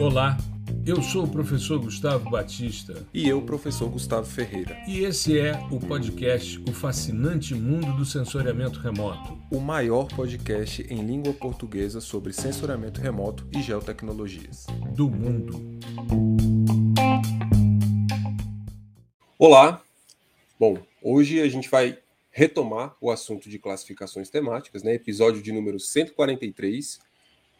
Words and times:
Olá, 0.00 0.36
eu 0.86 1.02
sou 1.02 1.24
o 1.24 1.28
professor 1.28 1.76
Gustavo 1.80 2.30
Batista. 2.30 3.04
E 3.12 3.28
eu, 3.28 3.42
professor 3.42 3.90
Gustavo 3.90 4.24
Ferreira. 4.28 4.76
E 4.86 5.00
esse 5.00 5.36
é 5.36 5.54
o 5.72 5.80
podcast 5.80 6.62
O 6.68 6.72
Fascinante 6.72 7.52
Mundo 7.52 7.96
do 7.96 8.04
Sensoriamento 8.04 8.78
Remoto 8.78 9.36
o 9.50 9.58
maior 9.58 10.06
podcast 10.06 10.86
em 10.88 11.04
língua 11.04 11.32
portuguesa 11.32 12.00
sobre 12.00 12.32
sensoriamento 12.32 13.00
remoto 13.00 13.48
e 13.52 13.60
geotecnologias 13.60 14.66
do 14.94 15.10
mundo. 15.10 15.80
Olá! 19.36 19.82
Bom, 20.60 20.78
hoje 21.02 21.40
a 21.40 21.48
gente 21.48 21.68
vai 21.68 21.98
retomar 22.30 22.96
o 23.00 23.10
assunto 23.10 23.50
de 23.50 23.58
classificações 23.58 24.30
temáticas, 24.30 24.84
né? 24.84 24.94
Episódio 24.94 25.42
de 25.42 25.50
número 25.50 25.80
143, 25.80 27.00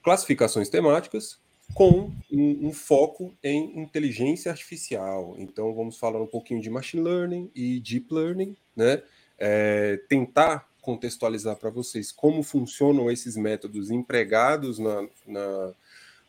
classificações 0.04 0.68
temáticas, 0.68 1.40
com 1.74 2.10
um, 2.30 2.68
um, 2.68 2.72
foco 2.72 3.34
em 3.42 3.80
inteligência 3.80 4.50
artificial. 4.50 5.36
Então, 5.38 5.74
vamos 5.74 5.98
falar 5.98 6.20
um 6.20 6.26
pouquinho 6.26 6.60
de 6.60 6.70
machine 6.70 7.02
learning 7.02 7.50
e 7.54 7.80
deep 7.80 8.12
learning, 8.12 8.56
né? 8.74 9.02
É, 9.38 10.00
tentar 10.08 10.68
contextualizar 10.80 11.56
para 11.56 11.70
vocês 11.70 12.10
como 12.10 12.42
funcionam 12.42 13.10
esses 13.10 13.36
métodos 13.36 13.90
empregados 13.90 14.78
na, 14.78 15.06
na, 15.26 15.72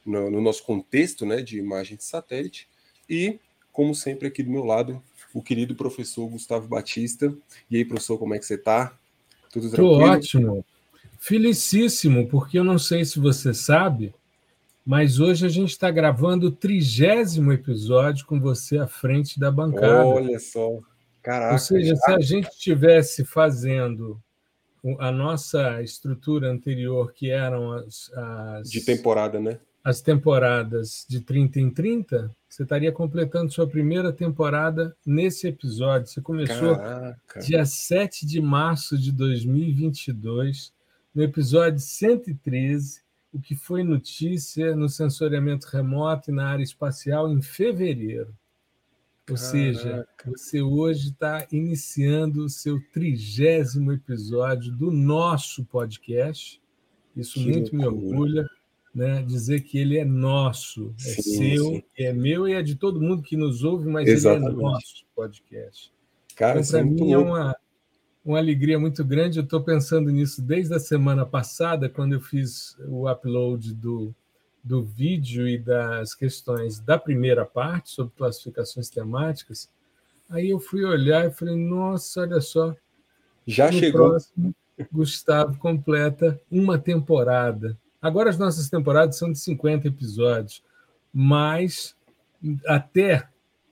no, 0.05 0.29
no 0.29 0.41
nosso 0.41 0.63
contexto 0.63 1.25
né, 1.25 1.41
de 1.41 1.57
imagem 1.57 1.97
de 1.97 2.03
satélite. 2.03 2.67
E, 3.09 3.39
como 3.71 3.95
sempre, 3.95 4.27
aqui 4.27 4.43
do 4.43 4.51
meu 4.51 4.63
lado, 4.63 5.01
o 5.33 5.41
querido 5.41 5.75
professor 5.75 6.27
Gustavo 6.27 6.67
Batista. 6.67 7.33
E 7.69 7.77
aí, 7.77 7.85
professor, 7.85 8.17
como 8.17 8.33
é 8.33 8.39
que 8.39 8.45
você 8.45 8.55
está? 8.55 8.93
Tudo 9.51 9.69
tranquilo? 9.69 9.93
Estou 9.93 10.09
ótimo. 10.09 10.65
Felicíssimo, 11.17 12.27
porque 12.27 12.57
eu 12.57 12.63
não 12.63 12.79
sei 12.79 13.03
se 13.03 13.19
você 13.19 13.53
sabe, 13.53 14.13
mas 14.89 15.19
hoje 15.19 15.45
a 15.45 15.49
gente 15.49 15.69
está 15.69 15.91
gravando 15.91 16.47
o 16.47 16.51
trigésimo 16.51 17.53
episódio 17.53 18.25
com 18.25 18.41
você 18.41 18.79
à 18.79 18.87
frente 18.87 19.39
da 19.39 19.51
bancada. 19.51 20.03
Olha 20.03 20.39
só, 20.39 20.79
caraca. 21.21 21.53
Ou 21.53 21.59
seja, 21.59 21.95
se 21.95 22.11
a 22.11 22.19
gente 22.19 22.47
estivesse 22.47 23.23
fazendo 23.23 24.19
a 24.97 25.11
nossa 25.11 25.79
estrutura 25.83 26.49
anterior, 26.49 27.13
que 27.13 27.29
eram 27.29 27.71
as, 27.73 28.11
as, 28.15 28.71
De 28.71 28.83
temporada, 28.83 29.39
né? 29.39 29.59
As 29.83 30.01
temporadas 30.01 31.05
de 31.07 31.21
30 31.21 31.59
em 31.59 31.69
30, 31.69 32.35
você 32.49 32.63
estaria 32.63 32.91
completando 32.91 33.51
sua 33.51 33.67
primeira 33.67 34.11
temporada 34.11 34.97
nesse 35.05 35.47
episódio. 35.47 36.07
Você 36.07 36.19
começou 36.19 36.75
Caraca. 36.75 37.39
dia 37.41 37.63
7 37.63 38.25
de 38.25 38.41
março 38.41 38.97
de 38.97 39.11
2022, 39.11 40.73
no 41.13 41.21
episódio 41.21 41.79
113, 41.79 43.07
o 43.33 43.39
que 43.39 43.55
foi 43.55 43.83
notícia 43.83 44.75
no 44.75 44.89
sensoriamento 44.89 45.67
remoto 45.67 46.31
e 46.31 46.33
na 46.33 46.47
área 46.47 46.63
espacial 46.63 47.29
em 47.29 47.41
fevereiro. 47.41 48.35
Ou 49.29 49.37
seja, 49.37 50.07
você 50.25 50.59
hoje 50.61 51.09
está 51.09 51.45
iniciando 51.51 52.45
o 52.45 52.49
seu 52.49 52.81
trigésimo 52.91 53.91
episódio 53.91 54.75
do 54.75 54.91
nosso 54.91 55.63
podcast. 55.65 56.59
Isso 57.15 57.35
que 57.35 57.51
muito 57.51 57.75
loucura. 57.75 57.99
me 57.99 58.07
orgulha, 58.07 58.49
né? 58.93 59.21
Dizer 59.21 59.61
que 59.61 59.77
ele 59.77 59.99
é 59.99 60.05
nosso, 60.05 60.95
é 60.97 61.21
sim, 61.21 61.21
seu, 61.21 61.65
sim. 61.65 61.83
é 61.95 62.11
meu 62.11 62.47
e 62.47 62.53
é 62.53 62.63
de 62.63 62.75
todo 62.75 62.99
mundo 62.99 63.21
que 63.21 63.37
nos 63.37 63.63
ouve, 63.63 63.87
mas 63.87 64.07
Exatamente. 64.07 64.53
ele 64.53 64.59
é 64.59 64.63
nosso 64.63 65.05
podcast. 65.15 65.93
Cara, 66.35 66.59
então, 66.59 66.71
para 66.71 66.79
é 66.79 66.83
mim 66.83 67.11
é 67.11 67.17
uma, 67.17 67.55
uma 68.23 68.37
alegria 68.37 68.79
muito 68.79 69.03
grande. 69.03 69.39
Eu 69.39 69.43
estou 69.43 69.61
pensando 69.61 70.09
nisso 70.09 70.41
desde 70.41 70.73
a 70.73 70.79
semana 70.79 71.25
passada, 71.25 71.89
quando 71.89 72.13
eu 72.13 72.21
fiz 72.21 72.77
o 72.87 73.09
upload 73.09 73.73
do 73.73 74.13
do 74.63 74.83
vídeo 74.83 75.47
e 75.47 75.57
das 75.57 76.13
questões 76.13 76.79
da 76.79 76.97
primeira 76.97 77.45
parte 77.45 77.91
sobre 77.91 78.13
classificações 78.15 78.89
temáticas, 78.89 79.69
aí 80.29 80.49
eu 80.49 80.59
fui 80.59 80.83
olhar 80.83 81.25
e 81.25 81.31
falei, 81.31 81.55
nossa, 81.55 82.21
olha 82.21 82.41
só. 82.41 82.75
Já 83.47 83.71
chegou. 83.71 84.09
Próximo, 84.09 84.55
Gustavo 84.91 85.57
completa 85.57 86.39
uma 86.51 86.77
temporada. 86.77 87.77
Agora 88.01 88.29
as 88.29 88.37
nossas 88.37 88.69
temporadas 88.69 89.17
são 89.17 89.31
de 89.31 89.39
50 89.39 89.87
episódios, 89.87 90.63
mas 91.13 91.95
até 92.65 93.27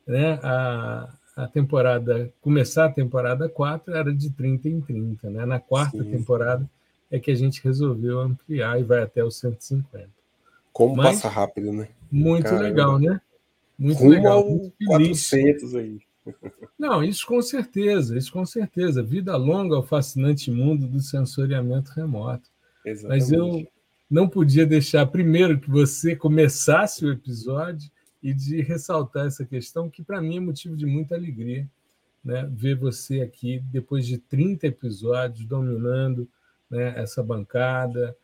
né, 0.06 0.40
a, 0.44 1.14
a 1.38 1.48
temporada 1.48 2.34
começar 2.42 2.86
a 2.86 2.92
temporada 2.92 3.48
4 3.48 3.94
era 3.94 4.12
de 4.12 4.32
30 4.32 4.70
em 4.70 4.82
30. 4.82 5.30
Né? 5.30 5.46
Na 5.46 5.60
quarta 5.60 6.04
Sim. 6.04 6.10
temporada 6.10 6.68
é 7.12 7.20
que 7.20 7.30
a 7.30 7.36
gente 7.36 7.64
resolveu 7.64 8.20
ampliar 8.20 8.80
e 8.80 8.84
vai 8.84 9.04
até 9.04 9.24
os 9.24 9.38
150. 9.38 10.10
Como 10.74 10.96
Mas, 10.96 11.22
passa 11.22 11.30
rápido, 11.30 11.72
né? 11.72 11.90
Muito 12.12 12.46
Caramba. 12.46 12.64
legal, 12.64 13.00
né? 13.00 13.22
Muito 13.78 14.00
Rumo 14.00 14.10
legal. 14.10 14.40
Ao 14.40 14.50
muito 14.50 14.74
400 14.84 15.76
aí. 15.76 16.00
Não, 16.78 17.04
isso 17.04 17.26
com 17.28 17.40
certeza, 17.42 18.18
isso 18.18 18.34
com 18.34 18.46
certeza. 18.46 19.04
Vida 19.04 19.38
longa 19.38 19.76
ao 19.76 19.84
fascinante 19.84 20.50
mundo 20.50 20.88
do 20.88 21.00
sensoriamento 21.00 21.92
remoto. 21.92 22.50
Exatamente. 22.84 23.22
Mas 23.22 23.32
eu 23.32 23.68
não 24.10 24.28
podia 24.28 24.66
deixar 24.66 25.06
primeiro 25.06 25.60
que 25.60 25.70
você 25.70 26.16
começasse 26.16 27.06
o 27.06 27.12
episódio 27.12 27.92
e 28.22 28.34
de 28.34 28.62
ressaltar 28.62 29.28
essa 29.28 29.46
questão 29.46 29.90
que 29.90 30.04
para 30.04 30.22
mim 30.22 30.38
é 30.38 30.40
motivo 30.40 30.76
de 30.76 30.86
muita 30.86 31.16
alegria, 31.16 31.70
né? 32.24 32.50
Ver 32.52 32.76
você 32.76 33.22
aqui 33.22 33.64
depois 33.72 34.06
de 34.06 34.18
30 34.18 34.68
episódios 34.68 35.46
dominando 35.46 36.28
né, 36.70 36.94
essa 36.98 37.24
bancada, 37.24 38.16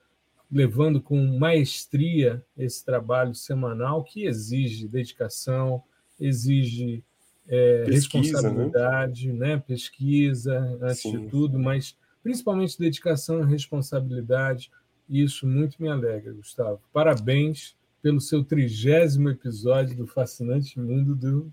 levando 0.52 1.02
com 1.02 1.38
maestria 1.38 2.44
esse 2.58 2.84
trabalho 2.84 3.34
semanal 3.34 4.04
que 4.04 4.26
exige 4.26 4.88
dedicação, 4.88 5.84
exige 6.20 7.04
é, 7.48 7.84
pesquisa, 7.86 8.42
né? 8.42 8.50
responsabilidade, 8.50 9.34
né? 9.34 9.56
né? 9.56 9.64
pesquisa, 9.66 10.78
antes 10.82 11.02
Sim. 11.02 11.20
de 11.20 11.28
tudo, 11.28 11.58
mas 11.58 11.98
principalmente 12.22 12.80
dedicação 12.80 13.42
e 13.42 13.52
responsabilidade. 13.52 14.72
Isso 15.10 15.46
muito 15.46 15.82
me 15.82 15.90
alegra, 15.90 16.32
Gustavo. 16.32 16.82
Parabéns 16.94 17.76
pelo 18.04 18.22
seu 18.22 18.44
trigésimo 18.44 19.30
episódio 19.30 19.96
do 19.96 20.06
fascinante 20.06 20.80
mundo 20.80 21.16
do 21.16 21.52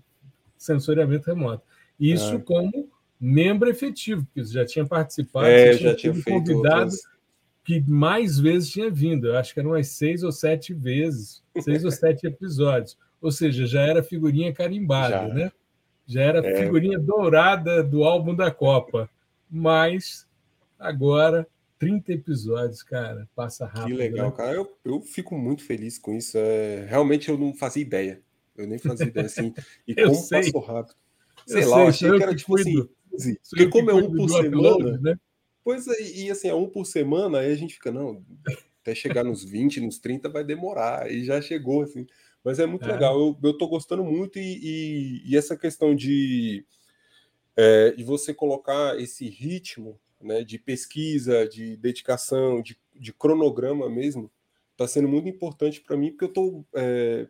sensoriamento 0.57 1.25
remoto. 1.25 1.63
Isso 1.99 2.35
ah. 2.35 2.39
como 2.39 2.89
membro 3.19 3.69
efetivo, 3.69 4.25
porque 4.25 4.43
você 4.43 4.53
já 4.53 4.65
tinha 4.65 4.85
participado, 4.85 5.47
é, 5.47 5.73
já 5.73 5.95
tinha 5.95 6.13
feito 6.13 6.29
convidado 6.29 6.81
outras 6.81 7.01
que 7.63 7.79
mais 7.87 8.37
vezes 8.39 8.69
tinha 8.69 8.89
vindo. 8.89 9.27
Eu 9.27 9.37
acho 9.37 9.53
que 9.53 9.59
eram 9.59 9.71
umas 9.71 9.87
seis 9.87 10.23
ou 10.23 10.31
sete 10.31 10.73
vezes, 10.73 11.43
seis 11.59 11.85
ou 11.85 11.91
sete 11.91 12.27
episódios. 12.27 12.97
Ou 13.21 13.31
seja, 13.31 13.65
já 13.65 13.81
era 13.81 14.03
figurinha 14.03 14.53
carimbada, 14.53 15.27
já. 15.27 15.33
né? 15.33 15.51
Já 16.05 16.21
era 16.21 16.45
é. 16.45 16.63
figurinha 16.63 16.99
dourada 16.99 17.83
do 17.83 18.03
álbum 18.03 18.35
da 18.35 18.51
Copa. 18.51 19.09
Mas 19.49 20.27
agora 20.79 21.47
30 21.81 22.13
episódios, 22.13 22.83
cara, 22.83 23.27
passa 23.35 23.65
rápido. 23.65 23.87
Que 23.87 23.93
legal, 23.93 24.29
né? 24.29 24.37
cara. 24.37 24.53
Eu, 24.53 24.71
eu 24.85 25.01
fico 25.01 25.35
muito 25.35 25.63
feliz 25.63 25.97
com 25.97 26.13
isso. 26.13 26.37
É, 26.37 26.85
realmente 26.85 27.27
eu 27.27 27.39
não 27.39 27.55
fazia 27.55 27.81
ideia. 27.81 28.21
Eu 28.55 28.67
nem 28.67 28.77
fazia 28.77 29.07
ideia 29.07 29.25
assim. 29.25 29.51
E 29.87 29.95
como 29.95 30.13
sei. 30.13 30.43
passou 30.43 30.61
rápido. 30.61 30.95
Sei 31.47 31.63
eu 31.63 31.69
lá, 31.69 31.77
sei, 31.77 31.83
eu 31.83 31.87
achei 31.89 32.17
que 32.17 32.23
era 32.23 32.35
tipo 32.35 32.55
assim. 32.55 32.87
Porque 33.49 33.67
como 33.67 33.89
é 33.89 33.95
um 33.95 34.15
por 34.15 34.29
semana, 34.29 34.75
upload, 34.75 35.01
né? 35.01 35.15
Pois 35.63 35.87
é, 35.87 36.01
e 36.01 36.29
assim, 36.29 36.49
é 36.49 36.53
um 36.53 36.69
por 36.69 36.85
semana, 36.85 37.39
aí 37.39 37.51
a 37.51 37.55
gente 37.55 37.73
fica, 37.73 37.91
não, 37.91 38.23
até 38.81 38.93
chegar 38.93 39.23
nos 39.23 39.43
20, 39.43 39.81
nos 39.81 39.97
30 39.97 40.29
vai 40.29 40.43
demorar, 40.43 41.11
e 41.11 41.25
já 41.25 41.41
chegou, 41.41 41.81
assim. 41.81 42.05
Mas 42.43 42.59
é 42.59 42.67
muito 42.67 42.87
é. 42.87 42.91
legal, 42.91 43.19
eu, 43.19 43.37
eu 43.43 43.57
tô 43.57 43.67
gostando 43.67 44.03
muito, 44.03 44.37
e, 44.37 44.59
e, 44.61 45.31
e 45.31 45.37
essa 45.37 45.57
questão 45.57 45.95
de, 45.95 46.63
é, 47.55 47.91
de 47.91 48.03
você 48.03 48.33
colocar 48.33 48.99
esse 48.99 49.27
ritmo 49.27 49.99
né, 50.23 50.43
de 50.43 50.57
pesquisa, 50.57 51.47
de 51.47 51.75
dedicação, 51.77 52.61
de, 52.61 52.77
de 52.95 53.13
cronograma 53.13 53.89
mesmo, 53.89 54.31
está 54.71 54.87
sendo 54.87 55.07
muito 55.07 55.29
importante 55.29 55.81
para 55.81 55.97
mim, 55.97 56.11
porque 56.11 56.25
eu 56.25 56.29
estou 56.29 56.65
é, 56.75 57.27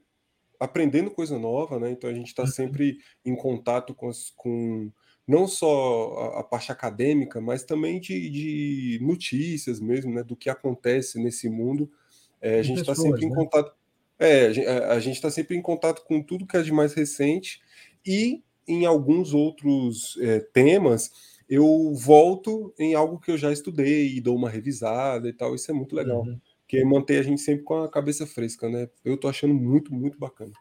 aprendendo 0.60 1.12
coisa 1.12 1.38
nova, 1.40 1.80
né? 1.80 1.92
Então 1.92 2.10
a 2.10 2.14
gente 2.14 2.28
está 2.28 2.44
uhum. 2.44 2.48
sempre 2.48 3.00
em 3.26 3.36
contato 3.36 3.94
com, 3.94 4.08
as, 4.08 4.32
com 4.36 4.92
não 5.28 5.48
só 5.48 6.36
a, 6.36 6.40
a 6.42 6.44
parte 6.44 6.72
acadêmica, 6.72 7.42
mas 7.42 7.64
também 7.64 8.00
de, 8.00 8.30
de, 8.30 9.00
notícias 9.02 9.80
mesmo, 9.80 10.14
né, 10.14 10.24
do 10.24 10.36
que 10.36 10.50
acontece 10.50 11.20
nesse 11.20 11.50
mundo. 11.50 11.92
É, 12.40 12.60
a 12.60 12.64
gente 12.64 12.82
está 12.82 12.96
sempre 12.96 13.22
né? 13.22 13.28
em 13.28 13.34
contato. 13.34 13.76
É, 14.20 14.48
a 14.86 15.00
gente 15.00 15.16
está 15.16 15.32
sempre 15.32 15.58
em 15.58 15.62
contato 15.62 16.04
com 16.04 16.22
tudo 16.22 16.46
que 16.46 16.56
é 16.56 16.62
de 16.62 16.72
mais 16.72 16.94
recente 16.94 17.60
e 18.06 18.44
em 18.68 18.86
alguns 18.86 19.34
outros 19.34 20.16
é, 20.22 20.40
temas 20.40 21.31
eu 21.52 21.94
volto 21.94 22.74
em 22.80 22.96
algo 22.96 23.20
que 23.20 23.30
eu 23.30 23.38
já 23.38 23.52
estudei 23.52 24.16
e 24.16 24.22
dou 24.22 24.38
uma 24.38 24.50
revisada 24.50 25.28
e 25.28 25.34
tal. 25.34 25.54
Isso 25.54 25.70
é 25.70 25.74
muito 25.74 25.94
legal, 25.94 26.22
uhum. 26.22 26.40
porque 26.62 26.82
mantém 26.86 27.18
a 27.18 27.24
gente 27.24 27.42
sempre 27.42 27.66
com 27.66 27.84
a 27.84 27.92
cabeça 27.92 28.26
fresca, 28.26 28.70
né? 28.70 28.90
Eu 29.04 29.18
tô 29.18 29.28
achando 29.28 29.54
muito, 29.54 29.94
muito 29.94 30.18
bacana. 30.18 30.54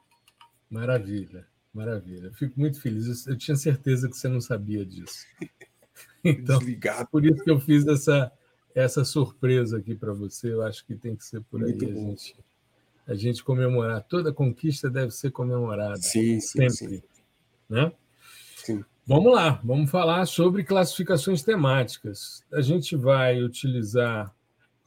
Maravilha. 0.68 1.46
Maravilha, 1.72 2.32
fico 2.32 2.58
muito 2.58 2.80
feliz. 2.80 3.24
Eu 3.28 3.38
tinha 3.38 3.56
certeza 3.56 4.08
que 4.08 4.16
você 4.16 4.28
não 4.28 4.40
sabia 4.40 4.84
disso. 4.84 5.24
Então, 6.22 6.58
Desligado. 6.58 7.08
por 7.10 7.24
isso 7.24 7.42
que 7.42 7.50
eu 7.50 7.58
fiz 7.58 7.86
essa, 7.86 8.30
essa 8.74 9.06
surpresa 9.06 9.78
aqui 9.78 9.94
para 9.94 10.12
você. 10.12 10.52
Eu 10.52 10.60
acho 10.60 10.84
que 10.84 10.94
tem 10.94 11.16
que 11.16 11.24
ser 11.24 11.40
por 11.40 11.60
muito 11.60 11.82
aí. 11.82 11.92
Bom. 11.94 12.08
A 12.08 12.10
gente 12.10 12.36
a 13.06 13.14
gente 13.14 13.42
comemorar. 13.42 14.04
Toda 14.04 14.32
conquista 14.32 14.90
deve 14.90 15.10
ser 15.12 15.30
comemorada. 15.30 15.96
Sim, 15.96 16.38
sim, 16.40 16.68
sempre. 16.68 16.96
Sim. 16.98 17.02
Né? 17.68 17.92
Sim. 18.56 18.84
Vamos 19.12 19.32
lá, 19.32 19.60
vamos 19.64 19.90
falar 19.90 20.24
sobre 20.24 20.62
classificações 20.62 21.42
temáticas. 21.42 22.44
A 22.52 22.60
gente 22.60 22.94
vai 22.94 23.42
utilizar 23.42 24.32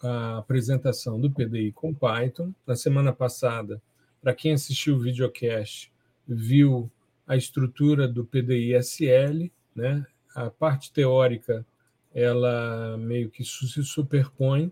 a 0.02 0.38
apresentação 0.38 1.20
do 1.20 1.30
PDI 1.30 1.74
com 1.74 1.94
Python. 1.94 2.54
Na 2.66 2.74
semana 2.74 3.12
passada, 3.12 3.82
para 4.22 4.34
quem 4.34 4.54
assistiu 4.54 4.96
o 4.96 5.00
videocast, 5.02 5.92
viu 6.26 6.90
a 7.28 7.36
estrutura 7.36 8.08
do 8.08 8.24
PDI 8.24 8.76
SL, 8.82 9.52
né? 9.76 10.06
A 10.34 10.50
parte 10.50 10.94
teórica 10.94 11.66
ela 12.16 12.96
meio 12.98 13.30
que 13.30 13.44
se 13.44 13.84
superpõe, 13.84 14.72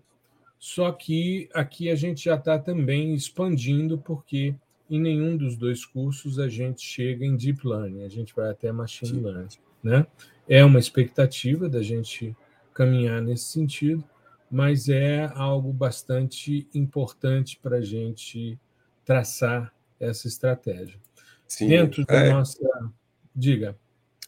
só 0.58 0.94
que 0.94 1.50
aqui 1.54 1.90
a 1.90 1.96
gente 1.96 2.24
já 2.24 2.36
está 2.36 2.58
também 2.58 3.14
expandindo, 3.14 3.98
porque 3.98 4.56
em 4.92 5.00
nenhum 5.00 5.38
dos 5.38 5.56
dois 5.56 5.86
cursos 5.86 6.38
a 6.38 6.50
gente 6.50 6.82
chega 6.82 7.26
em 7.26 7.38
Deep 7.38 7.66
Learning, 7.66 8.04
a 8.04 8.10
gente 8.10 8.36
vai 8.36 8.50
até 8.50 8.70
Machine 8.74 9.12
Sim. 9.12 9.22
Learning. 9.22 9.48
Né? 9.82 10.06
É 10.50 10.66
uma 10.66 10.80
expectativa 10.80 11.70
da 11.70 11.82
gente 11.82 12.36
caminhar 12.74 13.22
nesse 13.22 13.46
sentido, 13.46 14.04
mas 14.52 14.90
é 14.90 15.32
algo 15.34 15.72
bastante 15.72 16.68
importante 16.74 17.58
para 17.64 17.78
a 17.78 17.82
gente 17.82 18.60
traçar 19.06 19.74
essa 19.98 20.28
estratégia. 20.28 21.00
Sim, 21.48 21.70
Dentro 21.70 22.06
da 22.06 22.26
é, 22.26 22.30
nossa. 22.34 22.60
Diga. 23.34 23.78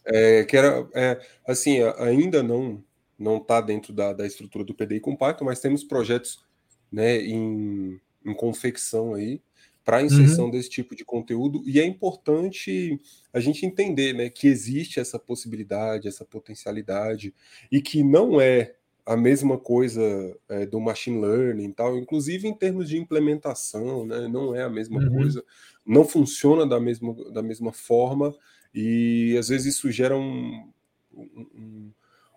É, 0.06 0.44
que 0.44 0.56
era, 0.56 0.88
é, 0.94 1.20
assim, 1.46 1.82
ainda 1.98 2.42
não 2.42 2.82
não 3.16 3.36
está 3.36 3.60
dentro 3.60 3.92
da, 3.92 4.12
da 4.12 4.26
estrutura 4.26 4.64
do 4.64 4.74
PDI 4.74 4.98
com 4.98 5.14
Python, 5.14 5.44
mas 5.44 5.60
temos 5.60 5.84
projetos 5.84 6.44
né, 6.90 7.18
em, 7.18 8.00
em 8.26 8.34
confecção 8.34 9.14
aí 9.14 9.40
para 9.84 10.02
inserção 10.02 10.46
uhum. 10.46 10.50
desse 10.50 10.70
tipo 10.70 10.96
de 10.96 11.04
conteúdo 11.04 11.62
e 11.66 11.78
é 11.78 11.84
importante 11.84 12.98
a 13.32 13.38
gente 13.38 13.66
entender 13.66 14.14
né, 14.14 14.30
que 14.30 14.48
existe 14.48 14.98
essa 14.98 15.18
possibilidade, 15.18 16.08
essa 16.08 16.24
potencialidade 16.24 17.34
e 17.70 17.82
que 17.82 18.02
não 18.02 18.40
é 18.40 18.74
a 19.04 19.16
mesma 19.16 19.58
coisa 19.58 20.00
é, 20.48 20.64
do 20.64 20.80
machine 20.80 21.20
learning 21.20 21.68
e 21.68 21.72
tal, 21.72 21.98
inclusive 21.98 22.48
em 22.48 22.54
termos 22.54 22.88
de 22.88 22.96
implementação, 22.96 24.06
né, 24.06 24.26
não 24.26 24.54
é 24.54 24.62
a 24.62 24.70
mesma 24.70 25.00
uhum. 25.00 25.16
coisa, 25.16 25.44
não 25.84 26.06
funciona 26.06 26.66
da 26.66 26.80
mesma, 26.80 27.14
da 27.30 27.42
mesma 27.42 27.72
forma 27.72 28.34
e 28.74 29.36
às 29.38 29.48
vezes 29.48 29.74
isso 29.74 29.92
gera 29.92 30.16
um, 30.16 30.66
um 31.12 31.90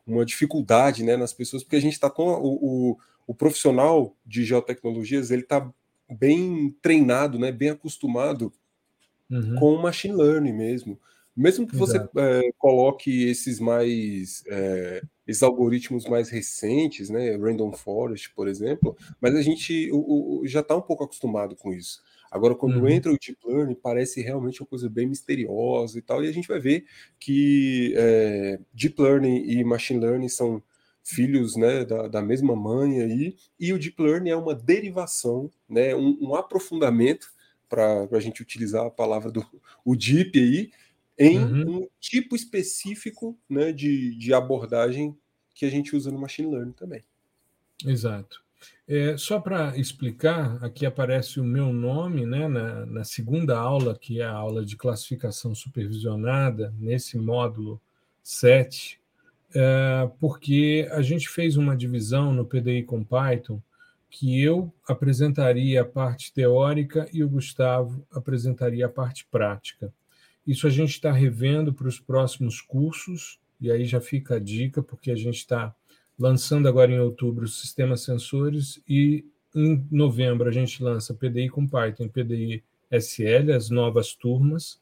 uma 0.08 0.26
dificuldade 0.26 1.04
né, 1.04 1.18
nas 1.18 1.34
pessoas, 1.34 1.64
porque 1.64 1.76
a 1.76 1.82
gente 1.82 1.94
está 1.94 2.10
com 2.10 2.30
o, 2.30 2.92
o, 2.92 2.98
o, 3.28 3.36
profissional 3.36 4.16
de 4.26 4.46
geotecnologias, 4.46 5.30
ele 5.30 5.42
está 5.42 5.70
bem 6.10 6.76
treinado, 6.82 7.38
né, 7.38 7.52
bem 7.52 7.70
acostumado 7.70 8.52
uhum. 9.30 9.56
com 9.56 9.74
o 9.74 9.82
machine 9.82 10.16
learning 10.16 10.54
mesmo. 10.54 11.00
Mesmo 11.36 11.68
que 11.68 11.76
você 11.76 11.98
é, 11.98 12.52
coloque 12.58 13.30
esses 13.30 13.60
mais 13.60 14.44
é, 14.48 15.04
esses 15.28 15.44
algoritmos 15.44 16.06
mais 16.06 16.30
recentes, 16.30 17.12
né, 17.12 17.36
Random 17.36 17.72
Forest, 17.74 18.34
por 18.34 18.48
exemplo, 18.48 18.98
mas 19.22 19.36
a 19.36 19.42
gente 19.44 19.92
o, 19.92 20.40
o, 20.42 20.48
já 20.48 20.62
está 20.62 20.76
um 20.76 20.82
pouco 20.82 21.04
acostumado 21.04 21.56
com 21.56 21.72
isso. 21.72 22.02
Agora, 22.32 22.56
quando 22.56 22.80
uhum. 22.80 22.88
entra 22.88 23.12
o 23.12 23.18
Deep 23.18 23.38
Learning, 23.46 23.76
parece 23.76 24.22
realmente 24.22 24.62
uma 24.62 24.68
coisa 24.68 24.90
bem 24.90 25.08
misteriosa 25.08 25.98
e 25.98 26.02
tal, 26.02 26.24
e 26.24 26.28
a 26.28 26.32
gente 26.32 26.48
vai 26.48 26.60
ver 26.60 26.86
que 27.20 27.94
é, 27.96 28.60
Deep 28.74 29.00
Learning 29.00 29.44
e 29.46 29.64
Machine 29.64 30.00
Learning 30.00 30.30
são 30.30 30.62
filhos 31.08 31.56
né, 31.56 31.86
da, 31.86 32.08
da, 32.08 32.22
mesma 32.22 32.54
mãe 32.54 33.02
aí, 33.02 33.38
e 33.58 33.72
o 33.72 33.80
Deep 33.80 34.02
Learning 34.02 34.30
é 34.30 34.36
uma 34.36 34.54
derivação, 34.54 35.50
né, 35.70 35.96
um, 35.96 36.18
um 36.22 36.36
aprofundamento, 36.36 37.28
para 37.70 38.08
a 38.12 38.20
gente 38.20 38.42
utilizar 38.42 38.86
a 38.86 38.92
palavra 38.92 39.32
do 39.32 39.46
o 39.84 39.96
Deep 39.96 40.38
aí, 40.38 40.72
em 41.18 41.40
uhum. 41.40 41.78
um 41.78 41.88
tipo 42.00 42.36
específico 42.36 43.38
né, 43.50 43.72
de, 43.72 44.16
de 44.16 44.34
abordagem 44.34 45.18
que 45.56 45.66
a 45.66 45.70
gente 45.70 45.96
usa 45.96 46.12
no 46.12 46.20
Machine 46.20 46.52
Learning 46.52 46.74
também. 46.74 47.04
Exato. 47.86 48.44
É, 48.88 49.18
só 49.18 49.40
para 49.40 49.78
explicar, 49.78 50.64
aqui 50.64 50.86
aparece 50.86 51.40
o 51.40 51.44
meu 51.44 51.72
nome 51.72 52.26
né, 52.26 52.48
na, 52.48 52.86
na, 52.86 53.04
segunda 53.04 53.58
aula, 53.58 53.98
que 53.98 54.22
é 54.22 54.26
a 54.26 54.32
aula 54.32 54.66
de 54.66 54.76
classificação 54.76 55.54
supervisionada, 55.54 56.74
nesse 56.78 57.18
módulo 57.18 57.82
7, 58.24 59.00
é, 59.54 60.10
porque 60.20 60.88
a 60.92 61.02
gente 61.02 61.30
fez 61.30 61.58
uma 61.58 61.76
divisão 61.76 62.34
no 62.34 62.46
PDI 62.46 62.84
com 62.84 63.04
Python 63.04 63.62
que 64.10 64.42
eu 64.42 64.74
apresentaria 64.88 65.82
a 65.82 65.86
parte 65.86 66.34
teórica 66.34 67.08
e 67.12 67.24
o 67.24 67.30
Gustavo 67.30 68.06
apresentaria 68.12 68.86
a 68.86 68.90
parte 68.90 69.26
prática. 69.30 69.94
Isso 70.46 70.66
a 70.66 70.70
gente 70.70 70.92
está 70.92 71.12
revendo 71.12 71.74
para 71.74 71.88
os 71.88 72.00
próximos 72.00 72.62
cursos, 72.62 73.38
e 73.60 73.70
aí 73.70 73.86
já 73.86 74.00
fica 74.00 74.36
a 74.36 74.40
dica, 74.40 74.82
porque 74.82 75.12
a 75.12 75.16
gente 75.16 75.38
está 75.38 75.76
lançando 76.18 76.68
agora 76.68 76.92
em 76.92 77.00
outubro 77.00 77.46
o 77.46 77.50
sistema 77.50 77.98
sensores 77.98 78.82
e 78.88 79.26
em 79.54 79.86
novembro 79.92 80.48
a 80.48 80.52
gente 80.52 80.82
lança 80.82 81.14
PDI 81.14 81.50
com 81.50 81.68
Python 81.68 82.08
PDI 82.08 82.64
SL, 82.90 83.52
as 83.56 83.70
novas 83.70 84.14
turmas, 84.14 84.80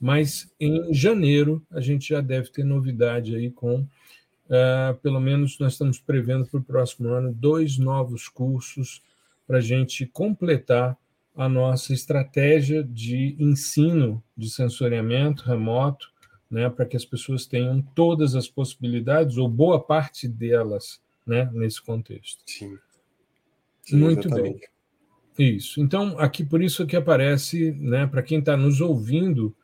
mas 0.00 0.52
em 0.58 0.92
janeiro 0.92 1.64
a 1.70 1.80
gente 1.80 2.08
já 2.08 2.20
deve 2.20 2.50
ter 2.50 2.64
novidade 2.64 3.34
aí 3.34 3.50
com, 3.50 3.80
uh, 3.80 4.94
pelo 5.02 5.20
menos 5.20 5.58
nós 5.58 5.72
estamos 5.72 5.98
prevendo 5.98 6.46
para 6.46 6.60
o 6.60 6.64
próximo 6.64 7.08
ano, 7.08 7.32
dois 7.32 7.78
novos 7.78 8.28
cursos 8.28 9.02
para 9.46 9.58
a 9.58 9.62
gente 9.62 10.06
completar 10.06 10.96
a 11.34 11.48
nossa 11.48 11.92
estratégia 11.92 12.84
de 12.84 13.36
ensino 13.38 14.22
de 14.36 14.50
sensoriamento 14.50 15.44
remoto 15.44 16.12
né, 16.52 16.68
para 16.68 16.84
que 16.84 16.94
as 16.94 17.04
pessoas 17.06 17.46
tenham 17.46 17.80
todas 17.80 18.34
as 18.34 18.46
possibilidades, 18.46 19.38
ou 19.38 19.48
boa 19.48 19.82
parte 19.82 20.28
delas, 20.28 21.00
né, 21.26 21.50
nesse 21.54 21.80
contexto. 21.80 22.42
Sim. 22.46 22.76
Sim 23.82 23.96
Muito 23.96 24.28
exatamente. 24.28 24.70
bem. 25.38 25.56
Isso. 25.56 25.80
Então, 25.80 26.18
aqui 26.18 26.44
por 26.44 26.62
isso 26.62 26.86
que 26.86 26.94
aparece, 26.94 27.72
né, 27.72 28.06
para 28.06 28.22
quem 28.22 28.38
está 28.38 28.54
nos 28.54 28.82
ouvindo, 28.82 29.56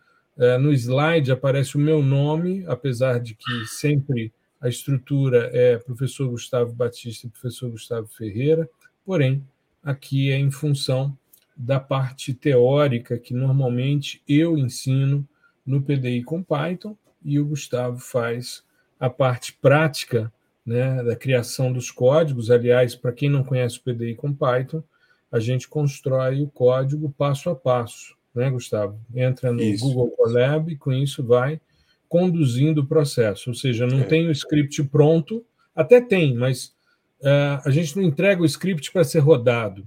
no 0.61 0.73
slide 0.73 1.33
aparece 1.33 1.77
o 1.77 1.81
meu 1.81 2.03
nome, 2.03 2.65
apesar 2.67 3.19
de 3.19 3.35
que 3.35 3.67
sempre 3.67 4.33
a 4.61 4.69
estrutura 4.69 5.51
é 5.53 5.79
professor 5.79 6.29
Gustavo 6.29 6.73
Batista 6.73 7.27
e 7.27 7.31
professor 7.31 7.71
Gustavo 7.71 8.07
Ferreira, 8.09 8.69
porém, 9.05 9.45
aqui 9.83 10.31
é 10.31 10.39
em 10.39 10.51
função 10.51 11.17
da 11.57 11.81
parte 11.81 12.33
teórica 12.33 13.19
que 13.19 13.35
normalmente 13.35 14.23
eu 14.29 14.57
ensino 14.57 15.27
no 15.67 15.83
PDI 15.83 16.23
com 16.23 16.43
Python 16.43 16.97
e 17.25 17.39
o 17.41 17.45
Gustavo 17.45 17.99
faz 17.99 18.63
a 18.99 19.11
parte 19.11 19.53
prática 19.55 20.33
né, 20.65 21.03
da 21.03 21.17
criação 21.17 21.73
dos 21.73 21.91
códigos. 21.91 22.51
Aliás, 22.51 22.95
para 22.95 23.13
quem 23.13 23.29
não 23.29 23.43
conhece 23.43 23.79
o 23.79 23.83
PDI 23.83 24.15
com 24.15 24.33
Python, 24.33 24.83
a 25.31 25.41
gente 25.41 25.69
constrói 25.69 26.43
o 26.43 26.49
código 26.49 27.13
passo 27.17 27.51
a 27.51 27.57
passo, 27.57 28.17
né, 28.35 28.51
Gustavo? 28.51 29.01
Entra 29.15 29.53
no 29.53 29.61
isso. 29.61 29.85
Google 29.85 30.11
Colab 30.11 30.73
e 30.73 30.77
com 30.77 30.93
isso 30.93 31.25
vai 31.25 31.61
conduzindo 32.09 32.81
o 32.81 32.87
processo. 32.87 33.51
Ou 33.51 33.55
seja, 33.55 33.87
não 33.87 34.01
é. 34.01 34.05
tem 34.05 34.29
o 34.29 34.33
script 34.33 34.83
pronto, 34.85 35.45
até 35.75 36.01
tem, 36.01 36.35
mas 36.35 36.75
uh, 37.21 37.61
a 37.65 37.71
gente 37.71 37.97
não 37.97 38.03
entrega 38.03 38.43
o 38.43 38.47
script 38.47 38.91
para 38.93 39.05
ser 39.05 39.19
rodado 39.19 39.87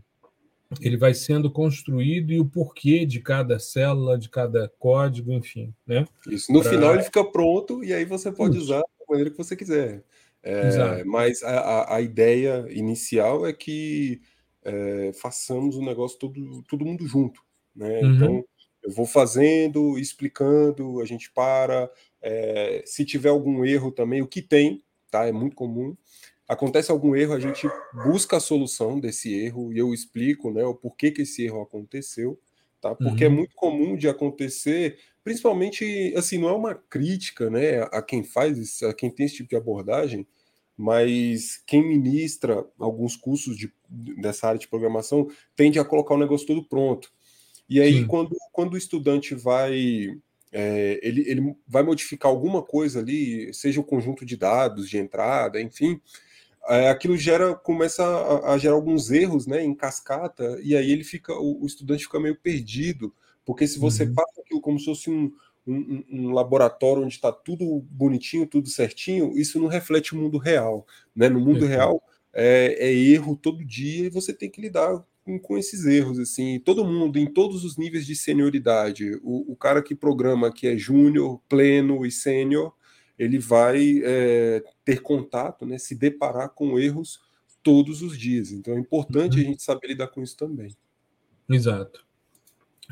ele 0.80 0.96
vai 0.96 1.14
sendo 1.14 1.52
construído 1.52 2.32
e 2.32 2.40
o 2.40 2.46
porquê 2.46 3.06
de 3.06 3.20
cada 3.20 3.60
célula, 3.60 4.18
de 4.18 4.30
cada 4.30 4.72
código, 4.80 5.34
enfim. 5.34 5.74
Né? 5.86 6.06
Isso. 6.28 6.52
No 6.52 6.62
pra... 6.62 6.72
final 6.72 6.94
ele 6.94 7.04
fica 7.04 7.24
pronto 7.24 7.84
e 7.84 7.94
aí 7.94 8.06
você 8.06 8.32
pode 8.32 8.56
Isso. 8.56 8.66
usar 8.66 8.80
da 8.80 9.06
maneira 9.10 9.30
que 9.30 9.38
você 9.38 9.56
quiser. 9.56 10.04
É, 10.44 11.04
mas 11.04 11.44
a, 11.44 11.96
a, 11.96 12.02
ideia 12.02 12.66
inicial 12.70 13.46
é 13.46 13.54
que 13.54 14.22
é, 14.64 15.12
façamos 15.14 15.76
o 15.76 15.86
negócio 15.86 16.18
todo, 16.18 16.64
todo 16.64 16.86
mundo 16.86 17.06
junto. 17.06 17.44
Né? 17.76 18.02
Uhum. 18.02 18.16
Então, 18.16 18.46
eu 18.84 18.92
vou 18.92 19.06
fazendo, 19.06 19.98
explicando, 19.98 21.02
a 21.02 21.06
gente 21.06 21.32
para. 21.32 21.90
É, 22.22 22.84
se 22.86 23.06
tiver 23.06 23.30
algum 23.30 23.66
erro 23.66 23.92
também, 23.92 24.22
o 24.22 24.28
que 24.28 24.42
tem, 24.42 24.84
tá? 25.10 25.26
É 25.26 25.32
muito 25.32 25.56
comum 25.56 25.96
acontece 26.52 26.92
algum 26.92 27.16
erro, 27.16 27.34
a 27.34 27.40
gente 27.40 27.66
busca 28.04 28.36
a 28.36 28.42
solução 28.42 29.00
desse 29.00 29.34
erro 29.34 29.72
e 29.72 29.78
eu 29.78 29.94
explico 29.94 30.52
né, 30.52 30.62
o 30.66 30.76
porquê 30.76 31.10
que 31.10 31.22
esse 31.22 31.46
erro 31.46 31.62
aconteceu, 31.62 32.38
tá? 32.82 32.94
Porque 32.94 33.24
é 33.24 33.28
uhum. 33.28 33.34
é 33.34 33.38
muito 33.38 33.56
comum 33.56 33.96
de 33.96 34.10
acontecer, 34.10 35.00
principalmente, 35.24 36.14
assim, 36.18 36.38
não 36.38 36.50
é 36.50 36.54
uma 36.54 36.76
crítica 36.76 37.50
né, 37.50 37.84
a 37.84 38.02
quem 38.02 38.22
faz 38.22 38.58
isso, 38.58 38.86
a 38.86 38.94
quem 38.94 39.10
tem 39.10 39.28
esse 39.28 39.38
tipo 39.38 39.50
de 39.50 39.56
abordagem, 39.56 40.28
mas 40.76 41.64
quem 41.66 41.88
ministra 41.88 42.66
alguns 42.78 43.16
cursos 43.16 43.56
de, 43.56 43.72
dessa 44.20 44.48
área 44.48 44.60
de 44.60 44.68
programação 44.68 45.30
tende 45.56 45.80
a 45.80 45.86
colocar 45.86 46.16
o 46.16 46.20
negócio 46.20 46.46
todo 46.46 46.68
pronto. 46.68 47.10
E 47.72 47.80
aí, 47.80 48.06
quando, 48.06 48.36
quando 48.52 48.74
o 48.74 48.78
estudante 48.78 49.34
vai. 49.34 50.14
É, 50.52 51.00
ele, 51.02 51.22
ele 51.30 51.56
vai 51.66 51.82
modificar 51.82 52.30
alguma 52.30 52.62
coisa 52.62 53.00
ali, 53.00 53.54
seja 53.54 53.80
o 53.80 53.86
conjunto 53.86 54.26
de 54.26 54.36
dados 54.36 54.90
de 54.90 54.98
entrada, 54.98 55.62
enfim, 55.62 56.02
é, 56.68 56.90
aquilo 56.90 57.16
gera, 57.16 57.56
começa 57.56 58.04
a, 58.04 58.52
a, 58.54 58.58
gerar 58.58 58.76
alguns 58.76 59.10
erros 59.10 59.48
né, 59.48 59.64
em 59.64 59.74
cascata, 59.74 60.60
e 60.62 60.76
aí 60.76 60.92
ele 60.92 61.06
fica, 61.06 61.34
o, 61.34 61.64
o 61.64 61.66
estudante 61.66 62.04
fica 62.04 62.20
meio 62.20 62.36
perdido, 62.36 63.16
porque 63.46 63.66
se 63.66 63.80
você 63.80 64.04
uhum. 64.04 64.14
passa 64.14 64.42
aquilo 64.42 64.60
como 64.60 64.78
se 64.78 64.84
fosse 64.84 65.10
um, 65.10 65.32
um, 65.66 66.04
um 66.12 66.34
laboratório 66.34 67.04
onde 67.04 67.16
está 67.16 67.32
tudo 67.32 67.80
bonitinho, 67.90 68.46
tudo 68.46 68.68
certinho, 68.68 69.32
isso 69.38 69.58
não 69.58 69.68
reflete 69.68 70.14
o 70.14 70.18
mundo 70.18 70.38
real. 70.38 70.86
Né? 71.16 71.30
No 71.30 71.40
mundo 71.40 71.62
uhum. 71.62 71.70
real 71.70 72.04
é, 72.34 72.76
é, 72.78 72.94
erro 72.94 73.38
todo 73.38 73.64
dia 73.64 74.08
e 74.08 74.10
você 74.10 74.34
tem 74.34 74.50
que 74.50 74.60
lidar 74.60 75.02
com, 75.24 75.40
com, 75.40 75.58
esses 75.58 75.86
erros. 75.86 76.20
assim 76.20 76.60
Todo 76.60 76.86
mundo, 76.86 77.18
em 77.18 77.26
todos 77.26 77.64
os 77.64 77.78
níveis 77.78 78.06
de 78.06 78.16
senioridade, 78.16 79.20
o, 79.24 79.52
o 79.52 79.56
cara 79.56 79.82
que 79.82 79.96
programa 79.96 80.52
que 80.52 80.68
é 80.68 80.78
júnior, 80.78 81.42
pleno 81.48 82.06
e 82.06 82.12
sênior, 82.12 82.74
ele 83.18 83.38
vai 83.38 84.02
é, 84.04 84.64
ter 84.84 85.02
contato, 85.02 85.66
né, 85.66 85.78
se 85.78 85.96
deparar 85.96 86.50
com 86.50 86.80
erros 86.80 87.20
todos 87.62 88.02
os 88.02 88.18
dias. 88.18 88.52
Então 88.52 88.74
é 88.74 88.80
importante 88.80 89.38
uhum. 89.38 89.44
a 89.44 89.46
gente 89.46 89.64
saber 89.64 89.88
lidar 89.88 90.08
com 90.08 90.22
isso 90.22 90.36
também. 90.36 90.76
Exato. 91.50 92.04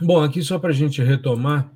Bom, 0.01 0.21
aqui 0.21 0.41
só 0.41 0.59
para 0.59 0.69
a 0.69 0.73
gente 0.73 1.01
retomar, 1.01 1.73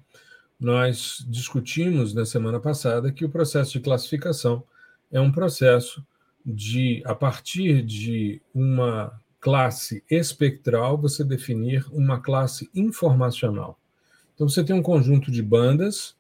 nós 0.60 1.26
discutimos 1.28 2.14
na 2.14 2.26
semana 2.26 2.60
passada 2.60 3.12
que 3.12 3.26
o 3.26 3.30
processo 3.30 3.74
de 3.74 3.80
classificação 3.80 4.64
é 5.12 5.20
um 5.20 5.32
processo 5.32 6.06
de, 6.46 7.02
a 7.06 7.16
partir 7.16 7.82
de 7.82 8.42
uma 8.54 9.20
classe 9.44 10.02
espectral, 10.10 10.98
você 10.98 11.22
definir 11.22 11.86
uma 11.92 12.18
classe 12.18 12.70
informacional. 12.74 13.78
Então, 14.34 14.48
você 14.48 14.64
tem 14.64 14.74
um 14.74 14.82
conjunto 14.82 15.30
de 15.30 15.44
bandas. 15.44 16.16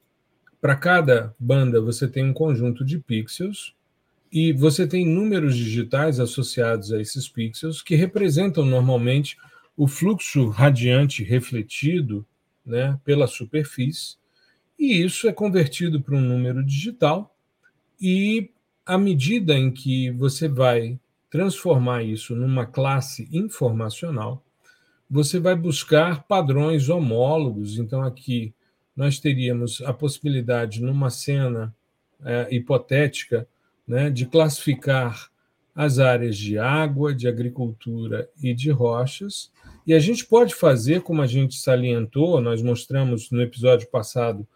Para 0.59 0.75
cada 0.75 1.33
banda, 1.39 1.79
você 1.79 2.05
tem 2.05 2.25
um 2.25 2.33
conjunto 2.33 2.83
de 2.83 2.99
pixels. 2.99 3.73
E 4.29 4.51
você 4.51 4.85
tem 4.85 5.07
números 5.07 5.55
digitais 5.55 6.19
associados 6.19 6.91
a 6.91 6.99
esses 6.99 7.29
pixels 7.29 7.81
que 7.81 7.95
representam 7.95 8.65
normalmente 8.65 9.37
o 9.77 9.87
fluxo 9.87 10.49
radiante 10.49 11.23
refletido 11.23 12.25
né, 12.65 12.99
pela 13.05 13.25
superfície, 13.25 14.17
e 14.77 15.01
isso 15.01 15.27
é 15.27 15.33
convertido 15.33 16.01
para 16.01 16.15
um 16.15 16.21
número 16.21 16.63
digital, 16.63 17.35
e 18.01 18.51
à 18.85 18.97
medida 18.97 19.53
em 19.53 19.71
que 19.71 20.11
você 20.11 20.47
vai 20.47 20.99
transformar 21.33 22.03
isso 22.03 22.35
numa 22.35 22.63
classe 22.63 23.27
informacional, 23.33 24.45
você 25.09 25.39
vai 25.39 25.55
buscar 25.55 26.27
padrões 26.27 26.89
homólogos. 26.89 27.79
Então, 27.79 28.03
aqui 28.03 28.53
nós 28.95 29.17
teríamos 29.17 29.81
a 29.81 29.91
possibilidade, 29.91 30.79
numa 30.79 31.09
cena 31.09 31.75
é, 32.23 32.55
hipotética, 32.55 33.47
né, 33.87 34.11
de 34.11 34.27
classificar 34.27 35.31
as 35.73 35.97
áreas 35.97 36.37
de 36.37 36.59
água, 36.59 37.15
de 37.15 37.27
agricultura 37.27 38.29
e 38.39 38.53
de 38.53 38.69
rochas. 38.69 39.51
E 39.87 39.93
a 39.95 39.99
gente 39.99 40.27
pode 40.27 40.53
fazer, 40.53 41.01
como 41.01 41.23
a 41.23 41.25
gente 41.25 41.55
salientou, 41.55 42.39
nós 42.41 42.61
mostramos 42.61 43.31
no 43.31 43.41
episódio 43.41 43.89
passado, 43.89 44.47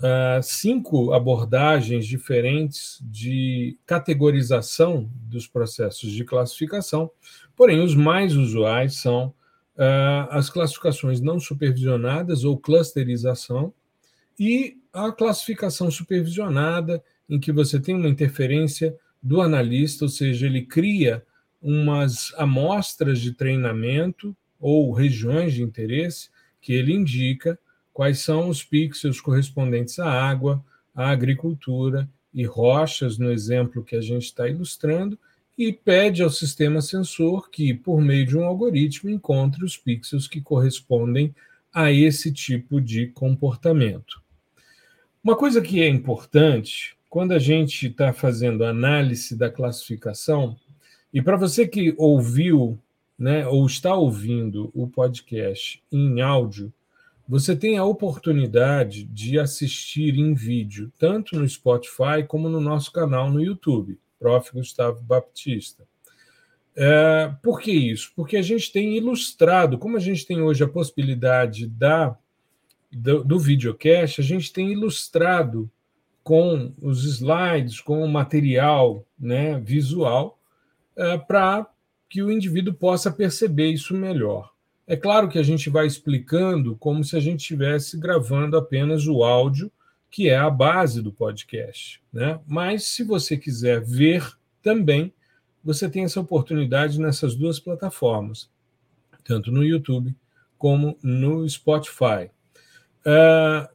uh, 0.00 0.42
cinco 0.42 1.12
abordagens 1.12 2.06
diferentes 2.06 2.98
de 3.02 3.78
categorização 3.86 5.10
dos 5.14 5.46
processos 5.46 6.10
de 6.10 6.24
classificação, 6.24 7.10
porém, 7.56 7.82
os 7.82 7.94
mais 7.94 8.36
usuais 8.36 8.96
são 8.96 9.28
uh, 9.76 10.28
as 10.30 10.50
classificações 10.50 11.20
não 11.20 11.38
supervisionadas 11.38 12.44
ou 12.44 12.58
clusterização, 12.58 13.72
e 14.38 14.78
a 14.92 15.12
classificação 15.12 15.90
supervisionada, 15.90 17.02
em 17.28 17.38
que 17.38 17.52
você 17.52 17.80
tem 17.80 17.94
uma 17.94 18.08
interferência 18.08 18.96
do 19.22 19.40
analista, 19.40 20.04
ou 20.04 20.08
seja, 20.08 20.46
ele 20.46 20.62
cria 20.62 21.24
umas 21.62 22.34
amostras 22.36 23.20
de 23.20 23.32
treinamento 23.32 24.36
ou 24.60 24.92
regiões 24.92 25.54
de 25.54 25.62
interesse 25.62 26.28
que 26.60 26.72
ele 26.72 26.92
indica 26.92 27.58
quais 27.94 28.18
são 28.18 28.48
os 28.48 28.64
pixels 28.64 29.20
correspondentes 29.20 30.00
à 30.00 30.10
água, 30.10 30.62
à 30.92 31.10
agricultura 31.10 32.08
e 32.34 32.44
rochas, 32.44 33.16
no 33.16 33.30
exemplo 33.30 33.84
que 33.84 33.94
a 33.94 34.00
gente 34.00 34.24
está 34.24 34.48
ilustrando, 34.48 35.16
e 35.56 35.72
pede 35.72 36.20
ao 36.20 36.28
sistema 36.28 36.82
sensor 36.82 37.48
que, 37.48 37.72
por 37.72 38.00
meio 38.02 38.26
de 38.26 38.36
um 38.36 38.44
algoritmo, 38.44 39.08
encontre 39.08 39.64
os 39.64 39.76
pixels 39.76 40.26
que 40.26 40.40
correspondem 40.40 41.32
a 41.72 41.92
esse 41.92 42.32
tipo 42.32 42.80
de 42.80 43.06
comportamento. 43.06 44.20
Uma 45.22 45.36
coisa 45.36 45.62
que 45.62 45.80
é 45.80 45.88
importante 45.88 46.96
quando 47.08 47.30
a 47.30 47.38
gente 47.38 47.86
está 47.86 48.12
fazendo 48.12 48.64
análise 48.64 49.36
da 49.36 49.48
classificação, 49.48 50.56
e 51.12 51.22
para 51.22 51.36
você 51.36 51.68
que 51.68 51.94
ouviu, 51.96 52.76
né, 53.16 53.46
ou 53.46 53.64
está 53.64 53.94
ouvindo 53.94 54.72
o 54.74 54.88
podcast 54.88 55.80
em 55.92 56.20
áudio, 56.20 56.72
você 57.26 57.56
tem 57.56 57.78
a 57.78 57.84
oportunidade 57.84 59.04
de 59.04 59.38
assistir 59.38 60.18
em 60.18 60.34
vídeo, 60.34 60.92
tanto 60.98 61.38
no 61.38 61.48
Spotify 61.48 62.22
como 62.26 62.48
no 62.48 62.60
nosso 62.60 62.92
canal 62.92 63.30
no 63.30 63.42
YouTube, 63.42 63.98
Prof. 64.18 64.52
Gustavo 64.52 65.02
Baptista. 65.02 65.84
É, 66.76 67.32
por 67.42 67.60
que 67.60 67.72
isso? 67.72 68.12
Porque 68.16 68.36
a 68.36 68.42
gente 68.42 68.72
tem 68.72 68.96
ilustrado, 68.96 69.78
como 69.78 69.96
a 69.96 70.00
gente 70.00 70.26
tem 70.26 70.42
hoje 70.42 70.64
a 70.64 70.68
possibilidade 70.68 71.66
da 71.66 72.16
do, 72.90 73.24
do 73.24 73.38
videocast, 73.38 74.20
a 74.20 74.24
gente 74.24 74.52
tem 74.52 74.72
ilustrado 74.72 75.70
com 76.22 76.72
os 76.80 77.04
slides, 77.04 77.80
com 77.80 78.02
o 78.02 78.08
material 78.08 79.04
né, 79.18 79.58
visual, 79.60 80.38
é, 80.96 81.18
para 81.18 81.66
que 82.08 82.22
o 82.22 82.30
indivíduo 82.30 82.72
possa 82.72 83.10
perceber 83.10 83.70
isso 83.70 83.94
melhor. 83.94 84.53
É 84.86 84.96
claro 84.96 85.28
que 85.28 85.38
a 85.38 85.42
gente 85.42 85.70
vai 85.70 85.86
explicando 85.86 86.76
como 86.76 87.02
se 87.02 87.16
a 87.16 87.20
gente 87.20 87.40
estivesse 87.40 87.98
gravando 87.98 88.56
apenas 88.56 89.06
o 89.06 89.24
áudio, 89.24 89.72
que 90.10 90.28
é 90.28 90.36
a 90.36 90.50
base 90.50 91.00
do 91.00 91.12
podcast. 91.12 92.02
Né? 92.12 92.38
Mas, 92.46 92.84
se 92.84 93.02
você 93.02 93.36
quiser 93.36 93.82
ver 93.82 94.24
também, 94.62 95.12
você 95.62 95.88
tem 95.88 96.04
essa 96.04 96.20
oportunidade 96.20 97.00
nessas 97.00 97.34
duas 97.34 97.58
plataformas, 97.58 98.50
tanto 99.24 99.50
no 99.50 99.64
YouTube 99.64 100.14
como 100.58 100.98
no 101.02 101.48
Spotify. 101.48 102.30
Uh, 103.00 103.74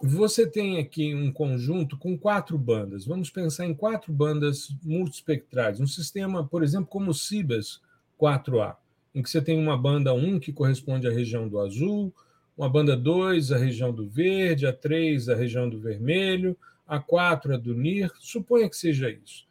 você 0.00 0.46
tem 0.46 0.78
aqui 0.78 1.14
um 1.14 1.32
conjunto 1.32 1.98
com 1.98 2.18
quatro 2.18 2.58
bandas. 2.58 3.06
Vamos 3.06 3.30
pensar 3.30 3.66
em 3.66 3.74
quatro 3.74 4.12
bandas 4.12 4.74
multispectrais. 4.82 5.80
Um 5.80 5.86
sistema, 5.86 6.46
por 6.46 6.62
exemplo, 6.62 6.86
como 6.86 7.10
o 7.10 7.14
Cibas 7.14 7.80
4A, 8.20 8.76
em 9.16 9.22
que 9.22 9.30
você 9.30 9.40
tem 9.40 9.58
uma 9.58 9.78
banda 9.78 10.12
1 10.12 10.38
que 10.38 10.52
corresponde 10.52 11.08
à 11.08 11.10
região 11.10 11.48
do 11.48 11.58
azul, 11.58 12.12
uma 12.54 12.68
banda 12.68 12.94
2 12.94 13.50
à 13.50 13.56
região 13.56 13.90
do 13.90 14.06
verde, 14.06 14.66
a 14.66 14.74
3 14.74 15.30
à 15.30 15.34
região 15.34 15.70
do 15.70 15.80
vermelho, 15.80 16.54
a 16.86 17.00
4 17.00 17.54
a 17.54 17.56
do 17.56 17.74
NIR. 17.74 18.12
Suponha 18.20 18.68
que 18.68 18.76
seja 18.76 19.08
isso. 19.08 19.46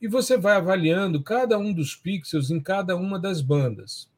E 0.00 0.08
você 0.08 0.38
vai 0.38 0.56
avaliando 0.56 1.22
cada 1.22 1.58
um 1.58 1.74
dos 1.74 1.94
pixels 1.94 2.50
em 2.50 2.58
cada 2.58 2.96
uma 2.96 3.18
das 3.18 3.42
bandas. 3.42 4.10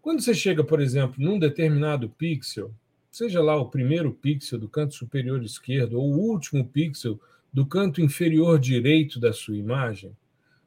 Quando 0.00 0.22
você 0.22 0.32
chega, 0.32 0.64
por 0.64 0.80
exemplo, 0.80 1.22
num 1.22 1.38
determinado 1.38 2.08
pixel, 2.08 2.72
seja 3.10 3.42
lá 3.42 3.54
o 3.56 3.68
primeiro 3.68 4.14
pixel 4.14 4.58
do 4.58 4.66
canto 4.66 4.94
superior 4.94 5.44
esquerdo 5.44 6.00
ou 6.00 6.10
o 6.10 6.18
último 6.30 6.64
pixel 6.64 7.20
do 7.52 7.66
canto 7.66 8.00
inferior 8.00 8.58
direito 8.58 9.20
da 9.20 9.34
sua 9.34 9.58
imagem, 9.58 10.16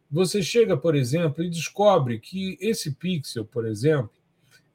você 0.10 0.42
chega, 0.42 0.76
por 0.76 0.96
exemplo, 0.96 1.44
e 1.44 1.50
descobre 1.50 2.20
que 2.20 2.58
esse 2.60 2.96
pixel, 2.96 3.46
por 3.46 3.66
exemplo, 3.66 4.12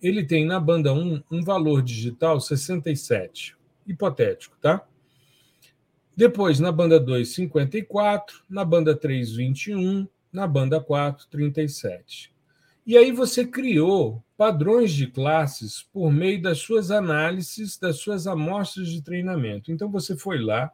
ele 0.01 0.25
tem 0.25 0.45
na 0.45 0.61
banda 0.61 0.93
1 0.93 1.23
um 1.31 1.43
valor 1.43 1.83
digital 1.83 2.41
67, 2.41 3.57
hipotético, 3.87 4.57
tá? 4.61 4.87
Depois, 6.17 6.61
na 6.61 6.71
banda 6.71 7.01
2, 7.01 7.29
54, 7.29 8.43
na 8.49 8.65
banda 8.65 8.95
3, 8.95 9.35
21, 9.35 10.07
na 10.33 10.47
banda 10.47 10.81
4, 10.81 11.27
37. 11.29 12.33
E 12.87 12.97
aí 12.97 13.11
você 13.11 13.47
criou 13.47 14.23
padrões 14.37 14.93
de 14.93 15.07
classes 15.07 15.83
por 15.93 16.13
meio 16.13 16.41
das 16.41 16.59
suas 16.59 16.91
análises, 16.91 17.79
das 17.79 17.97
suas 17.97 18.27
amostras 18.27 18.89
de 18.89 19.03
treinamento. 19.03 19.73
Então 19.73 19.91
você 19.91 20.17
foi 20.17 20.39
lá 20.39 20.71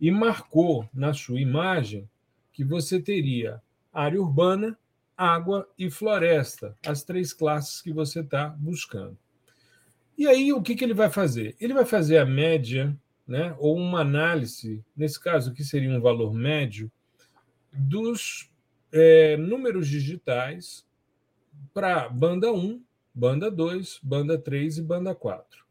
e 0.00 0.10
marcou 0.10 0.88
na 0.92 1.12
sua 1.12 1.38
imagem 1.38 2.08
que 2.52 2.64
você 2.64 2.98
teria 3.00 3.60
área 3.92 4.20
urbana, 4.20 4.78
água 5.16 5.68
e 5.78 5.90
floresta, 5.90 6.76
as 6.86 7.02
três 7.02 7.32
classes 7.32 7.82
que 7.82 7.92
você 7.92 8.20
está 8.20 8.48
buscando. 8.48 9.18
E 10.16 10.26
aí 10.26 10.52
o 10.52 10.62
que, 10.62 10.74
que 10.74 10.84
ele 10.84 10.94
vai 10.94 11.10
fazer? 11.10 11.56
Ele 11.60 11.74
vai 11.74 11.84
fazer 11.84 12.18
a 12.18 12.26
média, 12.26 12.96
né, 13.26 13.54
ou 13.58 13.76
uma 13.76 14.00
análise, 14.00 14.84
nesse 14.96 15.20
caso 15.20 15.52
que 15.52 15.64
seria 15.64 15.90
um 15.90 16.00
valor 16.00 16.34
médio, 16.34 16.90
dos 17.72 18.50
é, 18.92 19.36
números 19.36 19.88
digitais 19.88 20.86
para 21.72 22.08
banda 22.08 22.52
1, 22.52 22.82
banda 23.14 23.50
2, 23.50 24.00
banda 24.02 24.38
3 24.38 24.78
e 24.78 24.82
banda 24.82 25.14
4. 25.14 25.64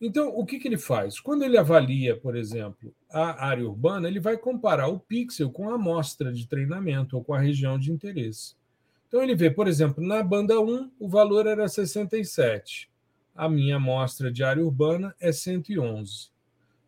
Então, 0.00 0.28
o 0.28 0.46
que, 0.46 0.58
que 0.58 0.66
ele 0.66 0.78
faz? 0.78 1.20
Quando 1.20 1.44
ele 1.44 1.58
avalia, 1.58 2.16
por 2.16 2.34
exemplo, 2.34 2.94
a 3.10 3.44
área 3.46 3.68
urbana, 3.68 4.08
ele 4.08 4.18
vai 4.18 4.38
comparar 4.38 4.88
o 4.88 4.98
pixel 4.98 5.50
com 5.50 5.68
a 5.68 5.74
amostra 5.74 6.32
de 6.32 6.48
treinamento 6.48 7.16
ou 7.16 7.22
com 7.22 7.34
a 7.34 7.38
região 7.38 7.78
de 7.78 7.92
interesse. 7.92 8.54
Então, 9.06 9.22
ele 9.22 9.34
vê, 9.34 9.50
por 9.50 9.68
exemplo, 9.68 10.02
na 10.02 10.22
banda 10.22 10.58
1, 10.58 10.92
o 10.98 11.06
valor 11.06 11.46
era 11.46 11.68
67. 11.68 12.88
A 13.34 13.46
minha 13.46 13.76
amostra 13.76 14.32
de 14.32 14.42
área 14.42 14.64
urbana 14.64 15.14
é 15.20 15.32
111. 15.32 16.30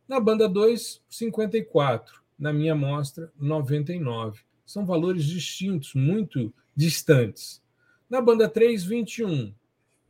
Na 0.09 0.19
banda 0.19 0.49
2, 0.49 1.03
54. 1.11 2.23
Na 2.39 2.51
minha 2.51 2.73
amostra, 2.73 3.31
99. 3.39 4.41
São 4.65 4.87
valores 4.87 5.25
distintos, 5.25 5.95
muito 5.95 6.53
distantes. 6.75 7.63
Na 8.09 8.23
banda 8.23 8.49
3, 8.49 8.85
21. 8.85 9.53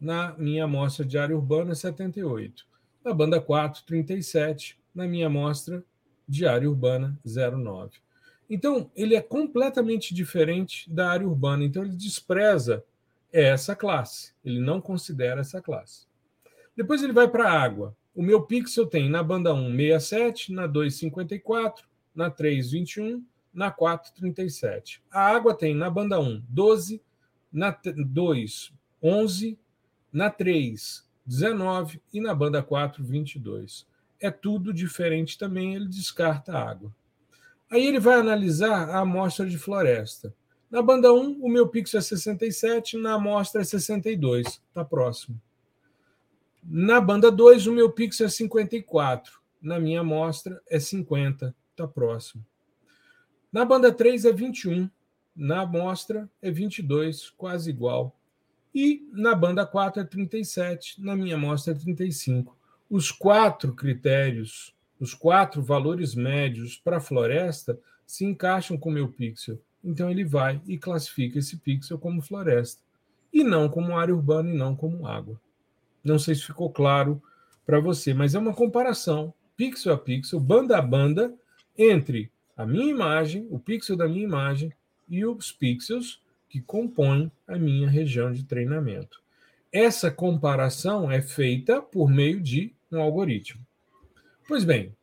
Na 0.00 0.37
minha 0.38 0.64
amostra 0.64 1.04
de 1.04 1.18
área 1.18 1.37
urbana, 1.37 1.75
78 1.75 2.71
na 3.04 3.12
banda 3.12 3.40
4, 3.40 3.85
37, 3.85 4.78
na 4.94 5.06
minha 5.06 5.26
amostra 5.26 5.85
de 6.28 6.47
área 6.47 6.68
urbana 6.68 7.18
09. 7.25 7.99
Então, 8.49 8.90
ele 8.94 9.14
é 9.14 9.21
completamente 9.21 10.14
diferente 10.14 10.90
da 10.90 11.11
área 11.11 11.26
urbana, 11.26 11.64
então 11.64 11.82
ele 11.82 11.97
despreza 11.97 12.85
essa 13.32 13.75
classe, 13.75 14.35
ele 14.44 14.61
não 14.61 14.80
considera 14.80 15.40
essa 15.40 15.61
classe. 15.61 16.06
Depois 16.76 17.02
ele 17.02 17.12
vai 17.12 17.28
para 17.28 17.49
a 17.49 17.61
água. 17.61 17.97
O 18.14 18.23
meu 18.23 18.42
pixel 18.42 18.87
tem 18.87 19.09
na 19.09 19.23
banda 19.23 19.54
1, 19.54 19.75
67, 19.75 20.52
na 20.52 20.66
2, 20.66 20.94
54, 20.94 21.87
na 22.14 22.30
3, 22.30 22.71
21, 22.71 23.25
na 23.52 23.71
4, 23.71 24.12
37. 24.12 25.02
A 25.11 25.28
água 25.28 25.54
tem 25.54 25.75
na 25.75 25.88
banda 25.88 26.21
1, 26.21 26.44
12, 26.49 27.02
na 27.50 27.71
2, 27.71 28.73
11, 29.02 29.59
na 30.12 30.30
3, 30.30 31.09
19 31.25 32.00
e 32.12 32.21
na 32.21 32.35
banda 32.35 32.62
4, 32.62 33.02
22. 33.02 33.87
É 34.21 34.31
tudo 34.31 34.73
diferente 34.73 35.38
também, 35.38 35.75
ele 35.75 35.88
descarta 35.88 36.52
a 36.52 36.71
água. 36.71 36.95
Aí 37.71 37.87
ele 37.87 37.99
vai 37.99 38.14
analisar 38.14 38.91
a 38.91 39.00
amostra 39.00 39.47
de 39.47 39.59
floresta. 39.59 40.35
Na 40.71 40.81
banda 40.81 41.12
1, 41.12 41.43
o 41.43 41.49
meu 41.49 41.69
pixel 41.69 41.99
é 41.99 42.02
67, 42.02 42.97
na 42.97 43.14
amostra 43.14 43.61
é 43.61 43.64
62, 43.64 44.47
está 44.47 44.85
próximo. 44.85 45.41
Na 46.62 47.00
banda 47.00 47.31
2, 47.31 47.67
o 47.67 47.73
meu 47.73 47.91
pixel 47.91 48.26
é 48.26 48.31
54, 48.31 49.41
na 49.61 49.79
minha 49.79 50.00
amostra 50.00 50.62
é 50.69 50.79
50, 50.79 51.55
está 51.71 51.87
próximo. 51.87 52.45
Na 53.52 53.64
banda 53.64 53.93
3 53.93 54.25
é 54.25 54.33
21, 54.33 54.88
na 55.37 55.61
amostra 55.61 56.31
é 56.41 56.50
22, 56.50 57.31
quase 57.31 57.69
igual. 57.69 58.17
E 58.75 59.07
na 59.12 59.35
banda 59.35 59.67
4 59.67 60.02
é 60.02 60.05
37, 60.05 61.02
na 61.02 61.14
minha 61.14 61.35
amostra 61.35 61.75
é 61.75 61.76
35. 61.76 62.57
Os 62.88 63.11
quatro 63.11 63.75
critérios, 63.75 64.75
os 64.99 65.14
quatro 65.14 65.62
valores 65.62 66.14
médios 66.14 66.76
para 66.76 66.97
a 66.97 67.00
floresta 67.00 67.79
se 68.07 68.25
encaixam 68.25 68.79
com 68.79 68.91
o 68.91 68.93
meu 68.93 69.09
pixel. 69.09 69.61
Então 69.83 70.11
ele 70.11 70.25
vai 70.25 70.61
e 70.67 70.79
classifica 70.79 71.38
esse 71.38 71.57
pixel 71.57 71.99
como 71.99 72.23
floresta, 72.23 72.83
e 73.33 73.43
não 73.43 73.69
como 73.69 73.97
área 73.97 74.14
urbana 74.14 74.50
e 74.50 74.57
não 74.57 74.76
como 74.76 75.07
água. 75.07 75.41
Não 76.05 76.19
sei 76.19 76.35
se 76.35 76.43
ficou 76.43 76.71
claro 76.71 77.23
para 77.64 77.81
você, 77.81 78.14
mas 78.14 78.35
é 78.35 78.38
uma 78.38 78.55
comparação 78.55 79.35
pixel 79.57 79.95
a 79.95 79.99
pixel, 79.99 80.41
banda 80.41 80.79
a 80.79 80.83
banda, 80.83 81.35
entre 81.76 82.31
a 82.57 82.67
minha 82.67 82.91
imagem, 82.91 83.47
o 83.50 83.59
pixel 83.59 83.97
da 83.97 84.09
minha 84.09 84.25
imagem 84.25 84.73
e 85.09 85.25
os 85.25 85.50
pixels 85.50 86.22
que 86.52 86.61
compõem 86.61 87.32
a 87.49 87.56
minha 87.56 87.88
região 87.88 88.30
de 88.30 88.44
treinamento. 88.44 89.23
Essa 89.73 90.11
comparação 90.11 91.11
é 91.11 91.23
feita 91.23 91.80
por 91.80 92.11
meio 92.11 92.42
de 92.42 92.75
um 92.90 93.00
algoritmo. 93.00 93.66
Pois 94.47 94.62
bem, 94.62 94.94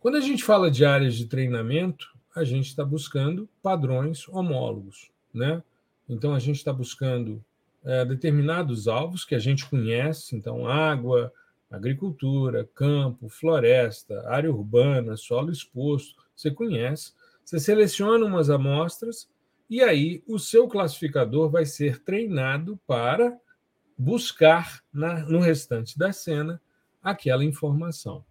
quando 0.00 0.16
a 0.16 0.20
gente 0.20 0.42
fala 0.42 0.68
de 0.68 0.84
áreas 0.84 1.14
de 1.14 1.26
treinamento, 1.26 2.08
a 2.34 2.42
gente 2.42 2.66
está 2.66 2.84
buscando 2.84 3.48
padrões 3.62 4.26
homólogos, 4.26 5.12
né? 5.32 5.62
Então 6.08 6.34
a 6.34 6.40
gente 6.40 6.56
está 6.56 6.72
buscando 6.72 7.40
é, 7.84 8.04
determinados 8.04 8.88
alvos 8.88 9.24
que 9.24 9.36
a 9.36 9.38
gente 9.38 9.64
conhece, 9.64 10.34
então 10.34 10.66
água, 10.66 11.32
agricultura, 11.70 12.68
campo, 12.74 13.28
floresta, 13.28 14.28
área 14.28 14.50
urbana, 14.50 15.16
solo 15.16 15.52
exposto, 15.52 16.16
você 16.34 16.50
conhece. 16.50 17.12
Você 17.44 17.60
seleciona 17.60 18.26
umas 18.26 18.50
amostras 18.50 19.28
e 19.70 19.80
aí 19.80 20.22
o 20.26 20.36
seu 20.36 20.66
classificador 20.66 21.48
vai 21.48 21.64
ser 21.64 22.02
treinado 22.02 22.78
para 22.86 23.38
buscar 23.96 24.82
na, 24.92 25.20
no 25.20 25.38
restante 25.38 25.96
da 25.96 26.12
cena 26.12 26.60
aquela 27.00 27.44
informação. 27.44 28.24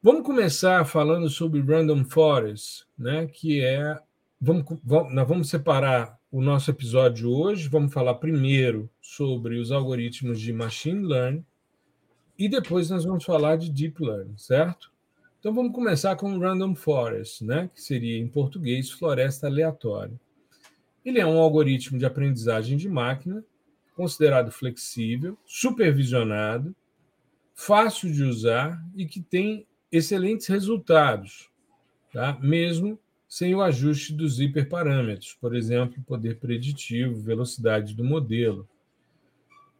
Vamos 0.00 0.22
começar 0.22 0.84
falando 0.84 1.28
sobre 1.28 1.60
Random 1.60 2.04
Forest, 2.04 2.86
né, 2.96 3.26
que 3.26 3.60
é. 3.60 3.98
Vamos, 4.40 4.64
vamos, 4.84 5.12
nós 5.12 5.26
vamos 5.26 5.50
separar 5.50 6.16
o 6.30 6.40
nosso 6.40 6.70
episódio 6.70 7.28
hoje. 7.28 7.68
Vamos 7.68 7.92
falar 7.92 8.14
primeiro 8.14 8.88
sobre 9.02 9.58
os 9.58 9.72
algoritmos 9.72 10.40
de 10.40 10.52
machine 10.52 11.04
learning 11.04 11.44
e 12.38 12.48
depois 12.48 12.88
nós 12.88 13.04
vamos 13.04 13.24
falar 13.24 13.56
de 13.56 13.68
deep 13.68 14.00
learning, 14.00 14.38
certo? 14.38 14.92
Então 15.38 15.54
vamos 15.54 15.72
começar 15.72 16.16
com 16.16 16.36
Random 16.36 16.74
Forest, 16.74 17.44
né? 17.44 17.70
que 17.72 17.80
seria 17.80 18.18
em 18.18 18.26
português 18.26 18.90
floresta 18.90 19.46
aleatória. 19.46 20.18
Ele 21.04 21.20
é 21.20 21.26
um 21.26 21.38
algoritmo 21.38 21.96
de 21.96 22.04
aprendizagem 22.04 22.76
de 22.76 22.88
máquina, 22.88 23.44
considerado 23.94 24.50
flexível, 24.50 25.38
supervisionado, 25.46 26.74
fácil 27.54 28.12
de 28.12 28.24
usar 28.24 28.84
e 28.96 29.06
que 29.06 29.20
tem 29.20 29.64
excelentes 29.92 30.48
resultados, 30.48 31.48
tá? 32.12 32.36
mesmo 32.42 32.98
sem 33.28 33.54
o 33.54 33.62
ajuste 33.62 34.12
dos 34.12 34.40
hiperparâmetros, 34.40 35.34
por 35.40 35.54
exemplo, 35.54 36.02
poder 36.04 36.38
preditivo, 36.38 37.14
velocidade 37.20 37.94
do 37.94 38.02
modelo. 38.02 38.68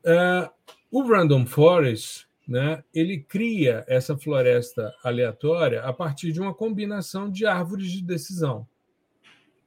Uh, 0.04 0.48
o 0.88 1.02
Random 1.02 1.44
Forest 1.46 2.27
né, 2.48 2.82
ele 2.94 3.18
cria 3.20 3.84
essa 3.86 4.16
floresta 4.16 4.94
aleatória 5.04 5.82
a 5.82 5.92
partir 5.92 6.32
de 6.32 6.40
uma 6.40 6.54
combinação 6.54 7.30
de 7.30 7.44
árvores 7.44 7.92
de 7.92 8.02
decisão. 8.02 8.66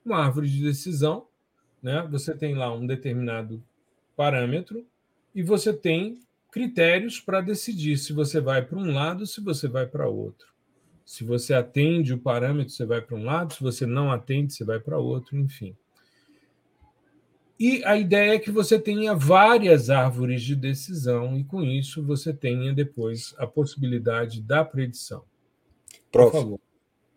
Uma 0.04 0.18
árvore 0.18 0.50
de 0.50 0.64
decisão, 0.64 1.28
né, 1.82 2.08
você 2.10 2.36
tem 2.36 2.56
lá 2.56 2.74
um 2.74 2.88
determinado 2.88 3.64
parâmetro 4.18 4.84
e 5.36 5.44
você 5.44 5.72
tem 5.72 6.20
critérios 6.52 7.20
para 7.20 7.40
decidir 7.40 7.98
se 7.98 8.14
você 8.14 8.42
vai 8.42 8.64
para 8.64 8.80
um 8.80 8.92
lado, 8.92 9.28
se 9.28 9.40
você 9.40 9.68
vai 9.68 9.86
para 9.86 10.08
outro. 10.08 10.48
Se 11.06 11.24
você 11.24 11.54
atende 11.54 12.14
o 12.14 12.18
parâmetro, 12.18 12.74
você 12.74 12.86
vai 12.86 13.02
para 13.02 13.16
um 13.16 13.24
lado, 13.24 13.54
se 13.54 13.62
você 13.62 13.86
não 13.86 14.12
atende, 14.12 14.54
você 14.54 14.66
vai 14.66 14.80
para 14.80 14.98
outro, 14.98 15.38
enfim. 15.38 15.76
E 17.62 17.86
a 17.86 17.96
ideia 17.96 18.34
é 18.34 18.40
que 18.40 18.50
você 18.50 18.80
tenha 18.80 19.14
várias 19.14 19.92
árvores 19.92 20.42
de 20.42 20.56
decisão 20.56 21.38
e, 21.38 21.44
com 21.44 21.62
isso, 21.62 22.04
você 22.04 22.34
tenha 22.34 22.74
depois 22.74 23.36
a 23.38 23.46
possibilidade 23.46 24.42
da 24.42 24.66
predição. 24.66 25.24
Prof, 26.12 26.32
Por 26.32 26.42
favor. 26.42 26.60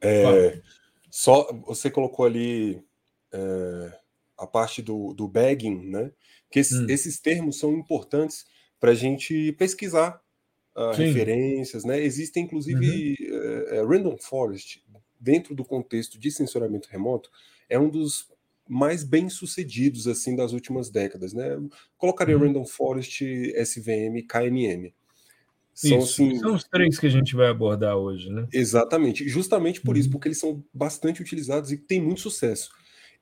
É, 0.02 0.60
só 1.08 1.50
você 1.66 1.90
colocou 1.90 2.26
ali 2.26 2.84
é, 3.32 3.98
a 4.36 4.46
parte 4.46 4.82
do, 4.82 5.14
do 5.14 5.26
bagging, 5.26 5.88
né? 5.88 6.12
Que 6.50 6.60
esses, 6.60 6.78
hum. 6.78 6.86
esses 6.90 7.18
termos 7.18 7.58
são 7.58 7.72
importantes 7.72 8.44
para 8.78 8.90
a 8.90 8.94
gente 8.94 9.50
pesquisar 9.52 10.20
uh, 10.76 10.90
referências, 10.90 11.86
né? 11.86 11.98
Existem, 11.98 12.44
inclusive, 12.44 13.16
uhum. 13.18 13.78
É, 13.78 13.82
random 13.82 14.18
forest 14.18 14.84
dentro 15.18 15.54
do 15.54 15.64
contexto 15.64 16.18
de 16.18 16.30
sensoramento 16.30 16.90
remoto 16.90 17.30
é 17.66 17.78
um 17.78 17.88
dos 17.88 18.28
mais 18.68 19.04
bem 19.04 19.28
sucedidos 19.28 20.06
assim 20.06 20.34
das 20.34 20.52
últimas 20.52 20.90
décadas, 20.90 21.32
né? 21.32 21.58
Colocaria 21.96 22.36
uhum. 22.36 22.46
Random 22.46 22.64
Forest, 22.64 23.24
SVM, 23.56 24.22
KNN. 24.26 24.92
São, 25.74 25.98
isso, 25.98 26.22
assim, 26.22 26.38
são 26.38 26.54
os 26.54 26.64
três 26.64 26.98
que 26.98 27.06
a 27.06 27.10
gente 27.10 27.34
vai 27.34 27.48
abordar 27.48 27.96
hoje, 27.96 28.30
né? 28.30 28.46
Exatamente, 28.52 29.28
justamente 29.28 29.80
por 29.80 29.94
uhum. 29.94 30.00
isso, 30.00 30.10
porque 30.10 30.28
eles 30.28 30.38
são 30.38 30.64
bastante 30.72 31.20
utilizados 31.20 31.72
e 31.72 31.76
têm 31.76 32.00
muito 32.00 32.20
sucesso. 32.20 32.70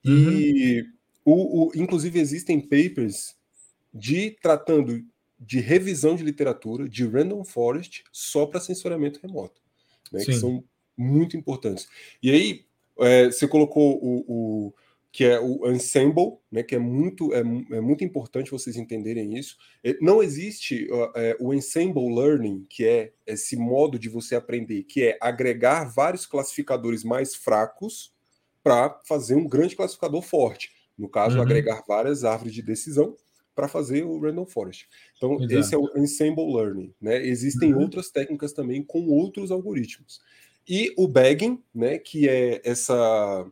Uhum. 0.05 0.31
E 0.33 0.87
o, 1.25 1.69
o, 1.69 1.73
inclusive 1.75 2.21
existem 2.21 2.61
papers 2.61 3.35
de 3.93 4.37
tratando 4.43 5.03
de 5.39 5.61
revisão 5.61 6.15
de 6.15 6.23
literatura 6.23 6.89
de 6.89 7.07
Random 7.07 7.45
Forest 7.45 8.05
só 8.13 8.47
para 8.47 8.61
sensoramento 8.61 9.19
remoto, 9.23 9.61
né? 10.13 10.25
Que 10.25 10.35
são 10.35 10.63
muito 10.97 11.37
importantes. 11.37 11.89
E 12.23 12.31
aí 12.31 12.65
é, 12.99 13.27
você 13.27 13.49
colocou 13.49 13.99
o, 14.03 14.25
o 14.29 14.75
que 15.13 15.25
é 15.25 15.39
o 15.39 15.71
ensemble, 15.71 16.39
né, 16.51 16.63
que 16.63 16.75
é 16.75 16.79
muito, 16.79 17.35
é, 17.35 17.41
é 17.41 17.81
muito 17.83 18.03
importante 18.03 18.51
vocês 18.51 18.77
entenderem 18.77 19.39
isso. 19.39 19.59
Não 20.01 20.23
existe 20.23 20.89
é, 21.15 21.37
o 21.39 21.53
ensemble 21.53 22.09
learning, 22.15 22.67
que 22.69 22.87
é 22.87 23.13
esse 23.27 23.55
modo 23.55 23.99
de 23.99 24.09
você 24.09 24.35
aprender, 24.35 24.85
que 24.85 25.05
é 25.05 25.19
agregar 25.21 25.85
vários 25.85 26.25
classificadores 26.25 27.05
mais 27.05 27.35
fracos 27.35 28.11
para 28.63 28.99
fazer 29.07 29.35
um 29.35 29.47
grande 29.47 29.77
classificador 29.77 30.23
forte. 30.23 30.71
No 30.97 31.09
caso, 31.09 31.37
uhum. 31.37 31.43
agregar 31.43 31.85
várias 31.87 32.25
árvores 32.25 32.55
de 32.55 32.63
decisão 32.63 33.15
para 33.55 33.69
fazer 33.69 34.05
o 34.05 34.19
Random 34.19 34.47
Forest. 34.47 34.89
Então, 35.17 35.35
Exato. 35.35 35.55
esse 35.55 35.75
é 35.75 35.79
o 35.79 35.91
Ensemble 35.97 36.55
Learning. 36.55 36.95
Né? 37.01 37.27
Existem 37.27 37.75
uhum. 37.75 37.83
outras 37.83 38.11
técnicas 38.11 38.53
também 38.53 38.83
com 38.83 39.09
outros 39.09 39.51
algoritmos. 39.51 40.21
E 40.67 40.93
o 40.97 41.09
bagging, 41.09 41.63
né, 41.75 41.99
que 41.99 42.29
é 42.29 42.63
essa. 42.65 43.47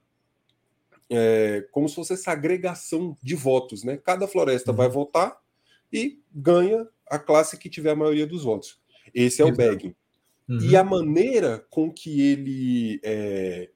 É, 1.10 1.66
como 1.72 1.88
se 1.88 1.96
fosse 1.96 2.12
essa 2.12 2.30
agregação 2.30 3.16
de 3.22 3.34
votos. 3.34 3.82
Né? 3.82 3.96
Cada 3.96 4.28
floresta 4.28 4.70
uhum. 4.70 4.76
vai 4.76 4.88
votar 4.88 5.36
e 5.92 6.20
ganha 6.32 6.86
a 7.08 7.18
classe 7.18 7.58
que 7.58 7.68
tiver 7.68 7.90
a 7.90 7.96
maioria 7.96 8.26
dos 8.26 8.44
votos. 8.44 8.80
Esse 9.12 9.42
é 9.42 9.44
Exato. 9.44 9.52
o 9.52 9.56
bagging. 9.56 9.94
Uhum. 10.48 10.58
E 10.62 10.76
a 10.76 10.84
maneira 10.84 11.64
com 11.68 11.92
que 11.92 12.20
ele 12.20 13.00
é, 13.02 13.70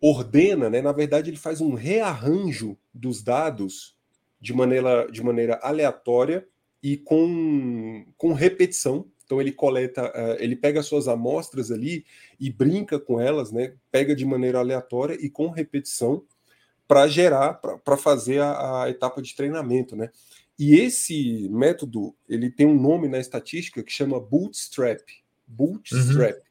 ordena, 0.00 0.70
né, 0.70 0.80
na 0.80 0.92
verdade, 0.92 1.30
ele 1.30 1.36
faz 1.36 1.60
um 1.60 1.74
rearranjo 1.74 2.76
dos 2.92 3.22
dados 3.22 3.96
de 4.40 4.54
maneira, 4.54 5.10
de 5.10 5.22
maneira 5.22 5.58
aleatória 5.62 6.46
e 6.82 6.96
com, 6.96 8.06
com 8.16 8.32
repetição. 8.32 9.06
Então 9.24 9.40
ele 9.40 9.52
coleta, 9.52 10.06
uh, 10.06 10.42
ele 10.42 10.56
pega 10.56 10.82
suas 10.82 11.06
amostras 11.06 11.70
ali 11.70 12.04
e 12.40 12.50
brinca 12.50 12.98
com 12.98 13.20
elas, 13.20 13.52
né? 13.52 13.74
Pega 13.90 14.14
de 14.14 14.24
maneira 14.24 14.58
aleatória 14.58 15.18
e 15.20 15.28
com 15.28 15.48
repetição 15.48 16.24
para 16.88 17.06
gerar, 17.06 17.54
para 17.54 17.96
fazer 17.96 18.40
a, 18.40 18.84
a, 18.84 18.90
etapa 18.90 19.22
de 19.22 19.36
treinamento, 19.36 19.94
né? 19.94 20.10
E 20.58 20.74
esse 20.74 21.48
método 21.50 22.16
ele 22.28 22.50
tem 22.50 22.66
um 22.66 22.80
nome 22.80 23.06
na 23.06 23.18
estatística 23.18 23.82
que 23.82 23.92
chama 23.92 24.18
bootstrap, 24.18 25.02
bootstrap, 25.46 26.36
uhum. 26.36 26.42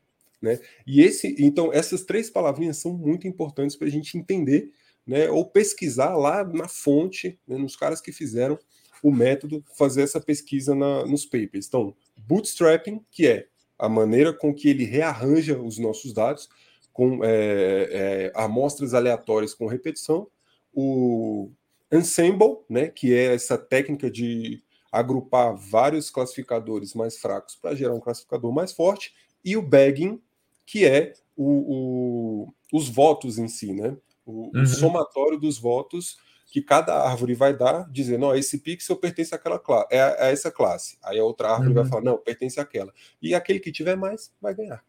né? 0.41 0.59
E 0.85 1.01
esse, 1.01 1.35
então 1.39 1.73
essas 1.73 2.03
três 2.03 2.29
palavrinhas 2.29 2.77
são 2.77 2.93
muito 2.93 3.27
importantes 3.27 3.75
para 3.75 3.87
a 3.87 3.91
gente 3.91 4.17
entender 4.17 4.71
né, 5.07 5.29
ou 5.29 5.45
pesquisar 5.45 6.15
lá 6.15 6.43
na 6.43 6.67
fonte, 6.67 7.39
né, 7.47 7.57
nos 7.57 7.77
caras 7.77 8.01
que 8.01 8.11
fizeram 8.11 8.59
o 9.01 9.11
método, 9.11 9.63
fazer 9.77 10.01
essa 10.01 10.19
pesquisa 10.19 10.75
na, 10.75 11.05
nos 11.05 11.25
papers. 11.25 11.67
Então, 11.67 11.95
bootstrapping, 12.17 12.99
que 13.09 13.25
é 13.25 13.47
a 13.79 13.87
maneira 13.87 14.33
com 14.33 14.53
que 14.53 14.67
ele 14.67 14.83
rearranja 14.83 15.57
os 15.57 15.77
nossos 15.77 16.13
dados, 16.13 16.49
com 16.97 17.23
é, 17.23 17.29
é, 17.29 18.31
amostras 18.33 18.95
aleatórias 18.95 19.53
com 19.53 19.67
repetição, 19.67 20.27
o 20.73 21.51
ensemble, 21.91 22.57
né, 22.67 22.87
que 22.87 23.13
é 23.13 23.35
essa 23.35 23.55
técnica 23.55 24.09
de 24.09 24.63
agrupar 24.91 25.55
vários 25.55 26.09
classificadores 26.09 26.95
mais 26.95 27.19
fracos 27.19 27.55
para 27.55 27.75
gerar 27.75 27.93
um 27.93 27.99
classificador 27.99 28.51
mais 28.51 28.71
forte, 28.71 29.13
e 29.45 29.55
o 29.55 29.61
bagging, 29.61 30.19
que 30.65 30.85
é 30.87 31.13
o, 31.35 32.47
o, 32.47 32.53
os 32.73 32.89
votos 32.89 33.37
em 33.37 33.47
si, 33.47 33.73
né? 33.73 33.95
o, 34.25 34.49
uhum. 34.57 34.63
o 34.63 34.65
somatório 34.65 35.39
dos 35.39 35.59
votos 35.59 36.17
que 36.47 36.63
cada 36.63 36.99
árvore 37.03 37.35
vai 37.35 37.55
dar, 37.55 37.87
dizendo, 37.91 38.21
não, 38.21 38.35
esse 38.35 38.57
pixel 38.57 38.95
pertence 38.95 39.35
àquela 39.35 39.59
classe, 39.59 39.87
é 39.91 40.01
a, 40.01 40.31
essa 40.31 40.49
classe. 40.49 40.97
Aí 41.03 41.19
a 41.19 41.23
outra 41.23 41.51
árvore 41.51 41.69
uhum. 41.69 41.75
vai 41.75 41.85
falar, 41.85 42.01
não, 42.01 42.17
pertence 42.17 42.59
àquela. 42.59 42.91
E 43.21 43.35
aquele 43.35 43.59
que 43.59 43.71
tiver 43.71 43.95
mais 43.95 44.33
vai 44.41 44.55
ganhar. 44.55 44.83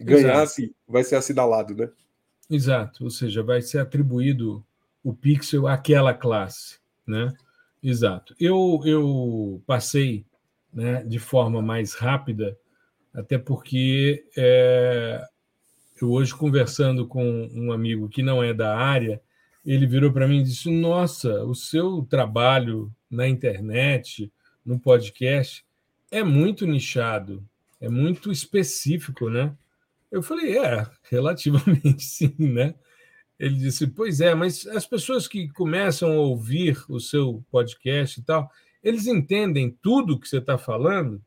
Ganhar, 0.00 0.42
assim, 0.42 0.72
vai 0.86 1.04
ser 1.04 1.16
assinalado, 1.16 1.74
né? 1.74 1.90
Exato, 2.50 3.04
ou 3.04 3.10
seja, 3.10 3.42
vai 3.42 3.62
ser 3.62 3.78
atribuído 3.78 4.64
o 5.02 5.14
pixel 5.14 5.66
àquela 5.66 6.12
classe, 6.12 6.78
né? 7.06 7.32
Exato. 7.82 8.34
Eu, 8.38 8.80
eu 8.84 9.62
passei 9.66 10.24
né, 10.72 11.02
de 11.02 11.18
forma 11.18 11.60
mais 11.60 11.94
rápida, 11.94 12.56
até 13.12 13.36
porque 13.36 14.24
é, 14.36 15.22
eu 16.00 16.10
hoje 16.10 16.34
conversando 16.34 17.06
com 17.06 17.50
um 17.54 17.72
amigo 17.72 18.08
que 18.08 18.22
não 18.22 18.42
é 18.42 18.54
da 18.54 18.76
área, 18.76 19.20
ele 19.64 19.86
virou 19.86 20.12
para 20.12 20.26
mim 20.26 20.40
e 20.40 20.44
disse: 20.44 20.70
Nossa, 20.70 21.44
o 21.44 21.54
seu 21.54 22.02
trabalho 22.08 22.92
na 23.10 23.28
internet, 23.28 24.32
no 24.64 24.78
podcast, 24.78 25.64
é 26.10 26.22
muito 26.22 26.66
nichado, 26.66 27.44
é 27.80 27.88
muito 27.88 28.30
específico, 28.30 29.28
né? 29.28 29.56
Eu 30.12 30.22
falei: 30.22 30.58
É, 30.58 30.86
relativamente 31.10 32.04
sim, 32.04 32.34
né? 32.38 32.74
Ele 33.38 33.56
disse: 33.56 33.88
Pois 33.88 34.20
é, 34.20 34.34
mas 34.34 34.66
as 34.68 34.86
pessoas 34.86 35.26
que 35.26 35.48
começam 35.48 36.12
a 36.12 36.20
ouvir 36.20 36.78
o 36.88 37.00
seu 37.00 37.44
podcast 37.50 38.20
e 38.20 38.22
tal, 38.22 38.48
eles 38.84 39.08
entendem 39.08 39.76
tudo 39.82 40.20
que 40.20 40.28
você 40.28 40.38
está 40.38 40.56
falando? 40.56 41.20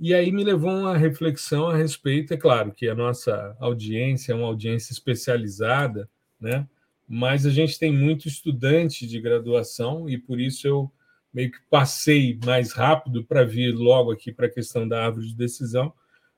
E 0.00 0.14
aí 0.14 0.30
me 0.30 0.44
levou 0.44 0.70
uma 0.70 0.96
reflexão 0.96 1.68
a 1.68 1.76
respeito, 1.76 2.32
é 2.32 2.36
claro 2.36 2.72
que 2.72 2.88
a 2.88 2.94
nossa 2.94 3.56
audiência 3.58 4.32
é 4.32 4.34
uma 4.34 4.46
audiência 4.46 4.92
especializada, 4.92 6.08
né? 6.40 6.68
mas 7.08 7.46
a 7.46 7.50
gente 7.50 7.78
tem 7.78 7.90
muito 7.90 8.28
estudante 8.28 9.06
de 9.06 9.20
graduação 9.20 10.08
e 10.08 10.18
por 10.18 10.38
isso 10.38 10.68
eu 10.68 10.92
meio 11.32 11.50
que 11.50 11.58
passei 11.70 12.38
mais 12.44 12.72
rápido 12.72 13.24
para 13.24 13.44
vir 13.44 13.74
logo 13.74 14.12
aqui 14.12 14.30
para 14.30 14.46
a 14.46 14.50
questão 14.50 14.86
da 14.86 15.06
árvore 15.06 15.26
de 15.26 15.34
decisão, 15.34 15.92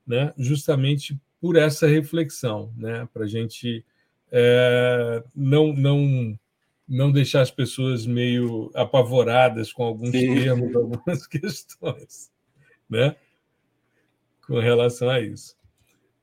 né? 0.06 0.32
justamente 0.38 1.20
por 1.40 1.56
essa 1.56 1.86
reflexão, 1.86 2.72
né? 2.76 3.08
para 3.12 3.24
a 3.24 3.28
gente 3.28 3.84
é, 4.30 5.22
não, 5.34 5.72
não, 5.72 6.38
não 6.88 7.10
deixar 7.10 7.40
as 7.40 7.50
pessoas 7.50 8.06
meio 8.06 8.70
apavoradas 8.74 9.72
com 9.72 9.82
alguns 9.82 10.10
Sim. 10.10 10.34
termos, 10.34 10.74
algumas 10.76 11.26
questões. 11.26 12.30
Né? 12.88 13.14
com 14.50 14.58
relação 14.58 15.08
a 15.08 15.20
isso. 15.20 15.54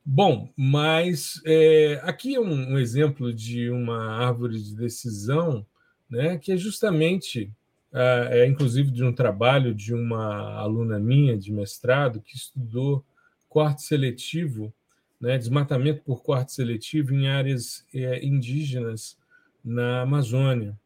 Bom, 0.04 0.50
mas 0.54 1.40
é, 1.46 1.98
aqui 2.02 2.34
é 2.34 2.40
um, 2.40 2.74
um, 2.74 2.78
exemplo 2.78 3.32
de 3.32 3.70
uma 3.70 4.22
árvore 4.22 4.62
de 4.62 4.76
decisão, 4.76 5.66
né, 6.08 6.36
que 6.36 6.52
é 6.52 6.56
justamente, 6.56 7.50
é, 7.90 8.40
é 8.40 8.46
inclusive 8.46 8.90
de 8.90 9.02
um 9.02 9.14
trabalho 9.14 9.74
de 9.74 9.94
uma 9.94 10.58
aluna 10.58 10.98
minha 10.98 11.38
de 11.38 11.50
mestrado 11.50 12.20
que 12.20 12.36
estudou 12.36 13.02
corte 13.48 13.82
seletivo, 13.82 14.74
né, 15.20 15.36
desmatamento 15.36 16.02
por 16.02 16.22
corte 16.22 16.52
seletivo 16.52 17.14
em 17.14 17.28
áreas 17.28 17.84
é, 17.92 18.24
indígenas 18.24 19.16
na 19.64 20.02
Amazônia. 20.02 20.78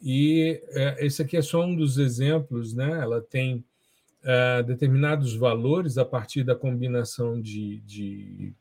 E 0.00 0.62
é, 0.70 1.04
esse 1.04 1.22
aqui 1.22 1.36
é 1.36 1.42
só 1.42 1.64
um 1.64 1.74
dos 1.74 1.98
exemplos, 1.98 2.72
né? 2.72 3.00
Ela 3.00 3.20
tem 3.20 3.64
uh, 4.22 4.62
determinados 4.62 5.34
valores 5.34 5.98
a 5.98 6.04
partir 6.04 6.44
da 6.44 6.54
combinação 6.54 7.40
de, 7.40 7.80
de, 7.80 8.52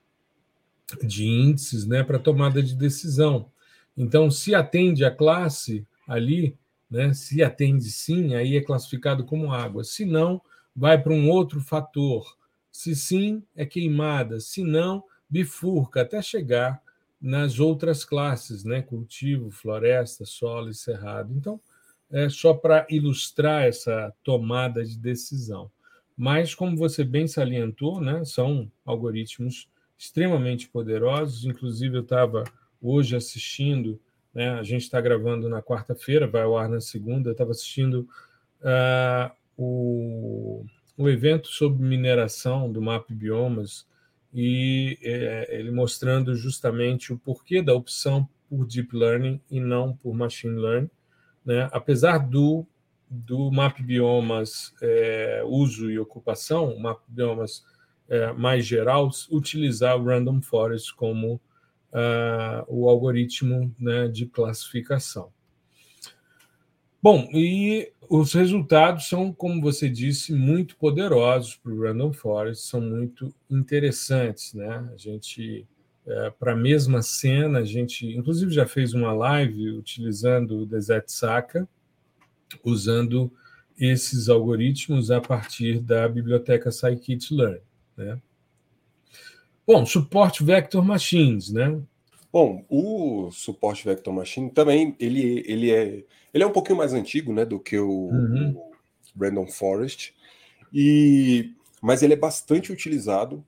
de 1.03 1.25
índices 1.25 1.85
né, 1.85 2.03
para 2.03 2.19
tomada 2.19 2.61
de 2.61 2.75
decisão. 2.75 3.51
Então, 3.95 4.29
se 4.29 4.53
atende 4.53 5.05
a 5.05 5.11
classe 5.11 5.85
ali, 6.07 6.55
né, 6.89 7.13
se 7.13 7.43
atende 7.43 7.89
sim, 7.91 8.35
aí 8.35 8.55
é 8.55 8.61
classificado 8.61 9.23
como 9.25 9.51
água. 9.51 9.83
Se 9.83 10.05
não, 10.05 10.41
vai 10.75 11.01
para 11.01 11.13
um 11.13 11.29
outro 11.29 11.59
fator. 11.59 12.37
Se 12.77 12.95
sim, 12.95 13.41
é 13.55 13.65
queimada. 13.65 14.39
Se 14.39 14.63
não, 14.63 15.03
bifurca 15.27 16.03
até 16.03 16.21
chegar 16.21 16.79
nas 17.19 17.59
outras 17.59 18.05
classes, 18.05 18.63
né? 18.63 18.83
cultivo, 18.83 19.49
floresta, 19.49 20.25
solo 20.25 20.69
e 20.69 20.75
cerrado. 20.75 21.33
Então, 21.33 21.59
é 22.11 22.29
só 22.29 22.53
para 22.53 22.85
ilustrar 22.87 23.63
essa 23.63 24.13
tomada 24.23 24.85
de 24.85 24.95
decisão. 24.95 25.71
Mas, 26.15 26.53
como 26.53 26.77
você 26.77 27.03
bem 27.03 27.27
salientou, 27.27 27.99
né, 27.99 28.23
são 28.23 28.71
algoritmos 28.85 29.67
extremamente 29.97 30.69
poderosos. 30.69 31.45
Inclusive, 31.45 31.97
eu 31.97 32.03
estava 32.03 32.43
hoje 32.79 33.15
assistindo, 33.15 33.99
né, 34.31 34.51
a 34.51 34.61
gente 34.61 34.83
está 34.83 35.01
gravando 35.01 35.49
na 35.49 35.63
quarta-feira, 35.63 36.27
vai 36.27 36.43
ao 36.43 36.55
ar 36.55 36.69
na 36.69 36.79
segunda, 36.79 37.29
eu 37.29 37.31
estava 37.31 37.49
assistindo 37.49 38.07
uh, 38.61 39.31
o, 39.57 40.63
o 40.97 41.07
evento 41.07 41.47
sobre 41.47 41.85
mineração 41.85 42.71
do 42.71 42.81
MAP 42.81 43.11
Biomas 43.11 43.87
e 44.33 44.97
é, 45.01 45.57
ele 45.57 45.71
mostrando 45.71 46.35
justamente 46.35 47.13
o 47.13 47.17
porquê 47.17 47.61
da 47.61 47.73
opção 47.73 48.27
por 48.49 48.65
Deep 48.65 48.95
Learning 48.95 49.41
e 49.49 49.59
não 49.59 49.95
por 49.95 50.13
Machine 50.13 50.59
Learning 50.59 50.89
né? 51.47 51.69
apesar 51.71 52.17
do, 52.17 52.67
do 53.09 53.49
map 53.49 53.81
biomas 53.81 54.73
é, 54.81 55.41
uso 55.45 55.89
e 55.89 55.97
ocupação, 55.97 56.73
o 56.73 56.79
map 56.79 56.99
biomas 57.07 57.63
é, 58.09 58.33
mais 58.33 58.65
geral, 58.65 59.09
utilizar 59.31 59.97
o 59.97 60.03
Random 60.03 60.41
Forest 60.41 60.93
como 60.93 61.35
uh, 61.35 62.63
o 62.67 62.89
algoritmo 62.89 63.73
né, 63.79 64.09
de 64.09 64.25
classificação. 64.25 65.29
Bom, 67.01 67.29
e 67.33 67.91
os 68.09 68.33
resultados 68.33 69.07
são, 69.07 69.31
como 69.31 69.61
você 69.61 69.89
disse, 69.89 70.33
muito 70.33 70.75
poderosos 70.77 71.55
para 71.55 71.71
o 71.71 71.81
Random 71.81 72.13
Forest, 72.13 72.65
são 72.65 72.81
muito 72.81 73.33
interessantes. 73.49 74.53
Né? 74.53 74.89
A 74.93 74.97
gente 74.97 75.67
é, 76.07 76.29
para 76.29 76.53
a 76.53 76.55
mesma 76.55 77.01
cena. 77.01 77.59
A 77.59 77.65
gente, 77.65 78.07
inclusive, 78.15 78.51
já 78.51 78.65
fez 78.65 78.93
uma 78.93 79.11
live 79.11 79.71
utilizando 79.71 80.61
o 80.61 80.65
Desert 80.65 81.09
Saka, 81.09 81.67
usando 82.63 83.31
esses 83.77 84.29
algoritmos 84.29 85.11
a 85.11 85.19
partir 85.19 85.79
da 85.79 86.07
biblioteca 86.07 86.71
Scikit-learn. 86.71 87.59
Né? 87.97 88.19
Bom, 89.65 89.85
suporte 89.85 90.43
Vector 90.43 90.83
Machines, 90.83 91.51
né? 91.51 91.77
Bom, 92.31 92.65
o 92.69 93.29
suporte 93.31 93.83
Vector 93.83 94.13
Machine 94.13 94.49
também 94.49 94.95
ele, 94.99 95.43
ele 95.45 95.71
é 95.71 96.03
Ele 96.37 96.43
é 96.43 96.47
um 96.47 96.51
pouquinho 96.51 96.77
mais 96.77 96.93
antigo, 96.93 97.33
né, 97.33 97.43
do 97.43 97.59
que 97.59 97.79
o, 97.79 97.89
uhum. 97.89 98.55
o 98.55 99.19
Random 99.19 99.47
Forest, 99.47 100.13
e 100.71 101.51
mas 101.81 102.03
ele 102.03 102.13
é 102.13 102.17
bastante 102.17 102.71
utilizado, 102.71 103.43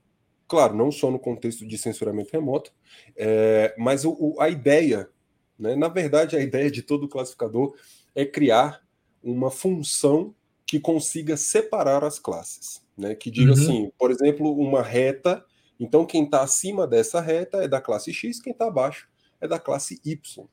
claro, 0.48 0.74
não 0.74 0.90
só 0.90 1.08
no 1.08 1.18
contexto 1.18 1.64
de 1.64 1.78
censuramento 1.78 2.32
remoto, 2.32 2.72
é, 3.16 3.72
mas 3.78 4.04
o, 4.04 4.10
o, 4.18 4.40
a 4.40 4.48
ideia, 4.48 5.08
né, 5.56 5.76
na 5.76 5.86
verdade, 5.86 6.36
a 6.36 6.40
ideia 6.40 6.68
de 6.68 6.82
todo 6.82 7.08
classificador 7.08 7.76
é 8.12 8.24
criar 8.24 8.82
uma 9.22 9.52
função 9.52 10.34
que 10.66 10.80
consiga 10.80 11.36
separar 11.36 12.02
as 12.02 12.18
classes, 12.18 12.82
né, 12.98 13.14
que 13.14 13.30
diga 13.30 13.52
uhum. 13.52 13.56
assim, 13.56 13.92
por 13.96 14.10
exemplo, 14.10 14.52
uma 14.52 14.82
reta, 14.82 15.44
então 15.78 16.04
quem 16.04 16.24
está 16.24 16.42
acima 16.42 16.88
dessa 16.88 17.20
reta 17.20 17.58
é 17.58 17.68
da 17.68 17.80
classe 17.80 18.12
X, 18.12 18.40
quem 18.40 18.52
está 18.52 18.66
abaixo 18.66 19.08
é 19.40 19.46
da 19.46 19.60
classe 19.60 20.00
Y. 20.04 20.48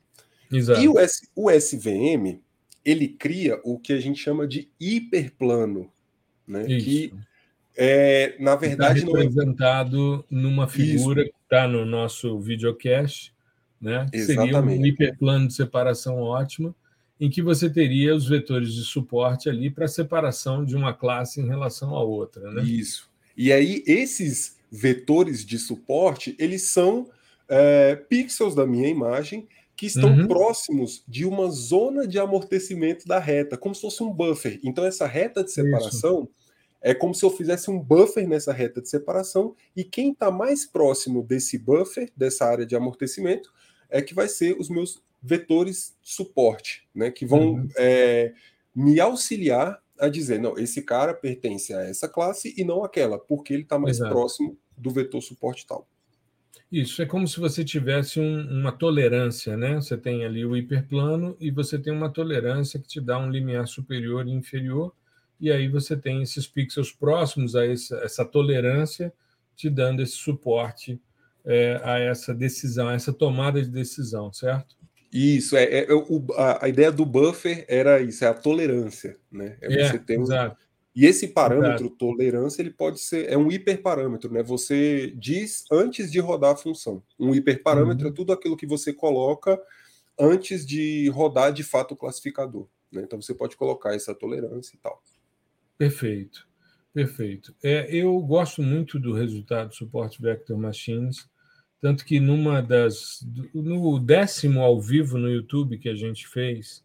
Exato. 0.51 0.81
E 0.81 0.87
o, 0.87 0.99
S, 0.99 1.27
o 1.35 1.51
SVM, 1.51 2.39
ele 2.83 3.07
cria 3.07 3.59
o 3.63 3.77
que 3.77 3.93
a 3.93 3.99
gente 3.99 4.19
chama 4.19 4.47
de 4.47 4.69
hiperplano, 4.79 5.91
né? 6.47 6.65
Isso. 6.67 6.85
Que 6.85 7.13
é, 7.77 8.35
na 8.39 8.55
verdade 8.55 8.99
está 8.99 9.11
representado 9.11 10.25
não 10.31 10.39
é... 10.39 10.43
numa 10.43 10.67
figura 10.67 11.21
Isso. 11.21 11.31
que 11.31 11.37
está 11.43 11.67
no 11.67 11.85
nosso 11.85 12.39
videocast, 12.39 13.31
né? 13.79 14.07
Seria 14.11 14.59
um 14.59 14.85
hiperplano 14.85 15.47
de 15.47 15.53
separação 15.53 16.15
ótima, 16.15 16.73
em 17.19 17.29
que 17.29 17.41
você 17.41 17.69
teria 17.69 18.15
os 18.15 18.27
vetores 18.27 18.73
de 18.73 18.83
suporte 18.83 19.47
ali 19.47 19.69
para 19.69 19.87
separação 19.87 20.65
de 20.65 20.75
uma 20.75 20.93
classe 20.93 21.39
em 21.39 21.47
relação 21.47 21.95
à 21.95 22.01
outra, 22.01 22.51
né? 22.51 22.63
Isso. 22.63 23.09
E 23.35 23.53
aí 23.53 23.83
esses 23.85 24.57
vetores 24.71 25.45
de 25.45 25.59
suporte 25.59 26.35
eles 26.39 26.63
são 26.63 27.09
é, 27.47 27.95
pixels 27.95 28.55
da 28.55 28.65
minha 28.65 28.89
imagem 28.89 29.47
que 29.77 29.85
estão 29.85 30.09
uhum. 30.09 30.27
próximos 30.27 31.03
de 31.07 31.23
uma 31.23 31.51
zona 31.51 32.07
de 32.07 32.17
amortecimento 32.17 33.07
da 33.07 33.19
reta, 33.19 33.55
como 33.55 33.75
se 33.75 33.81
fosse 33.81 34.01
um 34.01 34.11
buffer. 34.11 34.59
Então, 34.63 34.83
essa 34.83 35.05
reta 35.05 35.43
de 35.43 35.51
separação 35.51 36.23
Isso. 36.23 36.31
é 36.81 36.95
como 36.95 37.13
se 37.13 37.23
eu 37.23 37.29
fizesse 37.29 37.69
um 37.69 37.79
buffer 37.79 38.27
nessa 38.27 38.51
reta 38.51 38.81
de 38.81 38.89
separação, 38.89 39.55
e 39.75 39.83
quem 39.83 40.11
está 40.11 40.31
mais 40.31 40.65
próximo 40.65 41.21
desse 41.21 41.59
buffer, 41.59 42.11
dessa 42.17 42.45
área 42.45 42.65
de 42.65 42.75
amortecimento, 42.75 43.53
é 43.87 44.01
que 44.01 44.15
vai 44.15 44.27
ser 44.27 44.59
os 44.59 44.67
meus 44.67 44.99
vetores 45.21 45.95
de 46.01 46.11
suporte, 46.11 46.87
né? 46.93 47.11
Que 47.11 47.25
vão 47.25 47.53
uhum. 47.53 47.69
é, 47.77 48.33
me 48.73 48.99
auxiliar 48.99 49.79
a 49.99 50.09
dizer, 50.09 50.39
não, 50.39 50.57
esse 50.57 50.81
cara 50.81 51.13
pertence 51.13 51.71
a 51.71 51.81
essa 51.81 52.09
classe 52.09 52.53
e 52.57 52.63
não 52.63 52.83
aquela, 52.83 53.19
porque 53.19 53.53
ele 53.53 53.63
está 53.63 53.77
mais 53.77 53.97
Exato. 53.97 54.11
próximo 54.11 54.57
do 54.75 54.89
vetor 54.89 55.21
suporte 55.21 55.67
tal. 55.67 55.87
Isso, 56.71 57.01
é 57.01 57.05
como 57.05 57.25
se 57.27 57.39
você 57.39 57.63
tivesse 57.63 58.19
um, 58.19 58.41
uma 58.59 58.73
tolerância, 58.73 59.55
né? 59.55 59.75
Você 59.75 59.97
tem 59.97 60.25
ali 60.25 60.45
o 60.45 60.55
hiperplano 60.55 61.35
e 61.39 61.49
você 61.49 61.79
tem 61.79 61.93
uma 61.93 62.09
tolerância 62.09 62.79
que 62.79 62.87
te 62.87 62.99
dá 62.99 63.17
um 63.17 63.31
limiar 63.31 63.67
superior 63.67 64.27
e 64.27 64.31
inferior, 64.31 64.93
e 65.39 65.49
aí 65.49 65.69
você 65.69 65.95
tem 65.95 66.21
esses 66.21 66.45
pixels 66.45 66.91
próximos 66.91 67.55
a 67.55 67.65
essa, 67.65 67.95
essa 67.97 68.25
tolerância, 68.25 69.13
te 69.55 69.69
dando 69.69 70.01
esse 70.01 70.13
suporte 70.17 70.99
é, 71.45 71.79
a 71.83 71.97
essa 71.99 72.33
decisão, 72.33 72.89
a 72.89 72.93
essa 72.93 73.13
tomada 73.13 73.61
de 73.61 73.69
decisão, 73.69 74.33
certo? 74.33 74.75
Isso, 75.11 75.55
é, 75.55 75.85
é 75.85 75.93
o, 75.93 76.25
a, 76.35 76.65
a, 76.65 76.69
ideia 76.69 76.91
do 76.91 77.05
buffer 77.05 77.63
era 77.69 78.01
isso, 78.01 78.25
é 78.25 78.27
a 78.27 78.33
tolerância, 78.33 79.17
né? 79.31 79.57
É, 79.61 79.73
é 79.73 79.87
você 79.87 79.99
ter 79.99 80.19
um, 80.19 80.23
exato. 80.23 80.66
E 80.97 81.05
esse 81.05 81.27
parâmetro 81.27 81.85
Exato. 81.85 81.95
tolerância 81.95 82.59
ele 82.59 82.71
pode 82.71 82.99
ser 82.99 83.31
é 83.31 83.37
um 83.37 83.51
hiperparâmetro, 83.51 84.33
né? 84.33 84.41
Você 84.41 85.13
diz 85.15 85.63
antes 85.71 86.11
de 86.11 86.19
rodar 86.19 86.53
a 86.53 86.57
função. 86.57 87.03
Um 87.19 87.35
hiperparâmetro 87.35 88.07
uhum. 88.07 88.11
é 88.11 88.15
tudo 88.15 88.33
aquilo 88.33 88.57
que 88.57 88.65
você 88.65 88.91
coloca 88.91 89.61
antes 90.19 90.65
de 90.65 91.07
rodar 91.09 91.53
de 91.53 91.61
fato 91.61 91.93
o 91.93 91.95
classificador. 91.95 92.67
Né? 92.91 93.03
Então 93.03 93.21
você 93.21 93.31
pode 93.31 93.55
colocar 93.55 93.93
essa 93.93 94.11
tolerância 94.15 94.75
e 94.75 94.79
tal. 94.79 94.99
Perfeito, 95.77 96.47
perfeito. 96.91 97.53
É, 97.61 97.95
eu 97.95 98.19
gosto 98.21 98.63
muito 98.63 98.99
do 98.99 99.13
resultado 99.13 99.69
do 99.69 99.75
suporte 99.75 100.19
Vector 100.19 100.57
Machines, 100.57 101.29
tanto 101.79 102.03
que 102.03 102.19
numa 102.19 102.59
das 102.59 103.23
no 103.53 103.99
décimo 103.99 104.61
ao 104.61 104.81
vivo 104.81 105.19
no 105.19 105.29
YouTube 105.29 105.77
que 105.77 105.89
a 105.89 105.95
gente 105.95 106.27
fez, 106.27 106.83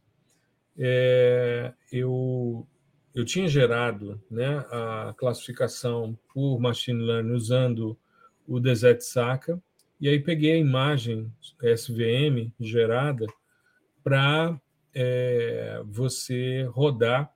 é, 0.77 1.73
eu 1.91 2.67
eu 3.15 3.25
tinha 3.25 3.47
gerado 3.49 4.21
né, 4.31 4.65
a 4.71 5.15
classificação 5.17 6.19
por 6.33 6.59
machine 6.59 7.03
learning 7.03 7.33
usando 7.33 7.99
o 8.47 8.59
DZ 8.59 9.05
Saka, 9.05 9.61
e 10.01 10.09
aí 10.09 10.19
peguei 10.19 10.53
a 10.53 10.59
imagem 10.59 11.33
SVM 11.63 12.51
gerada 12.59 13.27
para 14.03 14.61
é, 14.95 15.81
você 15.85 16.65
rodar 16.71 17.33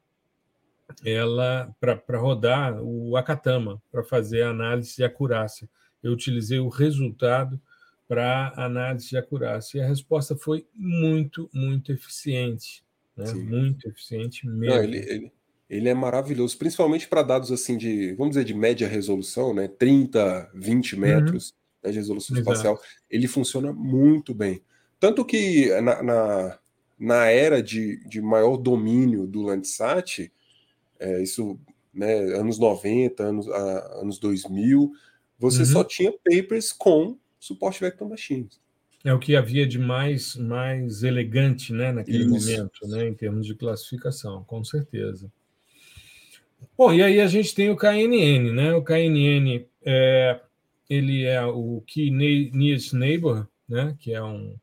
ela 1.05 1.75
para 1.81 2.19
rodar 2.19 2.81
o 2.83 3.17
Akatama 3.17 3.83
para 3.91 4.03
fazer 4.03 4.43
a 4.43 4.51
análise 4.51 4.97
de 4.97 5.05
acurácia. 5.05 5.69
Eu 6.03 6.13
utilizei 6.13 6.59
o 6.59 6.69
resultado 6.69 7.61
para 8.09 8.53
análise 8.57 9.11
de 9.11 9.17
acurácia 9.17 9.79
e 9.79 9.83
a 9.83 9.87
resposta 9.87 10.37
foi 10.37 10.67
muito, 10.75 11.51
muito 11.53 11.93
eficiente, 11.93 12.85
né? 13.17 13.33
muito 13.33 13.89
eficiente 13.89 14.47
mesmo. 14.47 14.77
Não, 14.77 14.83
ele, 14.83 14.99
ele, 14.99 15.33
ele 15.69 15.89
é 15.89 15.95
maravilhoso, 15.95 16.57
principalmente 16.57 17.09
para 17.09 17.23
dados 17.23 17.51
assim 17.51 17.77
de, 17.77 18.15
vamos 18.15 18.35
dizer, 18.35 18.45
de 18.45 18.55
média 18.55 18.87
resolução, 18.87 19.53
né? 19.53 19.69
30, 19.69 20.51
20 20.55 20.95
uhum. 20.95 21.01
metros 21.01 21.51
uhum. 21.51 21.57
né, 21.85 21.91
de 21.91 21.97
resolução 21.99 22.37
Exato. 22.37 22.51
espacial. 22.51 22.81
Ele 23.11 23.27
funciona 23.27 23.73
muito 23.73 24.33
bem. 24.33 24.63
Tanto 25.01 25.25
que 25.25 25.69
na, 25.81 26.03
na, 26.03 26.59
na 26.99 27.27
era 27.27 27.63
de, 27.63 27.99
de 28.09 28.21
maior 28.23 28.57
domínio 28.57 29.27
do 29.27 29.43
Landsat, 29.43 30.33
é, 30.99 31.23
isso, 31.23 31.59
né, 31.93 32.15
anos 32.35 32.59
90, 32.59 33.23
anos, 33.23 33.49
a, 33.49 34.01
anos 34.01 34.19
2000, 34.19 34.93
você 35.39 35.61
uhum. 35.61 35.67
só 35.67 35.85
tinha 35.85 36.13
papers 36.13 36.73
com 36.73 37.19
suporte 37.39 37.81
Vector 37.81 38.09
Machines. 38.09 38.61
É 39.05 39.13
o 39.13 39.19
que 39.21 39.37
havia 39.37 39.67
de 39.67 39.79
mais, 39.79 40.35
mais 40.35 41.03
elegante 41.03 41.73
né, 41.73 41.93
naquele 41.93 42.25
Isso. 42.25 42.31
momento, 42.31 42.89
né, 42.89 43.07
em 43.07 43.15
termos 43.15 43.47
de 43.47 43.55
classificação, 43.55 44.43
com 44.45 44.65
certeza. 44.65 45.31
Bom, 46.77 46.93
e 46.93 47.03
aí 47.03 47.21
a 47.21 47.27
gente 47.27 47.55
tem 47.55 47.71
o 47.71 47.77
KNN, 47.77 48.53
né? 48.53 48.75
O 48.75 48.83
KNN 48.83 49.67
é, 49.85 50.41
ele 50.89 51.25
é 51.25 51.45
o 51.45 51.83
Key 51.87 52.11
Nearest 52.11 52.95
Neighbor, 52.95 53.47
né? 53.69 53.97
Que 53.99 54.13
é 54.13 54.23
um, 54.23 54.57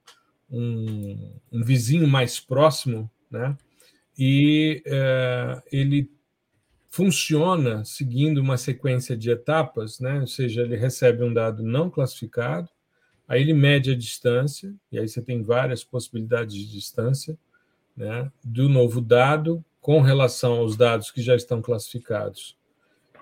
um, 0.50 1.32
um 1.52 1.64
vizinho 1.64 2.08
mais 2.08 2.40
próximo, 2.40 3.10
né? 3.30 3.58
E 4.18 4.82
é, 4.86 5.62
ele 5.72 6.10
funciona 6.90 7.84
seguindo 7.84 8.38
uma 8.38 8.58
sequência 8.58 9.18
de 9.18 9.32
etapas, 9.32 10.00
né? 10.00 10.20
Ou 10.20 10.28
seja, 10.28 10.62
ele 10.62 10.76
recebe 10.76 11.24
um 11.24 11.34
dado 11.34 11.64
não 11.64 11.90
classificado, 11.90 12.70
aí 13.28 13.42
ele 13.42 13.54
mede 13.54 13.92
a 13.92 13.98
distância, 13.98 14.72
e 14.92 15.00
aí 15.00 15.08
você 15.08 15.20
tem 15.20 15.42
várias 15.42 15.84
possibilidades 15.84 16.54
de 16.56 16.72
distância, 16.72 17.36
né? 17.98 18.32
Do 18.44 18.70
novo 18.70 19.02
dado 19.02 19.66
com 19.84 20.00
relação 20.00 20.54
aos 20.54 20.78
dados 20.78 21.12
que 21.12 21.22
já 21.22 21.36
estão 21.36 21.62
classificados. 21.62 22.56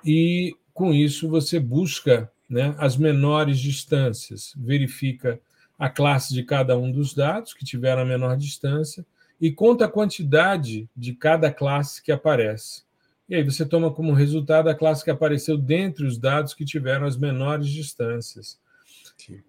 E, 0.05 0.55
com 0.75 0.93
isso, 0.93 1.27
você 1.27 1.59
busca 1.59 2.31
né, 2.47 2.75
as 2.77 2.95
menores 2.95 3.59
distâncias, 3.59 4.53
verifica 4.55 5.41
a 5.77 5.89
classe 5.89 6.35
de 6.35 6.43
cada 6.43 6.77
um 6.77 6.91
dos 6.91 7.15
dados 7.15 7.55
que 7.55 7.65
tiveram 7.65 8.03
a 8.03 8.05
menor 8.05 8.37
distância 8.37 9.03
e 9.41 9.51
conta 9.51 9.85
a 9.85 9.91
quantidade 9.91 10.87
de 10.95 11.15
cada 11.15 11.51
classe 11.51 11.99
que 11.99 12.11
aparece. 12.11 12.83
E 13.27 13.33
aí 13.33 13.43
você 13.43 13.65
toma 13.65 13.91
como 13.91 14.13
resultado 14.13 14.69
a 14.69 14.75
classe 14.75 15.03
que 15.03 15.09
apareceu 15.09 15.57
dentre 15.57 16.05
os 16.05 16.19
dados 16.19 16.53
que 16.53 16.63
tiveram 16.63 17.07
as 17.07 17.17
menores 17.17 17.69
distâncias. 17.69 18.59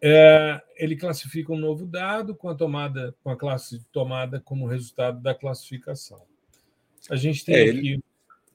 É, 0.00 0.62
ele 0.76 0.96
classifica 0.96 1.52
um 1.52 1.58
novo 1.58 1.84
dado 1.84 2.34
com 2.34 2.48
a 2.48 2.54
tomada, 2.54 3.14
com 3.22 3.28
a 3.28 3.36
classe 3.36 3.84
tomada 3.92 4.40
como 4.40 4.66
resultado 4.66 5.20
da 5.20 5.34
classificação. 5.34 6.31
A 7.12 7.16
gente 7.16 7.44
tem 7.44 7.54
é, 7.54 7.62
aqui. 7.64 7.78
Ele... 7.78 8.04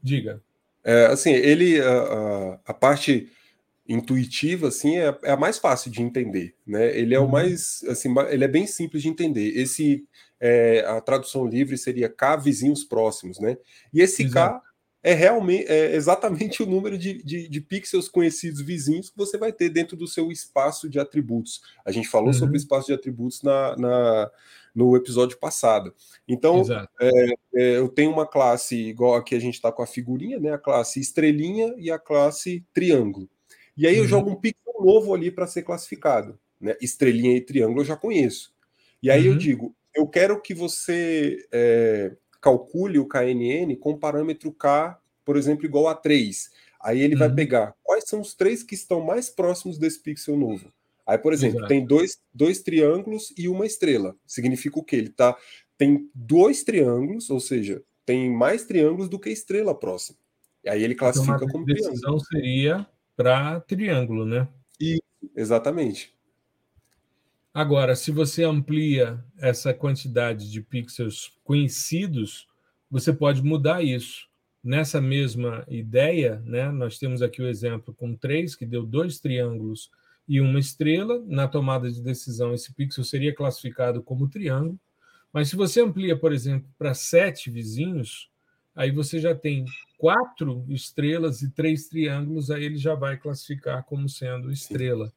Diga. 0.02 0.42
É, 0.84 1.06
assim, 1.06 1.32
ele. 1.32 1.80
A, 1.80 2.60
a, 2.66 2.74
parte 2.74 3.30
intuitiva 3.88 4.68
assim 4.68 4.98
é, 4.98 5.18
é, 5.24 5.32
a 5.32 5.38
mais 5.38 5.60
fácil 5.60 5.92
de 5.92 6.02
entender, 6.02 6.56
né? 6.66 6.98
Ele 6.98 7.14
é 7.14 7.20
uhum. 7.20 7.28
o 7.28 7.32
mais 7.32 7.84
assim, 7.88 8.14
ele 8.30 8.44
é 8.44 8.48
bem 8.48 8.66
simples 8.66 9.04
de 9.04 9.10
entender. 9.10 9.56
Esse 9.56 10.06
é, 10.40 10.84
a 10.88 11.00
tradução 11.00 11.46
livre 11.46 11.78
seria 11.78 12.10
K 12.10 12.36
vizinhos 12.36 12.84
próximos, 12.84 13.40
né? 13.40 13.58
E 13.94 14.02
esse 14.02 14.24
Exato. 14.24 14.60
K 14.60 14.68
é 15.04 15.14
realmente 15.14 15.72
é 15.72 15.96
exatamente 15.96 16.62
o 16.64 16.66
número 16.66 16.98
de, 16.98 17.22
de, 17.24 17.48
de, 17.48 17.62
pixels 17.62 18.10
conhecidos 18.10 18.62
vizinhos 18.62 19.10
que 19.10 19.18
você 19.18 19.38
vai 19.38 19.54
ter 19.54 19.70
dentro 19.70 19.96
do 19.96 20.08
seu 20.08 20.32
espaço 20.32 20.90
de 20.90 21.00
atributos. 21.00 21.62
A 21.86 21.92
gente 21.92 22.10
falou 22.10 22.30
uhum. 22.30 22.34
sobre 22.34 22.58
o 22.58 22.60
espaço 22.60 22.88
de 22.88 22.94
atributos 22.94 23.44
na, 23.44 23.76
na, 23.78 24.32
no 24.78 24.96
episódio 24.96 25.40
passado. 25.40 25.92
Então, 26.28 26.64
é, 27.02 27.34
é, 27.56 27.78
eu 27.80 27.90
tenho 27.90 28.12
uma 28.12 28.28
classe 28.28 28.76
igual 28.76 29.16
aqui 29.16 29.34
a 29.34 29.40
gente 29.40 29.56
está 29.56 29.72
com 29.72 29.82
a 29.82 29.88
figurinha, 29.88 30.40
né? 30.40 30.54
A 30.54 30.58
classe 30.60 31.00
estrelinha 31.00 31.74
e 31.80 31.90
a 31.90 31.98
classe 31.98 32.64
triângulo. 32.72 33.28
E 33.76 33.88
aí 33.88 33.96
uhum. 33.96 34.04
eu 34.04 34.08
jogo 34.08 34.30
um 34.30 34.36
pixel 34.36 34.76
novo 34.80 35.16
ali 35.16 35.32
para 35.32 35.48
ser 35.48 35.64
classificado. 35.64 36.38
Né? 36.62 36.76
Estrelinha 36.80 37.36
e 37.36 37.42
triângulo 37.42 37.82
eu 37.82 37.86
já 37.86 37.98
conheço. 37.98 38.54
E 39.02 39.10
aí 39.10 39.28
uhum. 39.28 39.34
eu 39.34 39.38
digo, 39.40 39.76
eu 39.96 40.06
quero 40.06 40.40
que 40.40 40.54
você 40.54 41.44
é, 41.52 42.16
calcule 42.40 43.00
o 43.00 43.08
KNN 43.08 43.76
com 43.80 43.98
parâmetro 43.98 44.52
K, 44.52 44.96
por 45.26 45.38
exemplo, 45.38 45.66
igual 45.66 45.88
a 45.88 45.96
3. 45.96 46.52
Aí 46.80 47.02
ele 47.02 47.16
uhum. 47.16 47.20
vai 47.20 47.34
pegar 47.34 47.74
quais 47.82 48.04
são 48.06 48.22
os 48.22 48.36
três 48.36 48.62
que 48.62 48.76
estão 48.76 49.04
mais 49.04 49.28
próximos 49.28 49.80
desse 49.80 50.00
pixel 50.00 50.38
novo. 50.38 50.72
Aí, 51.08 51.18
por 51.18 51.32
exemplo, 51.32 51.60
Exato. 51.60 51.70
tem 51.70 51.86
dois, 51.86 52.20
dois 52.34 52.62
triângulos 52.62 53.34
e 53.38 53.48
uma 53.48 53.66
estrela. 53.66 54.14
Significa 54.26 54.78
o 54.78 54.84
quê? 54.84 54.98
Ele 54.98 55.10
tá, 55.10 55.38
tem 55.78 56.12
dois 56.14 56.64
triângulos, 56.64 57.30
ou 57.30 57.40
seja, 57.40 57.82
tem 58.06 58.30
mais 58.30 58.66
triângulos 58.66 59.08
do 59.08 59.18
que 59.18 59.30
estrela 59.30 59.74
próxima. 59.74 60.18
E 60.66 60.70
aí 60.70 60.84
ele 60.84 60.94
então, 60.94 61.06
classifica 61.06 61.38
então, 61.38 61.48
como 61.48 61.66
triângulo. 61.66 61.88
A 61.88 61.92
decisão 61.92 62.20
seria 62.20 62.88
para 63.16 63.62
triângulo, 63.62 64.26
né? 64.26 64.50
Isso, 64.78 65.02
exatamente. 65.34 66.14
Agora, 67.54 67.96
se 67.96 68.12
você 68.12 68.44
amplia 68.44 69.24
essa 69.40 69.74
quantidade 69.74 70.52
de 70.52 70.62
pixels 70.62 71.32
conhecidos, 71.44 72.48
você 72.92 73.14
pode 73.14 73.42
mudar 73.42 73.82
isso. 73.82 74.28
Nessa 74.62 75.00
mesma 75.00 75.66
ideia, 75.70 76.42
né, 76.46 76.70
nós 76.70 77.00
temos 77.00 77.22
aqui 77.22 77.42
o 77.42 77.48
exemplo 77.48 77.94
com 77.94 78.14
três, 78.14 78.56
que 78.56 78.66
deu 78.66 78.86
dois 78.86 79.20
triângulos 79.20 79.90
e 80.28 80.42
uma 80.42 80.60
estrela. 80.60 81.24
Na 81.26 81.48
tomada 81.48 81.90
de 81.90 82.02
decisão, 82.02 82.54
esse 82.54 82.74
pixel 82.74 83.04
seria 83.04 83.34
classificado 83.34 84.02
como 84.02 84.28
triângulo. 84.28 84.80
Mas 85.32 85.50
se 85.50 85.56
você 85.56 85.82
amplia, 85.82 86.18
por 86.18 86.34
exemplo, 86.34 86.70
para 86.78 86.94
sete 86.94 87.50
vizinhos, 87.50 88.30
aí 88.76 88.92
você 88.92 89.20
já 89.20 89.36
tem 89.36 89.66
quatro 89.98 90.66
estrelas 90.70 91.42
e 91.42 91.50
três 91.52 91.88
triângulos, 91.88 92.52
aí 92.52 92.64
ele 92.64 92.78
já 92.78 92.96
vai 92.96 93.18
classificar 93.18 93.84
como 93.84 94.08
sendo 94.08 94.52
estrela. 94.52 95.12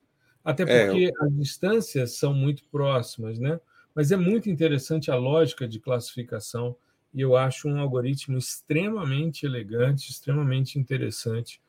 Até 0.45 0.63
é, 0.63 0.87
porque 0.87 1.07
é, 1.07 1.25
as 1.25 1.37
distâncias 1.37 2.17
são 2.17 2.33
muito 2.33 2.65
próximas, 2.71 3.39
né? 3.39 3.61
Mas 3.95 4.13
é 4.13 4.17
muito 4.17 4.49
interessante 4.49 5.11
a 5.11 5.17
lógica 5.17 5.67
de 5.67 5.79
classificação 5.79 6.77
e 7.13 7.21
eu 7.21 7.37
acho 7.37 7.69
um 7.69 7.79
algoritmo 7.81 8.39
extremamente 8.39 9.45
elegante, 9.45 10.11
extremamente 10.11 10.79
interessante 10.79 11.61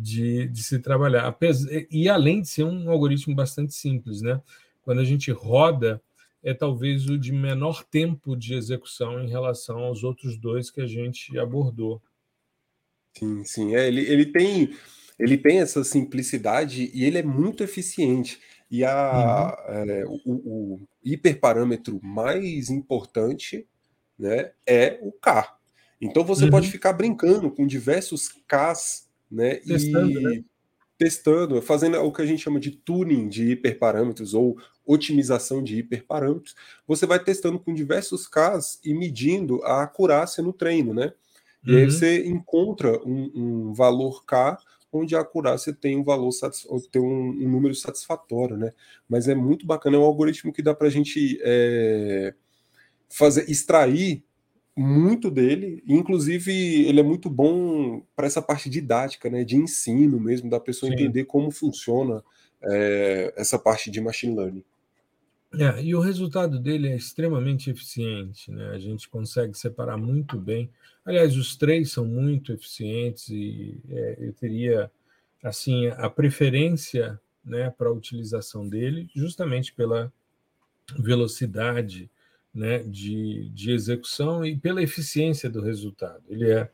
de, 0.00 0.48
de 0.48 0.62
se 0.62 0.78
trabalhar. 0.78 1.36
E 1.90 2.08
além 2.08 2.40
de 2.40 2.48
ser 2.48 2.64
um 2.64 2.90
algoritmo 2.90 3.34
bastante 3.34 3.74
simples, 3.74 4.22
né? 4.22 4.40
Quando 4.82 5.00
a 5.00 5.04
gente 5.04 5.30
roda, 5.30 6.00
é 6.42 6.54
talvez 6.54 7.08
o 7.08 7.18
de 7.18 7.32
menor 7.32 7.84
tempo 7.84 8.36
de 8.36 8.54
execução 8.54 9.22
em 9.22 9.28
relação 9.28 9.78
aos 9.80 10.04
outros 10.04 10.38
dois 10.38 10.70
que 10.70 10.80
a 10.80 10.86
gente 10.86 11.38
abordou. 11.38 12.00
Sim, 13.12 13.44
sim. 13.44 13.74
É, 13.74 13.88
ele, 13.88 14.00
ele 14.02 14.26
tem 14.26 14.70
ele 15.18 15.36
tem 15.36 15.58
essa 15.58 15.82
simplicidade 15.82 16.90
e 16.94 17.04
ele 17.04 17.18
é 17.18 17.22
muito 17.22 17.64
eficiente. 17.64 18.40
E 18.70 18.84
a, 18.84 19.56
uhum. 19.68 19.90
é, 19.90 20.04
o, 20.06 20.20
o 20.24 20.80
hiperparâmetro 21.02 21.98
mais 22.02 22.70
importante 22.70 23.66
né, 24.16 24.52
é 24.64 24.98
o 25.02 25.10
K. 25.10 25.58
Então 26.00 26.24
você 26.24 26.44
uhum. 26.44 26.50
pode 26.50 26.70
ficar 26.70 26.92
brincando 26.92 27.50
com 27.50 27.66
diversos 27.66 28.28
Ks 28.28 29.07
né, 29.30 29.56
testando, 29.56 30.20
e 30.20 30.22
né? 30.22 30.44
testando, 30.96 31.62
fazendo 31.62 31.98
o 31.98 32.12
que 32.12 32.22
a 32.22 32.26
gente 32.26 32.42
chama 32.42 32.58
de 32.58 32.70
tuning 32.70 33.28
de 33.28 33.52
hiperparâmetros 33.52 34.34
ou 34.34 34.58
otimização 34.84 35.62
de 35.62 35.78
hiperparâmetros. 35.78 36.54
Você 36.86 37.06
vai 37.06 37.22
testando 37.22 37.58
com 37.58 37.74
diversos 37.74 38.26
Ks 38.26 38.80
e 38.84 38.94
medindo 38.94 39.62
a 39.64 39.82
acurácia 39.82 40.42
no 40.42 40.52
treino, 40.52 40.94
né? 40.94 41.12
E 41.66 41.72
uhum. 41.72 41.78
aí 41.78 41.84
você 41.86 42.26
encontra 42.26 42.98
um, 43.06 43.30
um 43.34 43.72
valor 43.72 44.24
K 44.24 44.58
onde 44.90 45.14
a 45.14 45.20
acurácia 45.20 45.72
tem 45.72 45.98
um 45.98 46.02
valor 46.02 46.30
tem 46.90 47.02
um, 47.02 47.30
um, 47.30 47.48
número 47.48 47.74
satisfatório, 47.74 48.56
né? 48.56 48.72
Mas 49.08 49.28
é 49.28 49.34
muito 49.34 49.66
bacana, 49.66 49.96
é 49.96 50.00
um 50.00 50.04
algoritmo 50.04 50.52
que 50.52 50.62
dá 50.62 50.74
para 50.74 50.86
a 50.88 50.90
gente 50.90 51.38
é, 51.42 52.34
fazer 53.08 53.48
extrair 53.50 54.24
muito 54.78 55.30
dele, 55.30 55.82
inclusive 55.86 56.52
ele 56.86 57.00
é 57.00 57.02
muito 57.02 57.28
bom 57.28 58.00
para 58.14 58.26
essa 58.26 58.40
parte 58.40 58.70
didática, 58.70 59.28
né? 59.28 59.42
De 59.42 59.56
ensino 59.56 60.20
mesmo, 60.20 60.48
da 60.48 60.60
pessoa 60.60 60.88
Sim. 60.90 60.94
entender 60.94 61.24
como 61.24 61.50
funciona 61.50 62.22
é, 62.62 63.34
essa 63.36 63.58
parte 63.58 63.90
de 63.90 64.00
machine 64.00 64.36
learning. 64.36 64.64
É, 65.54 65.82
e 65.82 65.94
o 65.94 66.00
resultado 66.00 66.60
dele 66.60 66.88
é 66.88 66.96
extremamente 66.96 67.70
eficiente, 67.70 68.50
né? 68.50 68.68
A 68.68 68.78
gente 68.78 69.08
consegue 69.08 69.56
separar 69.56 69.96
muito 69.96 70.38
bem. 70.38 70.70
Aliás, 71.04 71.36
os 71.36 71.56
três 71.56 71.90
são 71.90 72.04
muito 72.04 72.52
eficientes 72.52 73.28
e 73.30 73.80
é, 73.90 74.16
eu 74.20 74.32
teria 74.34 74.90
assim 75.42 75.86
a 75.88 76.10
preferência, 76.10 77.18
né, 77.44 77.70
para 77.70 77.88
a 77.88 77.92
utilização 77.92 78.68
dele, 78.68 79.08
justamente 79.14 79.72
pela 79.72 80.12
velocidade, 80.98 82.10
né, 82.54 82.78
de, 82.80 83.48
de 83.50 83.70
execução 83.70 84.44
e 84.44 84.56
pela 84.56 84.82
eficiência 84.82 85.48
do 85.48 85.60
resultado. 85.60 86.22
Ele 86.28 86.50
é 86.50 86.70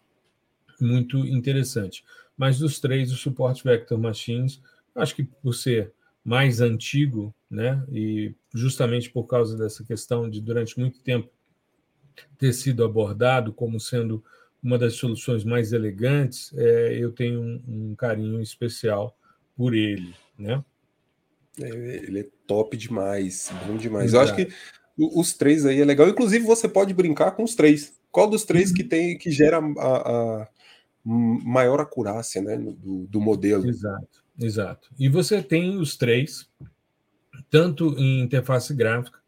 muito 0.81 1.19
interessante. 1.19 2.05
Mas 2.37 2.59
dos 2.59 2.81
três, 2.81 3.13
o 3.13 3.17
suporte 3.17 3.65
Vector 3.65 3.99
Machines, 3.99 4.61
acho 4.95 5.15
que 5.15 5.25
por 5.25 5.53
ser 5.53 5.93
mais 6.25 6.61
antigo, 6.61 7.35
né, 7.51 7.85
e 7.93 8.35
justamente 8.53 9.11
por 9.11 9.25
causa 9.25 9.57
dessa 9.57 9.85
questão 9.85 10.29
de 10.29 10.41
durante 10.41 10.79
muito 10.79 10.99
tempo 11.01 11.31
ter 12.39 12.53
sido 12.53 12.85
abordado 12.85 13.53
como 13.53 13.79
sendo 13.79 14.25
uma 14.63 14.79
das 14.79 14.95
soluções 14.95 15.45
mais 15.45 15.73
elegantes, 15.73 16.53
é, 16.57 16.97
eu 16.99 17.13
tenho 17.13 17.41
um, 17.41 17.63
um, 17.69 17.95
carinho 17.95 18.41
especial 18.41 19.17
por 19.55 19.75
ele, 19.75 20.15
né? 20.39 20.65
É, 21.61 21.69
ele 21.69 22.21
é 22.21 22.27
top 22.47 22.75
demais, 22.77 23.53
bom 23.67 23.77
demais. 23.77 24.07
Exato. 24.07 24.31
Eu 24.31 24.35
acho 24.35 24.37
que 24.37 24.55
os 24.97 25.33
três 25.33 25.67
aí 25.67 25.81
é 25.81 25.85
legal. 25.85 26.09
Inclusive, 26.09 26.45
você 26.45 26.69
pode 26.69 26.95
brincar 26.95 27.33
com 27.33 27.43
os 27.43 27.55
três. 27.55 27.95
Qual 28.11 28.29
dos 28.29 28.45
três 28.45 28.71
uhum. 28.71 28.77
que 28.77 28.85
tem 28.85 29.19
que 29.19 29.31
gera 29.31 29.59
a, 29.59 30.41
a 30.41 30.49
maior 31.05 31.81
acurácia 31.81 32.41
né, 32.41 32.57
do, 32.57 33.07
do 33.07 33.21
modelo? 33.21 33.69
Exato, 33.69 34.25
exato. 34.41 34.89
E 34.99 35.09
você 35.09 35.43
tem 35.43 35.77
os 35.77 35.97
três, 35.97 36.49
tanto 37.51 37.99
em 37.99 38.21
interface 38.21 38.73
gráfica 38.73 39.19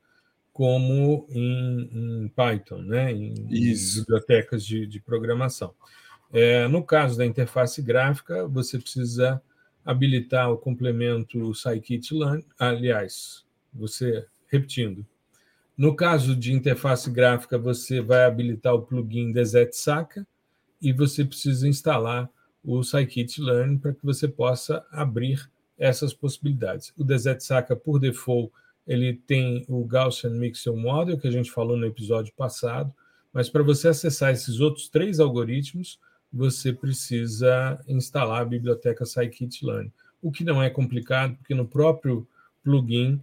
como 0.53 1.27
em, 1.31 1.91
em 1.93 2.29
Python, 2.29 2.79
né? 2.79 3.13
em, 3.13 3.35
em 3.35 3.75
bibliotecas 3.75 4.65
de, 4.65 4.87
de 4.87 5.01
programação. 5.01 5.75
É, 6.33 6.67
no 6.69 6.83
caso 6.83 7.19
da 7.19 7.27
interface 7.27 7.83
gráfica, 7.83 8.47
você 8.47 8.79
precisa 8.79 9.43
habilitar 9.85 10.51
o 10.51 10.57
complemento 10.57 11.53
scikit-learn. 11.55 12.45
Aliás, 12.59 13.45
você, 13.73 14.25
repetindo, 14.49 15.07
no 15.77 15.95
caso 15.95 16.35
de 16.35 16.53
interface 16.53 17.11
gráfica, 17.11 17.59
você 17.59 18.01
vai 18.01 18.25
habilitar 18.25 18.75
o 18.75 18.83
plugin 18.83 19.33
DZSACA 19.33 20.27
e 20.81 20.93
você 20.93 21.25
precisa 21.25 21.69
instalar 21.69 22.31
o 22.65 22.83
scikit-learn 22.83 23.79
para 23.79 23.93
que 23.93 24.05
você 24.05 24.27
possa 24.27 24.85
abrir 24.91 25.51
essas 25.79 26.15
possibilidades. 26.15 26.93
O 26.97 27.05
DZSACA, 27.05 27.77
por 27.77 27.99
default, 27.99 28.51
ele 28.87 29.15
tem 29.27 29.65
o 29.69 29.85
Gaussian 29.85 30.31
Mixel 30.31 30.77
Model, 30.77 31.19
que 31.19 31.29
a 31.29 31.31
gente 31.31 31.51
falou 31.51 31.77
no 31.77 31.87
episódio 31.87 32.33
passado, 32.35 32.93
mas 33.33 33.51
para 33.51 33.63
você 33.63 33.89
acessar 33.89 34.33
esses 34.33 34.61
outros 34.61 34.89
três 34.89 35.21
algoritmos, 35.21 36.01
você 36.33 36.73
precisa 36.73 37.79
instalar 37.87 38.43
a 38.43 38.47
biblioteca 38.47 39.05
scikit-learn, 39.05 39.93
o 40.23 40.33
que 40.33 40.43
não 40.43 40.63
é 40.63 40.71
complicado, 40.71 41.37
porque 41.37 41.55
no 41.55 41.67
próprio 41.67 42.27
plugin 42.65 43.21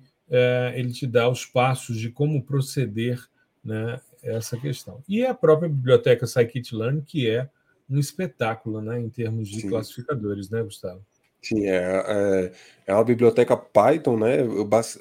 ele 0.76 0.92
te 0.92 1.06
dá 1.06 1.30
os 1.30 1.46
passos 1.46 1.98
de 1.98 2.10
como 2.10 2.44
proceder 2.44 3.24
né, 3.64 4.00
essa 4.22 4.58
questão. 4.58 5.04
E 5.08 5.26
a 5.26 5.34
própria 5.34 5.70
biblioteca 5.70 6.26
scikit-learn, 6.26 7.02
que 7.02 7.30
é 7.30 7.50
um 7.90 8.00
espetáculo 8.00 8.82
né, 8.82 9.00
em 9.00 9.10
termos 9.10 9.48
de 9.48 9.62
Sim. 9.62 9.70
classificadores, 9.70 10.50
né, 10.50 10.64
Gustavo? 10.64 11.06
Sim, 11.42 11.68
é, 11.68 11.76
é, 11.76 12.52
é 12.88 12.94
uma 12.94 13.04
biblioteca 13.04 13.58
Python, 13.58 14.18
né? 14.18 14.38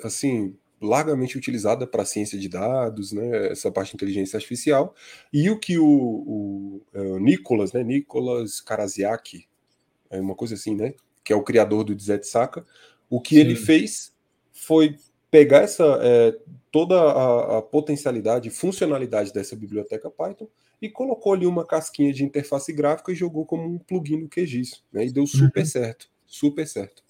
Assim, 0.02 0.56
largamente 0.80 1.38
utilizada 1.38 1.86
para 1.86 2.04
ciência 2.04 2.36
de 2.36 2.48
dados, 2.48 3.12
né? 3.12 3.52
Essa 3.52 3.70
parte 3.70 3.90
de 3.90 3.96
inteligência 3.96 4.36
artificial. 4.36 4.92
E 5.32 5.48
o 5.48 5.58
que 5.58 5.78
o, 5.78 5.86
o, 5.86 6.82
é, 6.92 7.00
o 7.00 7.20
Nicolas, 7.20 7.72
né? 7.72 7.84
Nicolas 7.84 8.60
Karasiak, 8.60 9.46
é 10.10 10.20
uma 10.20 10.34
coisa 10.34 10.54
assim, 10.54 10.74
né? 10.74 10.94
Que 11.22 11.32
é 11.32 11.36
o 11.36 11.44
criador 11.44 11.84
do 11.84 11.96
Saka, 12.24 12.66
o 13.08 13.20
que 13.20 13.36
Sim. 13.36 13.40
ele 13.40 13.54
fez 13.54 14.12
foi 14.52 14.96
pegar 15.32 15.62
essa 15.62 15.98
é, 16.00 16.38
toda 16.70 16.94
a, 17.00 17.58
a 17.58 17.62
potencialidade, 17.62 18.50
funcionalidade 18.50 19.32
dessa 19.32 19.56
biblioteca 19.56 20.08
Python 20.08 20.46
e 20.80 20.88
colocou 20.88 21.32
ali 21.32 21.46
uma 21.46 21.66
casquinha 21.66 22.12
de 22.12 22.22
interface 22.22 22.72
gráfica 22.72 23.10
e 23.10 23.16
jogou 23.16 23.44
como 23.44 23.64
um 23.64 23.78
plugin 23.78 24.18
no 24.18 24.28
QGIS, 24.28 24.84
né? 24.92 25.04
E 25.04 25.12
deu 25.12 25.26
super 25.26 25.60
uhum. 25.60 25.66
certo 25.66 26.12
super 26.32 26.66
certo. 26.66 27.02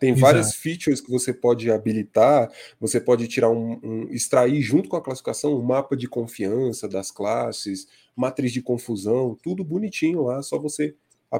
Tem 0.00 0.10
Exato. 0.10 0.20
várias 0.20 0.54
features 0.54 1.00
que 1.00 1.10
você 1.10 1.32
pode 1.32 1.70
habilitar, 1.70 2.50
você 2.78 3.00
pode 3.00 3.26
tirar 3.26 3.50
um, 3.50 3.80
um, 3.82 4.08
extrair 4.10 4.60
junto 4.62 4.88
com 4.88 4.96
a 4.96 5.02
classificação 5.02 5.54
um 5.54 5.62
mapa 5.62 5.96
de 5.96 6.08
confiança 6.08 6.88
das 6.88 7.10
classes, 7.10 7.88
matriz 8.14 8.52
de 8.52 8.62
confusão, 8.62 9.36
tudo 9.42 9.64
bonitinho 9.64 10.22
lá, 10.22 10.40
só 10.42 10.58
você 10.58 10.94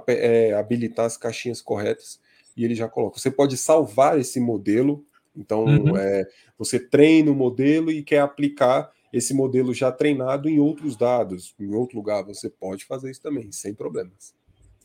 é, 0.08 0.54
habilitar 0.54 1.06
as 1.06 1.16
caixinhas 1.16 1.60
corretas 1.60 2.18
e 2.56 2.64
ele 2.64 2.74
já 2.74 2.88
coloca. 2.88 3.18
Você 3.18 3.30
pode 3.30 3.56
salvar 3.56 4.18
esse 4.18 4.40
modelo, 4.40 5.04
então 5.38 5.64
uhum. 5.64 5.96
é, 5.96 6.26
você 6.58 6.78
treina 6.78 7.30
o 7.30 7.34
modelo 7.34 7.90
e 7.90 8.02
quer 8.02 8.20
aplicar 8.20 8.90
esse 9.12 9.32
modelo 9.32 9.72
já 9.72 9.90
treinado 9.90 10.48
em 10.48 10.58
outros 10.58 10.96
dados, 10.96 11.54
em 11.58 11.74
outro 11.74 11.96
lugar, 11.96 12.22
você 12.24 12.50
pode 12.50 12.84
fazer 12.84 13.10
isso 13.10 13.22
também, 13.22 13.50
sem 13.50 13.72
problemas. 13.72 14.34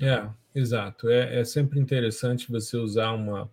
É, 0.02 0.28
exato. 0.56 1.10
É, 1.10 1.42
é 1.42 1.44
sempre 1.44 1.80
interessante 1.80 2.50
você 2.50 2.78
usar 2.78 3.12
uma, 3.12 3.50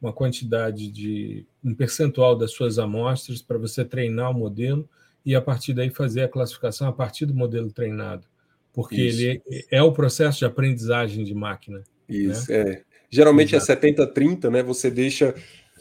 uma 0.00 0.12
quantidade 0.12 0.90
de 0.90 1.44
um 1.64 1.74
percentual 1.74 2.36
das 2.36 2.52
suas 2.52 2.78
amostras 2.78 3.42
para 3.42 3.58
você 3.58 3.84
treinar 3.84 4.30
o 4.30 4.34
modelo 4.34 4.88
e 5.24 5.34
a 5.34 5.40
partir 5.40 5.72
daí 5.72 5.90
fazer 5.90 6.22
a 6.22 6.28
classificação 6.28 6.88
a 6.88 6.92
partir 6.92 7.26
do 7.26 7.34
modelo 7.34 7.72
treinado, 7.72 8.26
porque 8.72 9.00
Isso. 9.00 9.22
ele 9.22 9.42
é, 9.50 9.78
é, 9.78 9.82
o 9.82 9.92
processo 9.92 10.38
de 10.40 10.44
aprendizagem 10.44 11.24
de 11.24 11.34
máquina. 11.34 11.78
Né? 11.78 11.84
Isso, 12.08 12.50
né? 12.50 12.58
é. 12.58 12.82
Geralmente 13.08 13.54
é 13.54 13.58
Exato. 13.58 13.86
é 13.86 13.92
70-30, 13.92 14.50
né? 14.50 14.62
Você 14.62 14.90
deixa 14.90 15.34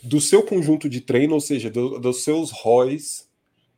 do 0.04 0.20
seu 0.20 0.44
conjunto 0.44 0.90
de 0.90 1.02
treino, 1.02 1.34
ou 1.34 1.42
seja, 1.42 1.70
do, 1.70 2.00
dos 2.00 2.24
seus 2.24 2.52
ROIs, 2.52 3.30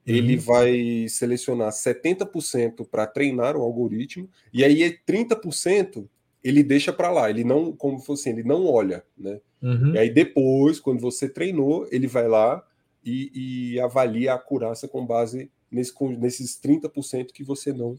uhum. 0.07 0.15
ele 0.15 0.37
vai 0.37 1.07
selecionar 1.09 1.71
70% 1.71 2.87
para 2.89 3.05
treinar 3.05 3.55
o 3.55 3.61
algoritmo, 3.61 4.29
e 4.53 4.63
aí 4.63 4.97
30% 5.07 6.07
ele 6.43 6.61
deixa 6.61 6.91
para 6.91 7.09
lá, 7.09 7.29
ele 7.29 7.43
não, 7.43 7.71
como 7.71 7.99
fosse 7.99 8.29
assim, 8.29 8.39
ele 8.39 8.47
não 8.47 8.65
olha, 8.65 9.03
né? 9.17 9.39
Uhum. 9.61 9.95
E 9.95 9.97
aí 9.97 10.09
depois, 10.09 10.79
quando 10.79 10.99
você 10.99 11.29
treinou, 11.29 11.87
ele 11.89 12.05
vai 12.05 12.27
lá 12.27 12.61
e, 13.03 13.73
e 13.73 13.79
avalia 13.79 14.33
a 14.33 14.35
acurácia 14.35 14.87
com 14.87 15.05
base 15.05 15.49
nesse, 15.71 15.93
nesses 16.17 16.59
30% 16.61 17.27
que 17.31 17.43
você 17.43 17.71
não 17.71 17.95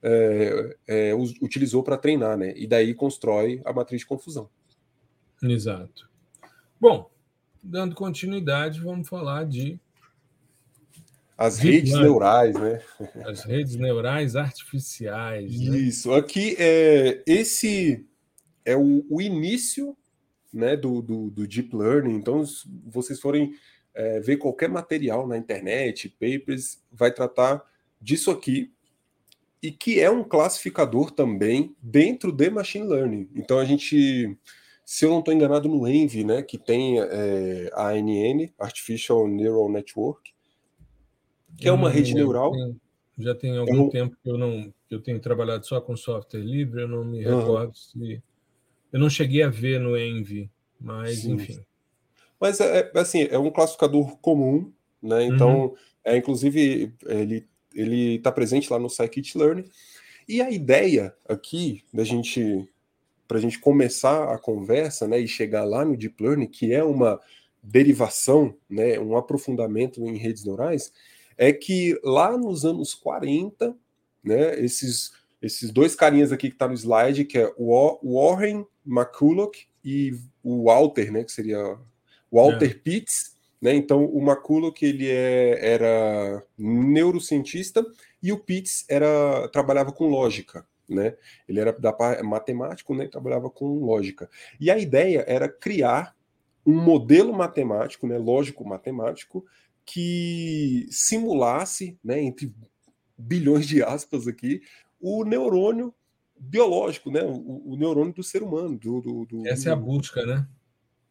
é, 0.00 0.76
é, 0.86 1.14
utilizou 1.42 1.82
para 1.82 1.98
treinar, 1.98 2.36
né? 2.36 2.52
E 2.56 2.66
daí 2.66 2.94
constrói 2.94 3.60
a 3.64 3.72
matriz 3.72 4.00
de 4.00 4.06
confusão. 4.06 4.48
Exato. 5.42 6.08
Bom, 6.80 7.10
dando 7.68 7.94
continuidade, 7.94 8.80
vamos 8.80 9.08
falar 9.08 9.44
de 9.44 9.78
as 11.36 11.58
redes 11.58 11.92
neurais, 11.92 12.56
né? 12.56 12.80
As 13.24 13.44
redes 13.44 13.76
neurais 13.76 14.34
artificiais. 14.34 15.60
Né? 15.60 15.78
Isso. 15.78 16.12
Aqui 16.12 16.56
é 16.58 17.22
esse 17.24 18.04
é 18.64 18.76
o, 18.76 19.06
o 19.08 19.22
início, 19.22 19.96
né, 20.52 20.76
do, 20.76 21.00
do, 21.00 21.30
do, 21.30 21.46
deep 21.46 21.74
learning. 21.76 22.16
Então, 22.16 22.44
se 22.44 22.68
vocês 22.84 23.20
forem 23.20 23.54
é, 23.94 24.18
ver 24.18 24.38
qualquer 24.38 24.68
material 24.68 25.28
na 25.28 25.38
internet, 25.38 26.08
papers, 26.08 26.82
vai 26.90 27.12
tratar 27.12 27.62
disso 28.00 28.30
aqui 28.30 28.72
e 29.62 29.70
que 29.70 30.00
é 30.00 30.10
um 30.10 30.24
classificador 30.24 31.12
também 31.12 31.74
dentro 31.80 32.32
de 32.32 32.50
machine 32.50 32.86
learning. 32.86 33.28
Então, 33.34 33.58
a 33.58 33.64
gente 33.64 34.36
se 34.90 35.04
eu 35.04 35.10
não 35.10 35.18
estou 35.18 35.34
enganado 35.34 35.68
no 35.68 35.86
Envy, 35.86 36.24
né, 36.24 36.40
que 36.40 36.56
tem 36.56 36.98
é, 36.98 37.70
a 37.74 37.88
ANN, 37.88 38.50
Artificial 38.58 39.28
Neural 39.28 39.68
Network, 39.68 40.32
que 41.58 41.68
é 41.68 41.72
uma 41.72 41.90
rede 41.90 42.14
neural. 42.14 42.52
Tenho, 42.52 42.80
já 43.18 43.34
tem 43.34 43.58
algum 43.58 43.76
é 43.76 43.80
um... 43.80 43.88
tempo 43.90 44.16
que 44.22 44.30
eu 44.30 44.38
não 44.38 44.72
que 44.88 44.94
eu 44.94 45.02
tenho 45.02 45.20
trabalhado 45.20 45.66
só 45.66 45.78
com 45.78 45.94
software 45.94 46.40
livre, 46.40 46.80
eu 46.80 46.88
não 46.88 47.04
me 47.04 47.18
recordo 47.18 47.66
uhum. 47.66 47.74
se 47.74 48.22
eu 48.90 48.98
não 48.98 49.10
cheguei 49.10 49.42
a 49.42 49.50
ver 49.50 49.78
no 49.78 49.94
Envy, 49.94 50.50
mas 50.80 51.18
Sim. 51.18 51.34
enfim. 51.34 51.60
Mas 52.40 52.58
é, 52.58 52.90
é, 52.94 52.98
assim, 52.98 53.28
é 53.30 53.38
um 53.38 53.50
classificador 53.50 54.16
comum, 54.20 54.72
né? 55.02 55.22
Então, 55.22 55.64
uhum. 55.66 55.74
é 56.02 56.16
inclusive 56.16 56.94
ele 57.04 57.46
ele 57.74 58.14
está 58.14 58.32
presente 58.32 58.72
lá 58.72 58.78
no 58.78 58.88
Scikit-learn. 58.88 59.66
E 60.26 60.40
a 60.40 60.50
ideia 60.50 61.14
aqui 61.28 61.84
da 61.92 62.04
gente 62.04 62.66
para 63.28 63.38
a 63.38 63.40
gente 63.40 63.60
começar 63.60 64.32
a 64.32 64.38
conversa, 64.38 65.06
né, 65.06 65.20
e 65.20 65.28
chegar 65.28 65.64
lá 65.64 65.84
no 65.84 65.96
deep 65.96 66.20
learning, 66.20 66.46
que 66.46 66.72
é 66.72 66.82
uma 66.82 67.20
derivação, 67.62 68.56
né, 68.68 68.98
um 68.98 69.16
aprofundamento 69.16 70.04
em 70.06 70.16
redes 70.16 70.44
neurais, 70.44 70.92
é 71.36 71.52
que 71.52 71.98
lá 72.02 72.36
nos 72.36 72.64
anos 72.64 72.94
40, 72.94 73.76
né, 74.24 74.58
esses, 74.58 75.12
esses 75.42 75.70
dois 75.70 75.94
carinhas 75.94 76.32
aqui 76.32 76.48
que 76.48 76.54
está 76.54 76.66
no 76.66 76.74
slide, 76.74 77.26
que 77.26 77.38
é 77.38 77.52
o 77.56 77.98
Warren 78.02 78.66
McCulloch 78.84 79.68
e 79.84 80.14
o 80.42 80.64
Walter, 80.64 81.12
né, 81.12 81.22
que 81.22 81.30
seria 81.30 81.78
Walter 82.32 82.70
é. 82.70 82.74
Pitts, 82.74 83.36
né? 83.60 83.74
Então 83.74 84.04
o 84.04 84.20
McCulloch 84.20 84.84
ele 84.84 85.08
é, 85.08 85.74
era 85.74 86.44
neurocientista 86.56 87.84
e 88.22 88.32
o 88.32 88.38
Pitts 88.38 88.84
era 88.88 89.48
trabalhava 89.48 89.92
com 89.92 90.08
lógica, 90.08 90.66
né? 90.88 91.16
Ele 91.48 91.60
era 91.60 91.72
da 91.72 91.94
matemático, 92.22 92.94
né? 92.94 93.06
Trabalhava 93.06 93.50
com 93.50 93.84
lógica. 93.84 94.28
E 94.60 94.70
a 94.70 94.78
ideia 94.78 95.24
era 95.26 95.48
criar 95.48 96.16
um 96.64 96.80
modelo 96.80 97.32
matemático, 97.32 98.06
né? 98.06 98.18
Lógico 98.18 98.66
matemático 98.66 99.44
que 99.90 100.86
simulasse, 100.90 101.98
né, 102.04 102.20
entre 102.22 102.54
bilhões 103.16 103.66
de 103.66 103.82
aspas 103.82 104.28
aqui, 104.28 104.60
o 105.00 105.24
neurônio 105.24 105.94
biológico, 106.38 107.10
né, 107.10 107.22
o, 107.22 107.72
o 107.72 107.74
neurônio 107.74 108.12
do 108.12 108.22
ser 108.22 108.42
humano. 108.42 108.78
Do, 108.78 109.00
do, 109.00 109.24
do 109.24 109.48
Essa 109.48 109.70
é 109.70 109.72
a 109.72 109.76
busca, 109.76 110.26
né? 110.26 110.46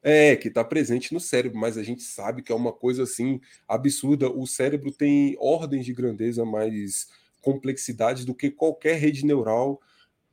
É, 0.04 0.36
que 0.36 0.48
está 0.48 0.64
presente 0.64 1.12
no 1.12 1.20
cérebro, 1.20 1.58
mas 1.58 1.76
a 1.76 1.82
gente 1.82 2.04
sabe 2.04 2.44
que 2.44 2.52
é 2.52 2.56
uma 2.56 2.72
coisa 2.72 3.02
assim 3.02 3.42
absurda. 3.68 4.30
O 4.30 4.46
cérebro 4.46 4.92
tem 4.92 5.36
ordens 5.40 5.84
de 5.84 5.92
grandeza 5.92 6.46
mais 6.46 7.08
complexidades 7.48 8.26
do 8.26 8.36
que 8.36 8.52
qualquer 8.52 8.98
rede 8.98 9.26
neural 9.26 9.80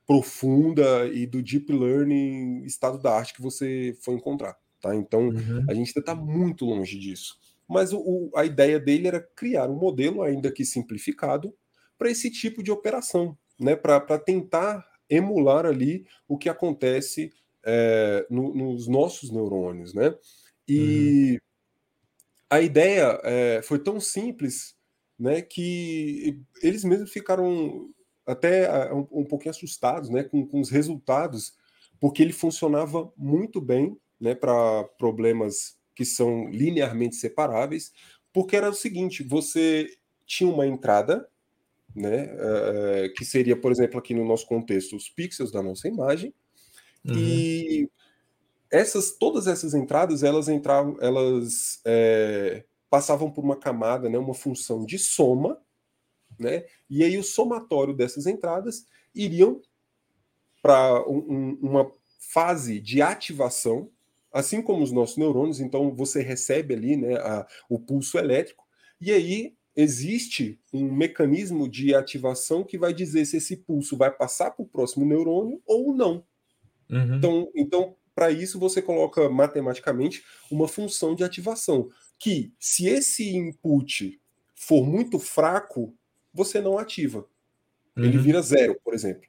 profunda 0.06 1.06
e 1.06 1.26
do 1.26 1.42
deep 1.42 1.72
learning 1.72 2.64
estado 2.64 2.98
da 2.98 3.16
arte 3.16 3.34
que 3.34 3.40
você 3.40 3.96
for 4.02 4.14
encontrar. 4.14 4.56
Tá? 4.80 4.94
Então, 4.94 5.28
uhum. 5.28 5.64
a 5.68 5.74
gente 5.74 5.88
ainda 5.88 6.00
está 6.00 6.14
muito 6.14 6.64
longe 6.64 6.98
disso 6.98 7.38
mas 7.68 7.92
o, 7.92 7.98
o, 7.98 8.30
a 8.36 8.44
ideia 8.44 8.78
dele 8.78 9.08
era 9.08 9.20
criar 9.20 9.68
um 9.68 9.78
modelo, 9.78 10.22
ainda 10.22 10.52
que 10.52 10.64
simplificado, 10.64 11.54
para 11.96 12.10
esse 12.10 12.30
tipo 12.30 12.62
de 12.62 12.70
operação, 12.70 13.36
né? 13.58 13.74
para 13.76 14.18
tentar 14.18 14.84
emular 15.08 15.66
ali 15.66 16.06
o 16.28 16.36
que 16.36 16.48
acontece 16.48 17.32
é, 17.64 18.26
no, 18.30 18.54
nos 18.54 18.86
nossos 18.86 19.30
neurônios. 19.30 19.94
Né? 19.94 20.14
E 20.68 21.32
uhum. 21.32 21.38
a 22.50 22.60
ideia 22.60 23.20
é, 23.22 23.60
foi 23.62 23.78
tão 23.78 24.00
simples 24.00 24.73
né, 25.18 25.42
que 25.42 26.42
eles 26.62 26.84
mesmos 26.84 27.10
ficaram 27.10 27.90
até 28.26 28.92
um, 28.92 29.06
um 29.12 29.24
pouquinho 29.24 29.50
assustados 29.50 30.08
né, 30.08 30.24
com, 30.24 30.46
com 30.46 30.60
os 30.60 30.70
resultados, 30.70 31.54
porque 32.00 32.22
ele 32.22 32.32
funcionava 32.32 33.12
muito 33.16 33.60
bem 33.60 33.96
né, 34.20 34.34
para 34.34 34.84
problemas 34.98 35.76
que 35.94 36.04
são 36.04 36.48
linearmente 36.48 37.16
separáveis, 37.16 37.92
porque 38.32 38.56
era 38.56 38.68
o 38.68 38.74
seguinte: 38.74 39.22
você 39.22 39.88
tinha 40.26 40.50
uma 40.50 40.66
entrada, 40.66 41.28
né, 41.94 42.24
uh, 42.34 43.14
que 43.14 43.24
seria, 43.24 43.56
por 43.56 43.70
exemplo, 43.70 43.98
aqui 43.98 44.14
no 44.14 44.24
nosso 44.24 44.46
contexto, 44.46 44.96
os 44.96 45.08
pixels 45.08 45.52
da 45.52 45.62
nossa 45.62 45.86
imagem, 45.86 46.34
uhum. 47.06 47.14
e 47.16 47.90
essas, 48.70 49.12
todas 49.12 49.46
essas 49.46 49.72
entradas, 49.74 50.24
elas 50.24 50.48
entravam, 50.48 50.96
elas 51.00 51.80
é, 51.84 52.64
passavam 52.94 53.28
por 53.28 53.42
uma 53.42 53.56
camada, 53.56 54.08
né, 54.08 54.16
uma 54.16 54.34
função 54.34 54.86
de 54.86 55.00
soma, 55.00 55.60
né, 56.38 56.64
e 56.88 57.02
aí 57.02 57.18
o 57.18 57.24
somatório 57.24 57.92
dessas 57.92 58.24
entradas 58.24 58.86
iriam 59.12 59.60
para 60.62 61.04
um, 61.08 61.18
um, 61.18 61.58
uma 61.60 61.90
fase 62.20 62.78
de 62.78 63.02
ativação 63.02 63.90
assim 64.32 64.62
como 64.62 64.84
os 64.84 64.92
nossos 64.92 65.16
neurônios, 65.16 65.58
então 65.58 65.92
você 65.92 66.22
recebe 66.22 66.74
ali 66.74 66.96
né, 66.96 67.16
a, 67.16 67.44
o 67.68 67.80
pulso 67.80 68.16
elétrico, 68.16 68.64
e 69.00 69.10
aí 69.10 69.56
existe 69.74 70.60
um 70.72 70.92
mecanismo 70.92 71.68
de 71.68 71.96
ativação 71.96 72.62
que 72.62 72.78
vai 72.78 72.94
dizer 72.94 73.24
se 73.24 73.38
esse 73.38 73.56
pulso 73.56 73.96
vai 73.96 74.12
passar 74.12 74.52
para 74.52 74.64
o 74.64 74.68
próximo 74.68 75.04
neurônio 75.04 75.60
ou 75.66 75.92
não. 75.92 76.24
Uhum. 76.88 77.16
Então, 77.16 77.50
então 77.56 77.96
para 78.14 78.30
isso 78.30 78.58
você 78.58 78.80
coloca 78.80 79.28
matematicamente 79.28 80.24
uma 80.50 80.68
função 80.68 81.14
de 81.14 81.24
ativação, 81.24 81.90
que 82.24 82.54
se 82.58 82.88
esse 82.88 83.36
input 83.36 84.18
for 84.54 84.86
muito 84.86 85.18
fraco, 85.18 85.94
você 86.32 86.58
não 86.58 86.78
ativa. 86.78 87.28
Uhum. 87.94 88.04
Ele 88.04 88.16
vira 88.16 88.40
zero, 88.40 88.80
por 88.82 88.94
exemplo. 88.94 89.28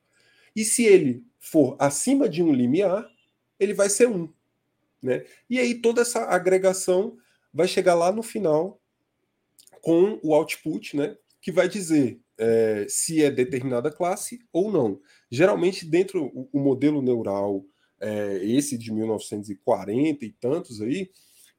E 0.55 0.63
se 0.63 0.85
ele 0.85 1.21
for 1.37 1.75
acima 1.77 2.29
de 2.29 2.41
um 2.41 2.53
limiar, 2.53 3.05
ele 3.59 3.73
vai 3.73 3.89
ser 3.89 4.07
um. 4.07 4.31
Né? 5.03 5.25
E 5.49 5.59
aí 5.59 5.75
toda 5.75 6.03
essa 6.03 6.21
agregação 6.23 7.17
vai 7.53 7.67
chegar 7.67 7.95
lá 7.95 8.13
no 8.13 8.23
final 8.23 8.81
com 9.81 10.17
o 10.23 10.33
output, 10.33 10.95
né, 10.95 11.17
que 11.41 11.51
vai 11.51 11.67
dizer 11.67 12.21
é, 12.37 12.85
se 12.87 13.21
é 13.21 13.29
determinada 13.29 13.91
classe 13.91 14.39
ou 14.53 14.71
não. 14.71 15.01
Geralmente, 15.29 15.85
dentro 15.85 16.31
o, 16.33 16.47
o 16.53 16.59
modelo 16.61 17.01
neural, 17.01 17.65
é, 17.99 18.39
esse 18.41 18.77
de 18.77 18.93
1940 18.93 20.23
e 20.23 20.31
tantos 20.31 20.81
aí, 20.81 21.11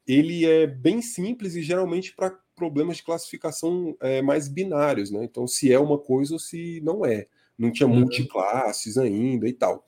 ele 0.07 0.45
é 0.45 0.67
bem 0.67 1.03
simples 1.03 1.55
e 1.55 1.63
geralmente 1.63 2.15
para 2.15 2.39
problemas 2.55 2.99
de 2.99 3.03
classificação 3.03 3.97
é, 4.01 4.23
mais 4.23 4.49
binários, 4.49 5.11
né? 5.11 5.25
Então, 5.25 5.47
se 5.47 5.73
é 5.73 5.79
uma 5.79 5.99
coisa 5.99 6.35
ou 6.35 6.39
se 6.39 6.81
não 6.83 7.05
é. 7.05 7.27
Não 7.59 7.71
tinha 7.71 7.89
uhum. 7.89 8.01
multiclasses 8.01 8.97
ainda 8.99 9.49
e 9.49 9.53
tal. 9.53 9.87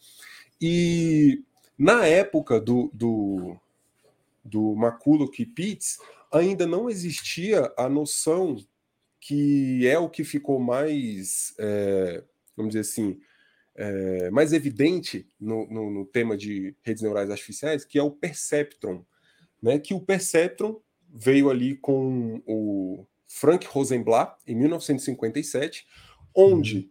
E 0.61 1.43
na 1.79 2.07
época 2.07 2.61
do, 2.61 2.91
do, 2.93 3.57
do 4.45 4.75
McCulloch 4.75 5.41
e 5.41 5.47
Pitts, 5.47 5.99
ainda 6.33 6.67
não 6.67 6.91
existia 6.91 7.73
a 7.77 7.89
noção 7.89 8.57
que 9.21 9.87
é 9.87 9.99
o 9.99 10.09
que 10.09 10.25
ficou 10.25 10.59
mais, 10.59 11.55
é, 11.59 12.23
vamos 12.57 12.73
dizer 12.73 12.81
assim, 12.81 13.21
é, 13.75 14.31
mais 14.31 14.53
evidente 14.53 15.27
no, 15.41 15.67
no, 15.69 15.91
no, 15.91 16.05
tema 16.05 16.37
de 16.37 16.75
redes 16.83 17.03
neurais 17.03 17.31
artificiais, 17.31 17.85
que 17.85 17.99
é 17.99 18.03
o 18.03 18.11
perceptron, 18.11 19.05
né? 19.63 19.79
Que 19.79 19.95
o 19.95 20.01
perceptron 20.01 20.81
veio 21.09 21.51
ali 21.51 21.77
com 21.77 22.43
o 22.47 23.07
Frank 23.27 23.67
Rosenblatt 23.67 24.37
em 24.47 24.55
1957, 24.55 25.87
onde 26.35 26.77
uhum. 26.77 26.89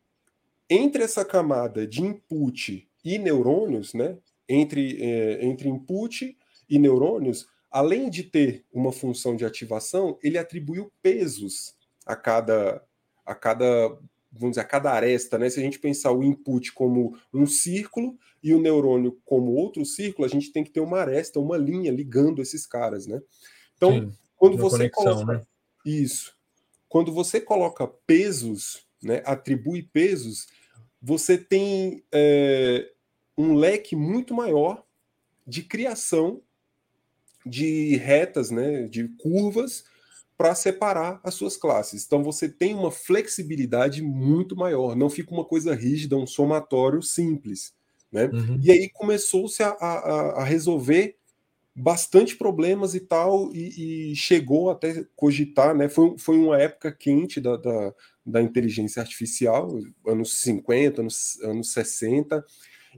entre 0.69 1.03
essa 1.03 1.23
camada 1.23 1.85
de 1.85 2.03
input 2.03 2.87
e 3.03 3.17
neurônios, 3.17 3.93
né? 3.93 4.17
Entre, 4.49 5.01
é, 5.01 5.45
entre 5.45 5.67
input 5.67 6.37
e 6.69 6.79
neurônios, 6.79 7.47
além 7.69 8.09
de 8.09 8.23
ter 8.23 8.65
uma 8.71 8.91
função 8.91 9.35
de 9.35 9.45
ativação, 9.45 10.17
ele 10.23 10.37
atribuiu 10.37 10.91
pesos 11.01 11.75
a 12.05 12.15
cada, 12.15 12.81
a 13.25 13.35
cada 13.35 13.97
vamos 14.31 14.51
dizer, 14.51 14.61
a 14.61 14.65
cada 14.65 14.91
aresta, 14.91 15.37
né? 15.37 15.49
Se 15.49 15.59
a 15.59 15.63
gente 15.63 15.79
pensar 15.79 16.11
o 16.11 16.23
input 16.23 16.71
como 16.73 17.17
um 17.33 17.45
círculo 17.45 18.17
e 18.47 18.53
o 18.53 18.61
neurônio 18.61 19.19
como 19.25 19.51
outro 19.51 19.85
círculo, 19.85 20.25
a 20.25 20.29
gente 20.29 20.53
tem 20.53 20.63
que 20.63 20.69
ter 20.69 20.79
uma 20.79 20.99
aresta, 20.99 21.39
uma 21.39 21.57
linha 21.57 21.91
ligando 21.91 22.41
esses 22.41 22.65
caras, 22.65 23.05
né? 23.05 23.21
Então, 23.75 23.91
Sim, 23.91 24.11
quando 24.37 24.57
você 24.57 24.89
conexão, 24.89 25.03
coloca 25.03 25.33
né? 25.33 25.45
isso, 25.85 26.33
quando 26.87 27.11
você 27.11 27.41
coloca 27.41 27.85
pesos, 27.85 28.87
né, 29.03 29.21
atribui 29.25 29.83
pesos, 29.83 30.47
você 31.01 31.37
tem 31.37 32.03
é, 32.11 32.89
um 33.37 33.53
leque 33.53 33.95
muito 33.95 34.33
maior 34.33 34.83
de 35.45 35.63
criação 35.63 36.41
de 37.45 37.97
retas, 37.97 38.49
né, 38.49 38.87
de 38.87 39.09
curvas 39.17 39.83
para 40.37 40.55
separar 40.55 41.19
as 41.23 41.33
suas 41.33 41.57
classes. 41.57 42.05
Então 42.05 42.23
você 42.23 42.47
tem 42.47 42.73
uma 42.73 42.91
flexibilidade 42.91 44.01
muito 44.01 44.55
maior, 44.55 44.95
não 44.95 45.09
fica 45.09 45.33
uma 45.33 45.43
coisa 45.43 45.75
rígida, 45.75 46.15
um 46.15 46.27
somatório 46.27 47.01
simples. 47.01 47.75
Né? 48.11 48.25
Uhum. 48.25 48.59
E 48.61 48.71
aí 48.71 48.89
começou-se 48.89 49.61
a, 49.61 49.69
a, 49.69 50.41
a, 50.41 50.43
resolver 50.43 51.15
bastante 51.75 52.35
problemas 52.35 52.95
e 52.95 52.99
tal, 52.99 53.53
e, 53.53 54.11
e, 54.11 54.15
chegou 54.15 54.69
até 54.71 55.05
cogitar, 55.15 55.75
né? 55.75 55.87
Foi, 55.87 56.17
foi 56.17 56.37
uma 56.37 56.57
época 56.59 56.91
quente 56.91 57.39
da, 57.39 57.55
da, 57.55 57.93
da 58.25 58.41
inteligência 58.41 59.01
artificial, 59.01 59.77
anos 60.05 60.39
50, 60.39 61.01
anos, 61.01 61.39
anos 61.43 61.71
60, 61.73 62.43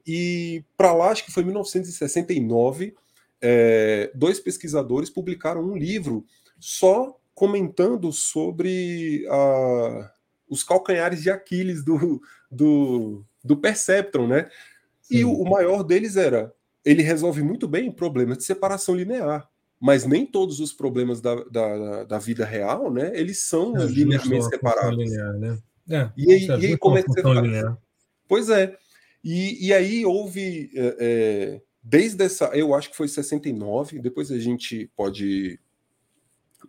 e 0.07 0.63
para 0.77 0.93
lá, 0.93 1.09
acho 1.09 1.25
que 1.25 1.31
foi 1.31 1.43
1969, 1.43 2.95
é, 3.41 4.11
dois 4.15 4.39
pesquisadores 4.39 5.09
publicaram 5.09 5.61
um 5.61 5.75
livro 5.75 6.25
só 6.59 7.17
comentando 7.33 8.11
sobre 8.11 9.25
uh, 9.27 10.05
os 10.49 10.63
calcanhares 10.63 11.21
de 11.21 11.29
Aquiles 11.29 11.83
do, 11.85 12.21
do, 12.51 13.23
do 13.41 13.55
Perceptron, 13.55 14.27
né? 14.27 14.49
E 15.09 15.23
o, 15.25 15.31
o, 15.31 15.49
maior 15.49 15.83
deles 15.83 16.15
era, 16.15 16.53
ele 16.85 17.01
resolve 17.01 17.41
muito 17.41 17.67
bem 17.67 17.91
problemas 17.91 18.37
de 18.37 18.43
separação 18.43 18.95
linear, 18.95 19.49
mas 19.79 20.05
nem 20.05 20.25
todos 20.25 20.59
os 20.59 20.71
problemas 20.71 21.19
da, 21.21 21.35
da, 21.45 22.03
da 22.03 22.19
vida 22.19 22.45
real, 22.45 22.91
né? 22.91 23.11
Eles 23.13 23.43
são 23.43 23.75
é, 23.77 23.85
linearmente 23.85 24.45
separados. 24.45 24.97
Linear, 24.97 25.33
né? 25.33 25.57
é, 25.89 26.11
e 26.15 26.31
aí, 26.31 26.45
e 26.45 26.51
aí 26.51 26.77
como 26.77 26.97
é 26.97 27.03
que 27.03 27.11
você 27.11 27.21
faz? 27.21 27.41
Linear. 27.41 27.77
Pois 28.27 28.49
é. 28.49 28.77
E, 29.23 29.67
e 29.67 29.73
aí 29.73 30.05
houve, 30.05 30.71
é, 30.75 30.95
é, 30.99 31.61
desde 31.83 32.23
essa, 32.23 32.45
eu 32.53 32.73
acho 32.73 32.89
que 32.89 32.95
foi 32.95 33.07
69, 33.07 33.99
depois 33.99 34.31
a 34.31 34.39
gente 34.39 34.89
pode 34.95 35.59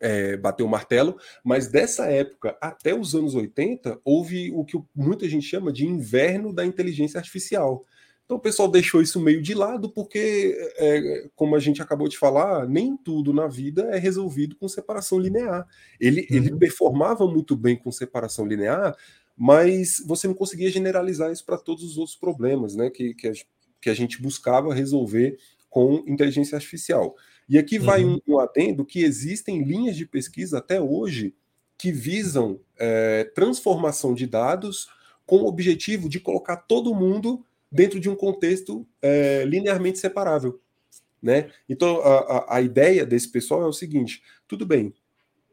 é, 0.01 0.36
bater 0.36 0.62
o 0.62 0.68
martelo, 0.68 1.18
mas 1.45 1.68
dessa 1.68 2.07
época 2.07 2.57
até 2.61 2.95
os 2.95 3.14
anos 3.14 3.34
80, 3.34 4.01
houve 4.05 4.51
o 4.53 4.64
que 4.64 4.80
muita 4.95 5.28
gente 5.28 5.47
chama 5.47 5.72
de 5.72 5.86
inverno 5.86 6.53
da 6.53 6.64
inteligência 6.64 7.18
artificial. 7.18 7.84
Então 8.31 8.39
o 8.39 8.41
pessoal 8.41 8.70
deixou 8.70 9.03
isso 9.03 9.18
meio 9.18 9.43
de 9.43 9.55
lado, 9.55 9.91
porque, 9.91 10.57
é, 10.76 11.28
como 11.35 11.57
a 11.57 11.59
gente 11.59 11.83
acabou 11.83 12.09
de 12.09 12.16
falar, 12.16 12.64
nem 12.64 12.97
tudo 12.97 13.33
na 13.33 13.49
vida 13.49 13.91
é 13.91 13.99
resolvido 13.99 14.55
com 14.55 14.68
separação 14.68 15.18
linear. 15.18 15.66
Ele, 15.99 16.28
uhum. 16.31 16.37
ele 16.37 16.57
performava 16.57 17.26
muito 17.26 17.57
bem 17.57 17.74
com 17.74 17.91
separação 17.91 18.47
linear, 18.47 18.97
mas 19.37 20.01
você 20.07 20.28
não 20.28 20.35
conseguia 20.35 20.70
generalizar 20.70 21.33
isso 21.33 21.45
para 21.45 21.59
todos 21.59 21.83
os 21.83 21.99
outros 21.99 22.14
problemas 22.14 22.76
né, 22.76 22.89
que, 22.89 23.14
que, 23.14 23.26
a, 23.26 23.33
que 23.81 23.91
a 23.91 23.95
gente 23.95 24.22
buscava 24.22 24.72
resolver 24.72 25.37
com 25.68 26.05
inteligência 26.07 26.55
artificial. 26.55 27.16
E 27.49 27.59
aqui 27.59 27.81
vai 27.81 28.05
uhum. 28.05 28.20
um, 28.28 28.35
um 28.35 28.39
adendo 28.39 28.85
que 28.85 29.03
existem 29.03 29.64
linhas 29.64 29.97
de 29.97 30.07
pesquisa 30.07 30.59
até 30.59 30.81
hoje 30.81 31.35
que 31.76 31.91
visam 31.91 32.61
é, 32.78 33.24
transformação 33.35 34.14
de 34.14 34.24
dados 34.24 34.89
com 35.26 35.39
o 35.39 35.49
objetivo 35.49 36.09
de 36.09 36.20
colocar 36.20 36.59
todo 36.59 36.95
mundo 36.95 37.45
dentro 37.71 38.01
de 38.01 38.09
um 38.09 38.16
contexto 38.16 38.87
é, 39.01 39.45
linearmente 39.45 39.99
separável. 39.99 40.61
Né? 41.23 41.51
Então, 41.68 42.01
a, 42.01 42.18
a, 42.18 42.57
a, 42.57 42.62
ideia 42.62 43.05
desse 43.05 43.29
pessoal 43.29 43.62
é 43.62 43.66
o 43.66 43.73
seguinte: 43.73 44.23
tudo 44.49 44.64
bem, 44.64 44.95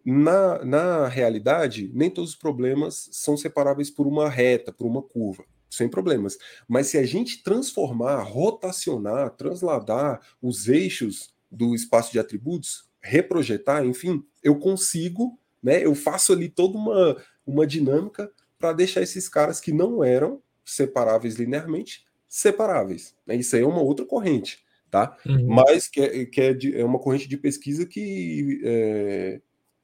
na, 0.05 0.63
na 0.63 1.07
realidade, 1.07 1.91
nem 1.93 2.09
todos 2.09 2.29
os 2.31 2.35
problemas 2.35 3.09
são 3.11 3.35
separáveis 3.35 3.89
por 3.89 4.07
uma 4.07 4.29
reta, 4.29 4.71
por 4.71 4.87
uma 4.87 5.01
curva, 5.01 5.43
sem 5.69 5.89
problemas. 5.89 6.37
Mas 6.67 6.87
se 6.87 6.97
a 6.97 7.05
gente 7.05 7.43
transformar, 7.43 8.21
rotacionar, 8.21 9.31
transladar 9.31 10.21
os 10.41 10.69
eixos 10.69 11.35
do 11.51 11.75
espaço 11.75 12.13
de 12.13 12.19
atributos, 12.19 12.87
reprojetar, 13.01 13.85
enfim, 13.85 14.23
eu 14.41 14.57
consigo, 14.57 15.37
né? 15.61 15.85
Eu 15.85 15.93
faço 15.93 16.31
ali 16.31 16.47
toda 16.47 16.77
uma, 16.77 17.21
uma 17.45 17.67
dinâmica 17.67 18.31
para 18.57 18.71
deixar 18.71 19.01
esses 19.01 19.27
caras 19.27 19.59
que 19.59 19.73
não 19.73 20.01
eram 20.01 20.41
separáveis 20.63 21.35
linearmente 21.35 22.06
separáveis. 22.27 23.15
Né? 23.25 23.35
Isso 23.35 23.55
aí 23.55 23.61
é 23.61 23.67
uma 23.67 23.81
outra 23.81 24.05
corrente, 24.05 24.59
tá? 24.89 25.17
Uhum. 25.25 25.47
Mas 25.47 25.87
que, 25.87 26.01
é, 26.01 26.25
que 26.25 26.41
é, 26.41 26.53
de, 26.53 26.75
é, 26.77 26.83
uma 26.83 26.99
corrente 26.99 27.27
de 27.27 27.37
pesquisa 27.37 27.85
que 27.85 28.61
é, 28.63 29.41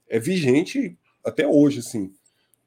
é 0.09 0.19
vigente 0.19 0.97
até 1.23 1.47
hoje, 1.47 1.79
assim. 1.79 2.13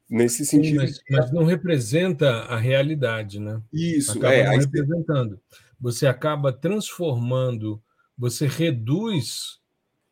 Nesse 0.09 0.45
sentido. 0.45 0.87
Sim, 0.87 0.93
mas, 1.09 1.19
mas, 1.19 1.33
não 1.33 1.43
representa 1.43 2.29
a 2.43 2.57
realidade, 2.57 3.39
né? 3.41 3.61
Isso, 3.73 4.17
acaba 4.17 4.33
é. 4.33 4.45
Não 4.45 4.57
representando. 4.57 5.41
Você 5.79 6.07
acaba 6.07 6.53
transformando 6.53 7.81
você 8.17 8.47
reduz 8.47 9.59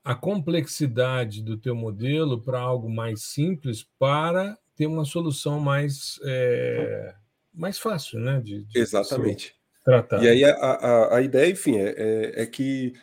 a 0.03 0.13
complexidade 0.13 1.41
do 1.41 1.57
teu 1.57 1.75
modelo 1.75 2.39
para 2.39 2.59
algo 2.59 2.87
mais 2.87 3.23
simples 3.23 3.83
para 3.97 4.55
ter 4.75 4.85
uma 4.85 5.03
solução 5.03 5.59
mais, 5.59 6.19
é, 6.23 7.15
mais 7.55 7.79
fácil, 7.79 8.19
né? 8.19 8.41
De, 8.43 8.63
de 8.63 8.79
Exatamente. 8.79 9.55
Tratar. 9.83 10.23
E 10.23 10.27
aí 10.27 10.43
a, 10.43 10.53
a, 10.53 11.17
a 11.17 11.21
ideia, 11.21 11.51
enfim, 11.51 11.77
é, 11.77 11.95
é, 11.97 12.41
é, 12.43 12.45
que 12.45 12.93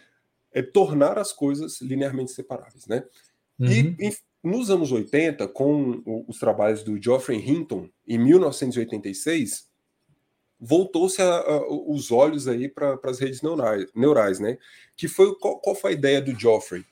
é 0.52 0.62
tornar 0.62 1.18
as 1.18 1.32
coisas 1.32 1.80
linearmente 1.80 2.32
separáveis, 2.32 2.86
né? 2.86 3.04
Uhum. 3.58 3.68
E 3.68 4.12
nos 4.42 4.70
anos 4.70 4.90
80, 4.90 5.46
com 5.48 6.02
os 6.26 6.38
trabalhos 6.38 6.82
do 6.82 7.00
Geoffrey 7.00 7.38
Hinton, 7.38 7.88
em 8.06 8.18
1986, 8.18 9.70
voltou-se 10.58 11.22
os 11.86 12.10
olhos 12.10 12.48
aí 12.48 12.68
para 12.68 12.98
as 13.04 13.20
redes 13.20 13.42
neurais, 13.42 13.86
neurais, 13.94 14.40
né? 14.40 14.58
Que 14.96 15.06
foi 15.06 15.36
qual, 15.38 15.60
qual, 15.60 15.76
foi 15.76 15.92
a 15.92 15.94
ideia 15.94 16.20
do 16.20 16.38
Geoffrey? 16.38 16.84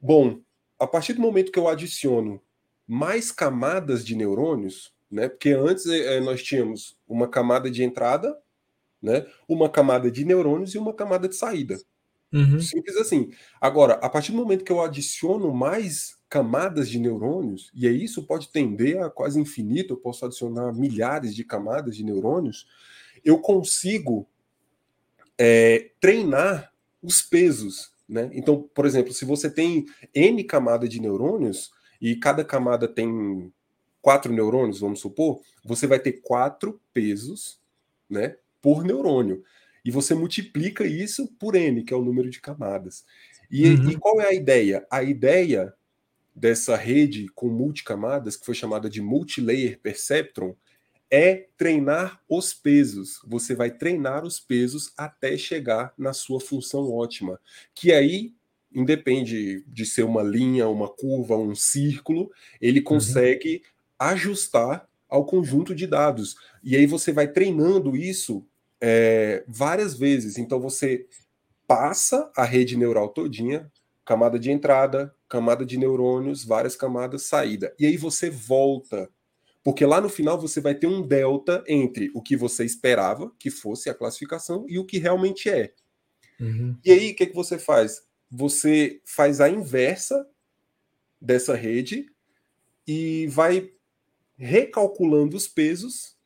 Bom, 0.00 0.40
a 0.78 0.86
partir 0.86 1.12
do 1.12 1.20
momento 1.20 1.52
que 1.52 1.58
eu 1.58 1.68
adiciono 1.68 2.40
mais 2.86 3.30
camadas 3.30 4.04
de 4.04 4.16
neurônios, 4.16 4.92
né? 5.10 5.28
Porque 5.28 5.50
antes 5.50 5.86
é, 5.86 6.20
nós 6.20 6.42
tínhamos 6.42 6.96
uma 7.06 7.28
camada 7.28 7.70
de 7.70 7.82
entrada, 7.82 8.36
né? 9.00 9.26
Uma 9.48 9.68
camada 9.68 10.10
de 10.10 10.24
neurônios 10.24 10.74
e 10.74 10.78
uma 10.78 10.92
camada 10.92 11.28
de 11.28 11.36
saída. 11.36 11.78
Uhum. 12.32 12.60
Simples 12.60 12.96
assim. 12.96 13.30
Agora, 13.60 13.94
a 13.94 14.08
partir 14.08 14.32
do 14.32 14.38
momento 14.38 14.64
que 14.64 14.72
eu 14.72 14.82
adiciono 14.82 15.54
mais 15.54 16.16
camadas 16.28 16.88
de 16.88 16.98
neurônios, 16.98 17.70
e 17.72 17.86
aí 17.86 18.02
isso 18.02 18.26
pode 18.26 18.48
tender 18.48 19.00
a 19.00 19.08
quase 19.08 19.40
infinito, 19.40 19.94
eu 19.94 19.96
posso 19.96 20.24
adicionar 20.24 20.72
milhares 20.72 21.34
de 21.34 21.44
camadas 21.44 21.96
de 21.96 22.04
neurônios, 22.04 22.66
eu 23.24 23.38
consigo 23.38 24.26
é, 25.38 25.90
treinar 26.00 26.72
os 27.00 27.22
pesos. 27.22 27.92
Né? 28.08 28.28
Então, 28.32 28.68
por 28.74 28.84
exemplo, 28.86 29.12
se 29.12 29.24
você 29.24 29.48
tem 29.48 29.86
N 30.12 30.42
camada 30.44 30.88
de 30.88 31.00
neurônios, 31.00 31.70
e 32.00 32.16
cada 32.16 32.44
camada 32.44 32.86
tem 32.86 33.52
quatro 34.06 34.32
neurônios, 34.32 34.78
vamos 34.78 35.00
supor, 35.00 35.40
você 35.64 35.84
vai 35.84 35.98
ter 35.98 36.20
quatro 36.22 36.80
pesos 36.94 37.58
né, 38.08 38.36
por 38.62 38.84
neurônio. 38.84 39.42
E 39.84 39.90
você 39.90 40.14
multiplica 40.14 40.86
isso 40.86 41.26
por 41.40 41.56
N, 41.56 41.82
que 41.82 41.92
é 41.92 41.96
o 41.96 42.04
número 42.04 42.30
de 42.30 42.40
camadas. 42.40 43.04
E, 43.50 43.68
uhum. 43.68 43.90
e 43.90 43.96
qual 43.96 44.20
é 44.20 44.28
a 44.28 44.32
ideia? 44.32 44.86
A 44.88 45.02
ideia 45.02 45.74
dessa 46.32 46.76
rede 46.76 47.26
com 47.34 47.48
multicamadas, 47.48 48.36
que 48.36 48.46
foi 48.46 48.54
chamada 48.54 48.88
de 48.88 49.02
multilayer 49.02 49.80
perceptron, 49.80 50.54
é 51.10 51.48
treinar 51.56 52.22
os 52.28 52.54
pesos. 52.54 53.20
Você 53.26 53.56
vai 53.56 53.72
treinar 53.72 54.24
os 54.24 54.38
pesos 54.38 54.92
até 54.96 55.36
chegar 55.36 55.92
na 55.98 56.12
sua 56.12 56.38
função 56.38 56.92
ótima, 56.92 57.40
que 57.74 57.92
aí 57.92 58.32
independe 58.72 59.64
de 59.66 59.84
ser 59.84 60.04
uma 60.04 60.22
linha, 60.22 60.68
uma 60.68 60.88
curva, 60.88 61.36
um 61.36 61.56
círculo, 61.56 62.30
ele 62.60 62.78
uhum. 62.78 62.84
consegue 62.84 63.56
uhum. 63.56 63.75
Ajustar 63.98 64.88
ao 65.08 65.24
conjunto 65.24 65.74
de 65.74 65.86
dados. 65.86 66.36
E 66.62 66.76
aí 66.76 66.86
você 66.86 67.12
vai 67.12 67.28
treinando 67.28 67.96
isso 67.96 68.46
é, 68.80 69.44
várias 69.46 69.96
vezes. 69.96 70.38
Então 70.38 70.60
você 70.60 71.06
passa 71.66 72.30
a 72.36 72.44
rede 72.44 72.76
neural 72.76 73.08
todinha, 73.08 73.70
camada 74.04 74.38
de 74.38 74.50
entrada, 74.50 75.14
camada 75.28 75.64
de 75.64 75.76
neurônios, 75.76 76.44
várias 76.44 76.76
camadas, 76.76 77.22
saída. 77.22 77.74
E 77.78 77.86
aí 77.86 77.96
você 77.96 78.30
volta. 78.30 79.08
Porque 79.64 79.84
lá 79.84 80.00
no 80.00 80.08
final 80.08 80.40
você 80.40 80.60
vai 80.60 80.74
ter 80.74 80.86
um 80.86 81.02
delta 81.02 81.64
entre 81.66 82.10
o 82.14 82.22
que 82.22 82.36
você 82.36 82.64
esperava 82.64 83.32
que 83.38 83.50
fosse 83.50 83.90
a 83.90 83.94
classificação 83.94 84.64
e 84.68 84.78
o 84.78 84.84
que 84.84 84.98
realmente 84.98 85.50
é. 85.50 85.72
Uhum. 86.40 86.76
E 86.84 86.92
aí, 86.92 87.10
o 87.12 87.16
que, 87.16 87.26
que 87.26 87.34
você 87.34 87.58
faz? 87.58 88.02
Você 88.30 89.00
faz 89.04 89.40
a 89.40 89.48
inversa 89.48 90.28
dessa 91.20 91.54
rede 91.54 92.06
e 92.86 93.26
vai 93.28 93.72
recalculando 94.36 95.36
os 95.36 95.48
pesos 95.48 96.16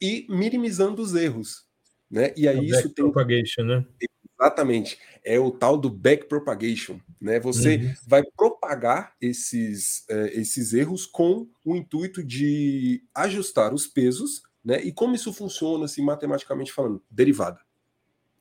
e 0.00 0.26
minimizando 0.28 1.02
os 1.02 1.14
erros. 1.14 1.66
Né? 2.10 2.32
E 2.36 2.48
aí 2.48 2.66
isso 2.66 2.88
tem. 2.90 3.04
Propagation, 3.04 3.62
né? 3.62 3.84
Exatamente. 4.40 4.98
É 5.24 5.38
o 5.38 5.50
tal 5.50 5.76
do 5.76 5.90
backpropagation. 5.90 7.00
Né? 7.20 7.40
Você 7.40 7.76
uhum. 7.76 7.94
vai 8.06 8.22
propagar 8.36 9.14
esses, 9.20 10.06
uh, 10.08 10.26
esses 10.32 10.72
erros 10.72 11.06
com 11.06 11.48
o 11.64 11.76
intuito 11.76 12.22
de 12.22 13.02
ajustar 13.14 13.74
os 13.74 13.86
pesos. 13.86 14.42
Né? 14.64 14.80
E 14.82 14.92
como 14.92 15.14
isso 15.14 15.32
funciona, 15.32 15.84
assim, 15.84 16.02
matematicamente 16.02 16.72
falando? 16.72 17.02
Derivada. 17.10 17.60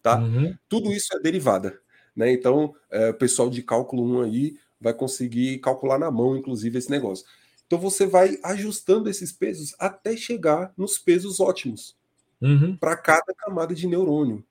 Tá? 0.02 0.20
Uhum. 0.20 0.56
Tudo 0.70 0.92
isso 0.92 1.16
é 1.16 1.20
derivada. 1.20 1.80
Né? 2.16 2.32
Então, 2.32 2.76
uh, 2.92 3.10
o 3.10 3.14
pessoal 3.16 3.50
de 3.50 3.62
cálculo 3.64 4.04
1 4.20 4.22
aí 4.22 4.58
vai 4.80 4.94
conseguir 4.94 5.58
calcular 5.60 5.98
na 5.98 6.12
mão, 6.12 6.38
inclusive, 6.38 6.78
esse 6.78 6.92
negócio. 6.92 7.26
Então 7.68 7.78
você 7.78 8.08
vai 8.08 8.40
ajustando 8.44 9.10
esses 9.10 9.32
pesos 9.32 9.76
até 9.78 10.16
chegar 10.16 10.74
nos 10.78 10.98
pesos 10.98 11.40
ótimos 11.40 11.96
uhum. 12.42 12.76
para 12.78 12.96
cada 12.96 13.34
camada 13.38 13.76
de 13.76 13.86
neurônio. 13.86 14.44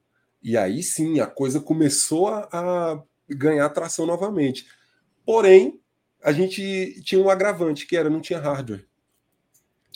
E 0.42 0.56
aí 0.56 0.82
sim 0.82 1.18
a 1.18 1.26
coisa 1.26 1.58
começou 1.58 2.28
a, 2.28 2.48
a 2.52 3.02
ganhar 3.28 3.68
tração 3.70 4.06
novamente. 4.06 4.66
Porém, 5.24 5.80
a 6.22 6.30
gente 6.30 7.00
tinha 7.02 7.20
um 7.20 7.30
agravante 7.30 7.86
que 7.86 7.96
era 7.96 8.10
não 8.10 8.20
tinha 8.20 8.38
hardware. 8.38 8.86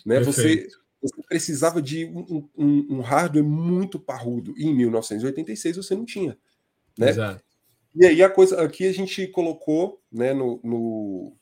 Né? 0.04 0.20
Você, 0.20 0.66
você, 1.00 1.22
precisava 1.28 1.80
de 1.82 2.06
um, 2.06 2.48
um, 2.56 2.96
um, 2.96 3.00
hardware 3.00 3.44
muito 3.44 3.98
parrudo. 4.00 4.54
E 4.56 4.66
em 4.66 4.74
1986 4.74 5.76
você 5.76 5.94
não 5.94 6.04
tinha. 6.04 6.38
Né? 6.98 7.10
Exato. 7.10 7.44
E 7.94 8.06
aí 8.06 8.22
a 8.22 8.30
coisa 8.30 8.62
aqui 8.62 8.86
a 8.86 8.92
gente 8.92 9.26
colocou 9.28 10.00
né, 10.10 10.32
no, 10.32 10.60
no, 10.62 11.36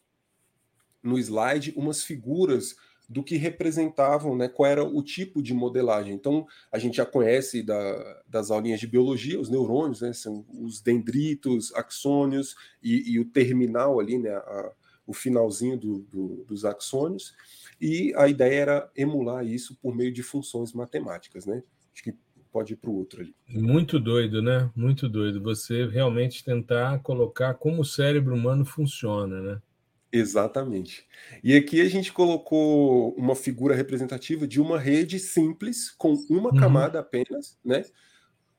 no 1.02 1.18
slide 1.18 1.72
umas 1.76 2.02
figuras 2.02 2.76
do 3.08 3.22
que 3.22 3.36
representavam, 3.36 4.36
né, 4.36 4.48
qual 4.48 4.70
era 4.70 4.84
o 4.84 5.02
tipo 5.02 5.42
de 5.42 5.54
modelagem. 5.54 6.12
Então, 6.12 6.46
a 6.70 6.78
gente 6.78 6.98
já 6.98 7.06
conhece 7.06 7.62
da, 7.62 8.22
das 8.28 8.50
aulinhas 8.50 8.78
de 8.78 8.86
biologia, 8.86 9.40
os 9.40 9.48
neurônios, 9.48 10.02
né, 10.02 10.12
são 10.12 10.44
os 10.50 10.82
dendritos, 10.82 11.74
axônios 11.74 12.54
e, 12.82 13.12
e 13.12 13.18
o 13.18 13.24
terminal 13.24 13.98
ali, 13.98 14.18
né, 14.18 14.30
a, 14.30 14.72
o 15.06 15.14
finalzinho 15.14 15.78
do, 15.78 16.00
do, 16.00 16.44
dos 16.44 16.66
axônios, 16.66 17.32
e 17.80 18.12
a 18.14 18.28
ideia 18.28 18.60
era 18.60 18.90
emular 18.94 19.46
isso 19.46 19.74
por 19.80 19.96
meio 19.96 20.12
de 20.12 20.22
funções 20.22 20.74
matemáticas, 20.74 21.46
né? 21.46 21.62
Acho 21.94 22.02
que 22.02 22.14
pode 22.52 22.74
ir 22.74 22.76
para 22.76 22.90
o 22.90 22.96
outro 22.96 23.22
ali. 23.22 23.34
Muito 23.48 23.98
doido, 23.98 24.42
né? 24.42 24.70
Muito 24.76 25.08
doido. 25.08 25.40
Você 25.42 25.86
realmente 25.86 26.44
tentar 26.44 26.98
colocar 26.98 27.54
como 27.54 27.82
o 27.82 27.86
cérebro 27.86 28.34
humano 28.34 28.64
funciona, 28.64 29.40
né? 29.40 29.62
Exatamente. 30.10 31.06
E 31.44 31.54
aqui 31.54 31.80
a 31.80 31.88
gente 31.88 32.12
colocou 32.12 33.14
uma 33.14 33.34
figura 33.34 33.74
representativa 33.74 34.46
de 34.46 34.60
uma 34.60 34.78
rede 34.78 35.18
simples, 35.18 35.90
com 35.90 36.14
uma 36.30 36.50
uhum. 36.50 36.56
camada 36.56 36.98
apenas, 36.98 37.58
né? 37.64 37.84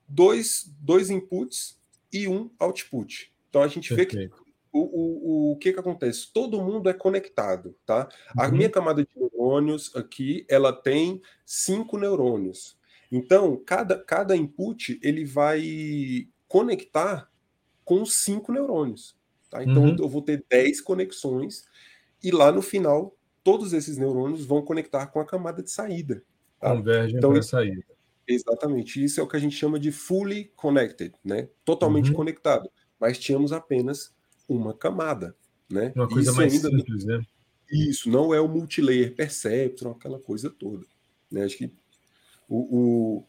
Dois, 0.08 0.72
dois 0.80 1.10
inputs 1.10 1.80
e 2.14 2.28
um 2.28 2.52
output. 2.60 3.34
Então 3.50 3.64
a 3.64 3.68
gente 3.68 3.90
Perfeito. 3.90 4.16
vê 4.16 4.28
que 4.28 4.50
o, 4.72 4.80
o, 4.80 5.52
o 5.52 5.58
que, 5.58 5.74
que 5.74 5.80
acontece? 5.80 6.32
Todo 6.32 6.62
mundo 6.62 6.88
é 6.90 6.94
conectado, 6.94 7.76
tá? 7.86 8.08
Uhum. 8.36 8.44
A 8.44 8.48
minha 8.50 8.70
camada 8.70 9.04
de 9.04 9.10
neurônios 9.16 9.96
aqui, 9.96 10.46
ela 10.48 10.72
tem 10.72 11.22
cinco 11.46 11.98
neurônios. 11.98 12.78
Então, 13.12 13.58
cada, 13.66 13.98
cada 13.98 14.36
input 14.36 15.00
ele 15.02 15.26
vai 15.26 16.28
conectar 16.48 17.28
com 17.84 18.06
cinco 18.06 18.52
neurônios. 18.52 19.19
Tá? 19.50 19.64
Então 19.64 19.84
uhum. 19.84 19.96
eu 19.98 20.08
vou 20.08 20.22
ter 20.22 20.44
10 20.50 20.82
conexões 20.82 21.66
e 22.24 22.32
lá 22.32 22.52
no 22.52 22.62
final 22.62 23.16
todos 23.44 23.74
esses 23.74 23.98
neurônios 23.98 24.46
vão 24.46 24.62
conectar 24.62 25.08
com 25.08 25.20
a 25.20 25.26
camada 25.26 25.64
de 25.64 25.72
saída. 25.72 26.24
Tá? 26.60 26.76
Convergem 26.76 27.18
então, 27.18 27.32
para 27.32 27.40
a 27.40 27.44
saída. 27.44 27.84
Exatamente. 28.28 29.04
Isso 29.04 29.20
é 29.20 29.24
o 29.24 29.28
que 29.28 29.36
a 29.36 29.40
gente 29.40 29.56
chama 29.56 29.80
de 29.80 29.92
fully 29.92 30.52
connected, 30.56 31.14
né? 31.24 31.50
Totalmente 31.66 32.12
uhum. 32.12 32.18
conectado. 32.18 32.70
Mas 33.00 33.18
tínhamos 33.18 33.52
apenas 33.52 34.14
uma 34.48 34.74
camada, 34.74 35.36
né? 35.70 35.92
Uma 35.96 36.08
coisa 36.08 36.30
Isso 36.30 36.38
mais 36.38 36.54
ainda... 36.54 36.70
simples, 36.70 37.06
né? 37.06 37.22
Isso, 37.72 38.10
não 38.10 38.34
é 38.34 38.42
o 38.42 38.48
multilayer 38.48 39.16
perceptron, 39.16 39.92
aquela 39.92 40.20
coisa 40.20 40.50
toda. 40.50 40.86
Né? 41.32 41.44
Acho 41.44 41.58
que 41.58 41.72
o, 42.48 42.58
o, 42.58 43.26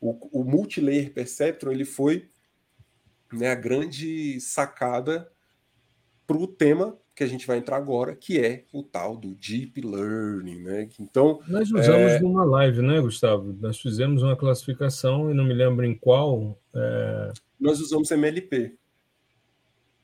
o, 0.00 0.40
o 0.40 0.44
multilayer 0.44 1.12
perceptron 1.12 1.72
ele 1.72 1.84
foi 1.84 2.28
né, 3.32 3.48
a 3.48 3.54
grande 3.54 4.40
sacada 4.40 5.30
para 6.32 6.42
o 6.42 6.46
tema 6.46 6.96
que 7.14 7.22
a 7.22 7.26
gente 7.26 7.46
vai 7.46 7.58
entrar 7.58 7.76
agora, 7.76 8.16
que 8.16 8.40
é 8.40 8.64
o 8.72 8.82
tal 8.82 9.16
do 9.16 9.34
Deep 9.34 9.82
Learning, 9.82 10.62
né? 10.62 10.88
Então 10.98 11.40
nós 11.46 11.70
usamos 11.70 12.12
é... 12.12 12.20
numa 12.20 12.44
live, 12.44 12.80
né, 12.80 13.00
Gustavo? 13.00 13.54
Nós 13.60 13.78
fizemos 13.78 14.22
uma 14.22 14.34
classificação 14.34 15.30
e 15.30 15.34
não 15.34 15.44
me 15.44 15.52
lembro 15.52 15.84
em 15.84 15.94
qual. 15.94 16.58
É... 16.74 17.32
Nós 17.60 17.80
usamos 17.80 18.10
MLP, 18.10 18.78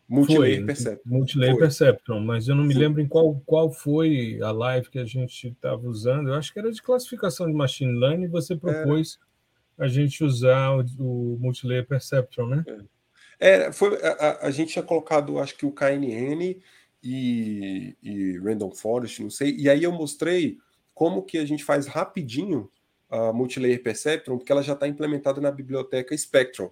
Multilayer 0.07 0.67
Perceptron. 0.67 1.11
Multilayer. 1.11 1.57
Perceptron, 1.57 2.21
mas 2.21 2.47
eu 2.47 2.55
não 2.55 2.65
me 2.65 2.75
foi. 2.75 2.83
lembro 2.83 3.01
em 3.01 3.09
qual, 3.09 3.43
qual 3.47 3.71
foi 3.71 4.39
a 4.43 4.51
live 4.51 4.91
que 4.91 4.99
a 4.99 5.07
gente 5.07 5.49
estava 5.49 5.89
usando. 5.89 6.29
Eu 6.29 6.35
acho 6.35 6.53
que 6.53 6.59
era 6.59 6.71
de 6.71 6.83
classificação 6.83 7.47
de 7.47 7.55
machine 7.55 7.99
learning. 7.99 8.25
E 8.25 8.29
você 8.29 8.55
propôs 8.55 9.19
é. 9.79 9.85
a 9.85 9.89
gente 9.89 10.23
usar 10.23 10.77
o, 10.77 10.85
o 10.99 11.39
Multilayer 11.41 11.87
Perceptron, 11.87 12.49
né? 12.49 12.65
É. 12.67 12.98
É, 13.39 13.71
foi, 13.73 13.97
a, 14.03 14.47
a, 14.47 14.51
gente 14.51 14.73
tinha 14.73 14.83
colocado, 14.83 15.39
acho 15.39 15.57
que 15.57 15.65
o 15.65 15.73
KNN 15.73 16.61
e, 17.03 17.97
e 18.03 18.39
Random 18.39 18.73
Forest, 18.73 19.23
não 19.23 19.31
sei, 19.31 19.55
e 19.57 19.71
aí 19.71 19.85
eu 19.85 19.93
mostrei 19.93 20.59
como 20.93 21.23
que 21.23 21.39
a 21.39 21.45
gente 21.45 21.65
faz 21.65 21.87
rapidinho 21.87 22.69
a 23.09 23.33
Multilayer 23.33 23.83
Perceptron, 23.83 24.37
porque 24.37 24.51
ela 24.51 24.63
já 24.63 24.73
está 24.73 24.89
implementada 24.89 25.41
na 25.41 25.51
biblioteca 25.51 26.17
Spectrum. 26.17 26.71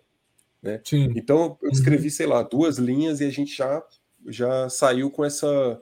Né? 0.62 0.80
Sim. 0.84 1.12
Então 1.14 1.56
eu 1.62 1.68
uhum. 1.68 1.72
escrevi, 1.72 2.08
uhum. 2.08 2.10
sei 2.10 2.26
lá, 2.26 2.42
duas 2.42 2.76
linhas 2.76 3.20
e 3.20 3.24
a 3.24 3.30
gente 3.30 3.56
já, 3.56 3.82
já 4.26 4.68
saiu 4.68 5.10
com 5.10 5.24
essa 5.24 5.80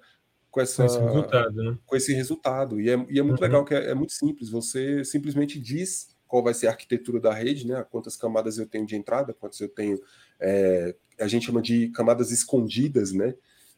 com, 0.51 0.61
essa, 0.61 0.87
com 0.87 0.87
esse 0.87 1.01
resultado, 1.01 1.63
né? 1.65 1.79
Com 1.85 1.97
esse 1.97 2.15
resultado. 2.15 2.81
E 2.81 2.89
é, 2.89 3.07
e 3.11 3.19
é 3.19 3.23
muito 3.23 3.41
uhum. 3.41 3.45
legal, 3.45 3.65
que 3.65 3.75
é, 3.75 3.91
é, 3.91 3.95
muito 3.95 4.13
simples. 4.13 4.49
Você 4.51 5.05
simplesmente 5.05 5.59
diz 5.59 6.14
qual 6.35 6.43
vai 6.43 6.53
ser 6.53 6.67
a 6.67 6.71
arquitetura 6.71 7.21
da 7.21 7.33
rede, 7.33 7.65
né? 7.65 7.87
Quantas 7.89 8.17
camadas 8.17 8.59
eu 8.59 8.67
tenho 8.67 8.85
de 8.85 8.97
entrada, 8.97 9.33
quantas 9.33 9.61
eu 9.61 9.69
tenho 9.69 10.03
é, 10.41 10.93
a 11.21 11.29
gente 11.29 11.47
chama 11.47 11.63
de 11.63 11.91
camadas 11.91 12.33
escondidas, 12.33 13.13
né? 13.13 13.37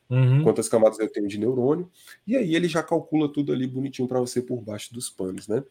Uhum. 0.09 0.42
Quantas 0.42 0.66
camadas 0.66 0.98
eu 0.98 1.07
tenho 1.07 1.28
de 1.28 1.36
neurônio, 1.36 1.90
e 2.26 2.34
aí 2.34 2.57
ele 2.57 2.66
já 2.66 2.82
calcula 2.82 3.30
tudo 3.30 3.52
ali 3.52 3.66
bonitinho 3.66 4.09
para 4.09 4.20
você 4.20 4.40
por 4.40 4.62
baixo 4.62 4.94
dos 4.94 5.11
panos, 5.11 5.46
né? 5.46 5.62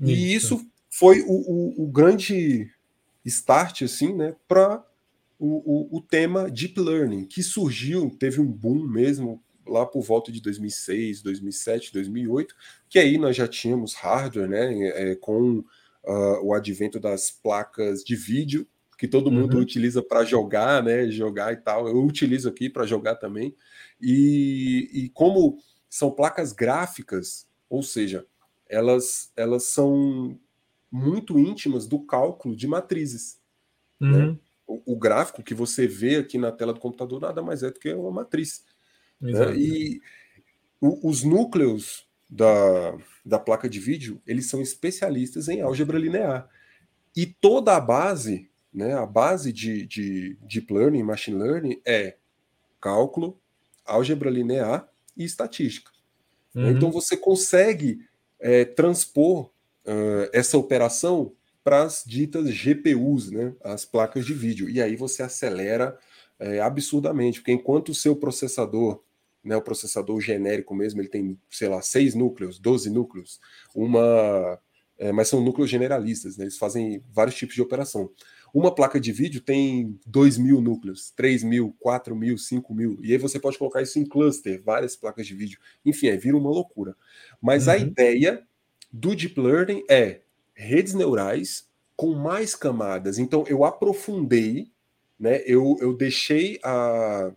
Isso. 0.00 0.10
E 0.12 0.34
isso 0.36 0.66
foi 0.88 1.22
o, 1.22 1.32
o, 1.32 1.82
o, 1.82 1.86
grande 1.88 2.70
start, 3.24 3.82
assim, 3.82 4.14
né, 4.14 4.36
para 4.46 4.86
o, 5.40 5.96
o, 5.96 6.00
tema 6.00 6.48
Deep 6.48 6.78
Learning, 6.78 7.24
que 7.24 7.42
surgiu, 7.42 8.16
teve 8.16 8.40
um 8.40 8.46
boom 8.46 8.86
mesmo 8.86 9.42
lá 9.66 9.84
por 9.84 10.02
volta 10.02 10.30
de 10.30 10.40
2006, 10.40 11.20
2007, 11.20 11.92
2008, 11.92 12.54
que 12.88 13.00
aí 13.00 13.18
nós 13.18 13.34
já 13.34 13.48
tínhamos 13.48 13.94
hardware, 13.94 14.48
né, 14.48 14.88
é, 14.90 15.16
com 15.16 15.64
uh, 16.08 16.42
o 16.42 16.54
advento 16.54 16.98
das 16.98 17.30
placas 17.30 18.02
de 18.02 18.16
vídeo, 18.16 18.66
que 18.96 19.06
todo 19.06 19.30
mundo 19.30 19.54
uhum. 19.54 19.62
utiliza 19.62 20.02
para 20.02 20.24
jogar, 20.24 20.82
né? 20.82 21.08
Jogar 21.10 21.52
e 21.52 21.56
tal. 21.58 21.86
Eu 21.86 22.02
utilizo 22.04 22.48
aqui 22.48 22.68
para 22.68 22.86
jogar 22.86 23.14
também. 23.14 23.54
E, 24.00 24.90
e 24.92 25.08
como 25.10 25.58
são 25.88 26.10
placas 26.10 26.52
gráficas, 26.52 27.46
ou 27.70 27.82
seja, 27.82 28.26
elas, 28.68 29.30
elas 29.36 29.64
são 29.64 30.38
muito 30.90 31.38
íntimas 31.38 31.86
do 31.86 32.00
cálculo 32.00 32.56
de 32.56 32.66
matrizes. 32.66 33.38
Né? 34.00 34.08
Uhum. 34.08 34.32
Né? 34.32 34.38
O, 34.66 34.94
o, 34.94 34.98
gráfico 34.98 35.42
que 35.42 35.54
você 35.54 35.86
vê 35.86 36.16
aqui 36.16 36.36
na 36.36 36.50
tela 36.50 36.74
do 36.74 36.80
computador 36.80 37.20
nada 37.20 37.42
mais 37.42 37.62
é 37.62 37.70
do 37.70 37.78
que 37.78 37.92
uma 37.94 38.10
matriz. 38.10 38.64
Né? 39.20 39.56
E 39.56 40.00
o, 40.80 41.08
os 41.08 41.22
núcleos 41.22 42.07
da, 42.28 42.96
da 43.24 43.38
placa 43.38 43.68
de 43.68 43.80
vídeo, 43.80 44.20
eles 44.26 44.48
são 44.48 44.60
especialistas 44.60 45.48
em 45.48 45.60
álgebra 45.60 45.98
linear. 45.98 46.48
E 47.16 47.26
toda 47.26 47.74
a 47.76 47.80
base 47.80 48.48
né, 48.72 48.94
a 48.94 49.06
base 49.06 49.52
de, 49.52 49.86
de 49.86 50.38
Deep 50.42 50.72
Learning, 50.72 51.02
Machine 51.02 51.38
Learning, 51.38 51.80
é 51.84 52.16
cálculo, 52.80 53.40
álgebra 53.84 54.30
linear 54.30 54.88
e 55.16 55.24
estatística. 55.24 55.90
Uhum. 56.54 56.70
Então 56.70 56.90
você 56.90 57.16
consegue 57.16 58.06
é, 58.38 58.64
transpor 58.64 59.46
uh, 59.84 60.30
essa 60.32 60.56
operação 60.56 61.32
para 61.64 61.82
as 61.82 62.04
ditas 62.06 62.48
GPUs, 62.50 63.30
né, 63.30 63.54
as 63.62 63.84
placas 63.84 64.24
de 64.24 64.32
vídeo. 64.32 64.70
E 64.70 64.80
aí 64.80 64.96
você 64.96 65.22
acelera 65.22 65.98
é, 66.38 66.60
absurdamente, 66.60 67.40
porque 67.40 67.52
enquanto 67.52 67.90
o 67.90 67.94
seu 67.94 68.14
processador, 68.14 69.02
né, 69.44 69.56
o 69.56 69.62
processador 69.62 70.20
genérico 70.20 70.74
mesmo, 70.74 71.00
ele 71.00 71.08
tem, 71.08 71.38
sei 71.50 71.68
lá, 71.68 71.80
seis 71.82 72.14
núcleos, 72.14 72.58
12 72.58 72.90
núcleos, 72.90 73.40
uma. 73.74 74.58
É, 74.98 75.12
mas 75.12 75.28
são 75.28 75.40
núcleos 75.40 75.70
generalistas, 75.70 76.36
né, 76.36 76.44
eles 76.44 76.58
fazem 76.58 77.02
vários 77.12 77.36
tipos 77.36 77.54
de 77.54 77.62
operação. 77.62 78.10
Uma 78.52 78.74
placa 78.74 78.98
de 78.98 79.12
vídeo 79.12 79.40
tem 79.40 79.98
2 80.06 80.38
mil 80.38 80.60
núcleos, 80.60 81.10
3 81.10 81.44
mil, 81.44 81.76
4 81.78 82.16
mil, 82.16 82.38
5 82.38 82.74
mil. 82.74 82.98
E 83.02 83.12
aí 83.12 83.18
você 83.18 83.38
pode 83.38 83.58
colocar 83.58 83.82
isso 83.82 83.98
em 83.98 84.06
cluster, 84.06 84.62
várias 84.64 84.96
placas 84.96 85.26
de 85.26 85.34
vídeo. 85.34 85.58
Enfim, 85.84 86.08
aí 86.08 86.16
vira 86.16 86.36
uma 86.36 86.50
loucura. 86.50 86.96
Mas 87.40 87.66
uhum. 87.66 87.72
a 87.74 87.76
ideia 87.76 88.42
do 88.90 89.14
Deep 89.14 89.38
Learning 89.38 89.84
é 89.88 90.22
redes 90.54 90.94
neurais 90.94 91.68
com 91.94 92.14
mais 92.14 92.54
camadas. 92.54 93.18
Então 93.18 93.44
eu 93.48 93.64
aprofundei, 93.64 94.72
né? 95.18 95.42
Eu, 95.44 95.76
eu 95.80 95.94
deixei 95.94 96.58
a, 96.64 97.30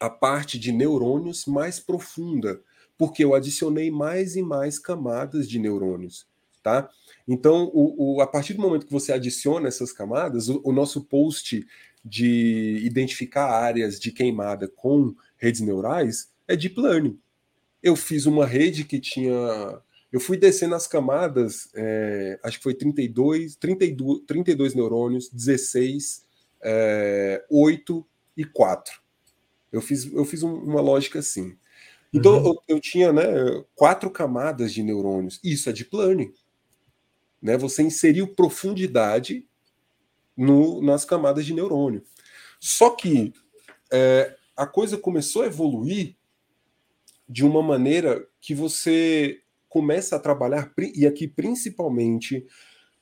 a 0.00 0.10
parte 0.10 0.58
de 0.58 0.72
neurônios 0.72 1.46
mais 1.46 1.80
profunda, 1.80 2.60
porque 2.98 3.24
eu 3.24 3.34
adicionei 3.34 3.90
mais 3.90 4.36
e 4.36 4.42
mais 4.42 4.78
camadas 4.78 5.48
de 5.48 5.58
neurônios, 5.58 6.26
tá? 6.62 6.88
Então, 7.28 7.70
o, 7.74 8.16
o, 8.16 8.20
a 8.20 8.26
partir 8.26 8.54
do 8.54 8.62
momento 8.62 8.86
que 8.86 8.92
você 8.92 9.12
adiciona 9.12 9.68
essas 9.68 9.92
camadas, 9.92 10.48
o, 10.48 10.60
o 10.64 10.72
nosso 10.72 11.04
post 11.04 11.66
de 12.04 12.80
identificar 12.84 13.46
áreas 13.46 13.98
de 13.98 14.12
queimada 14.12 14.68
com 14.68 15.14
redes 15.36 15.60
neurais 15.60 16.30
é 16.46 16.54
deep 16.54 16.80
learning. 16.80 17.18
Eu 17.82 17.96
fiz 17.96 18.26
uma 18.26 18.46
rede 18.46 18.84
que 18.84 19.00
tinha. 19.00 19.32
Eu 20.12 20.20
fui 20.20 20.36
descendo 20.36 20.76
as 20.76 20.86
camadas, 20.86 21.68
é, 21.74 22.38
acho 22.42 22.58
que 22.58 22.62
foi 22.62 22.74
32, 22.74 23.56
32, 23.56 24.22
32 24.24 24.74
neurônios, 24.74 25.28
16, 25.28 26.24
é, 26.62 27.44
8 27.50 28.06
e 28.36 28.44
4. 28.44 29.05
Eu 29.76 29.82
fiz, 29.82 30.12
eu 30.12 30.24
fiz 30.24 30.42
um, 30.42 30.54
uma 30.54 30.80
lógica 30.80 31.18
assim. 31.18 31.56
Então, 32.12 32.38
uhum. 32.38 32.46
eu, 32.46 32.76
eu, 32.76 32.80
tinha 32.80 33.12
né, 33.12 33.24
quatro 33.74 34.10
camadas 34.10 34.72
de 34.72 34.82
neurônios. 34.82 35.40
Isso 35.42 35.68
é 35.68 35.72
deep 35.72 35.94
learning 35.94 36.32
né? 37.46 37.56
Você 37.56 37.82
inseriu 37.82 38.26
profundidade 38.26 39.46
no, 40.36 40.82
nas 40.82 41.04
camadas 41.04 41.46
de 41.46 41.54
neurônio. 41.54 42.02
Só 42.58 42.90
que 42.90 43.32
é, 43.92 44.36
a 44.56 44.66
coisa 44.66 44.98
começou 44.98 45.42
a 45.42 45.46
evoluir 45.46 46.16
de 47.28 47.44
uma 47.44 47.62
maneira 47.62 48.26
que 48.40 48.54
você 48.54 49.40
começa 49.68 50.16
a 50.16 50.20
trabalhar, 50.20 50.72
e 50.94 51.06
aqui 51.06 51.28
principalmente 51.28 52.46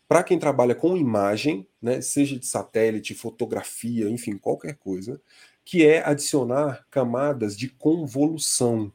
para 0.07 0.23
quem 0.23 0.39
trabalha 0.39 0.75
com 0.75 0.97
imagem, 0.97 1.67
né, 1.81 2.01
seja 2.01 2.39
de 2.39 2.47
satélite, 2.47 3.15
fotografia, 3.15 4.09
enfim, 4.11 4.37
qualquer 4.37 4.77
coisa, 4.77 5.21
que 5.65 5.87
é 5.87 6.05
adicionar 6.05 6.87
camadas 6.91 7.57
de 7.57 7.69
convolução. 7.69 8.93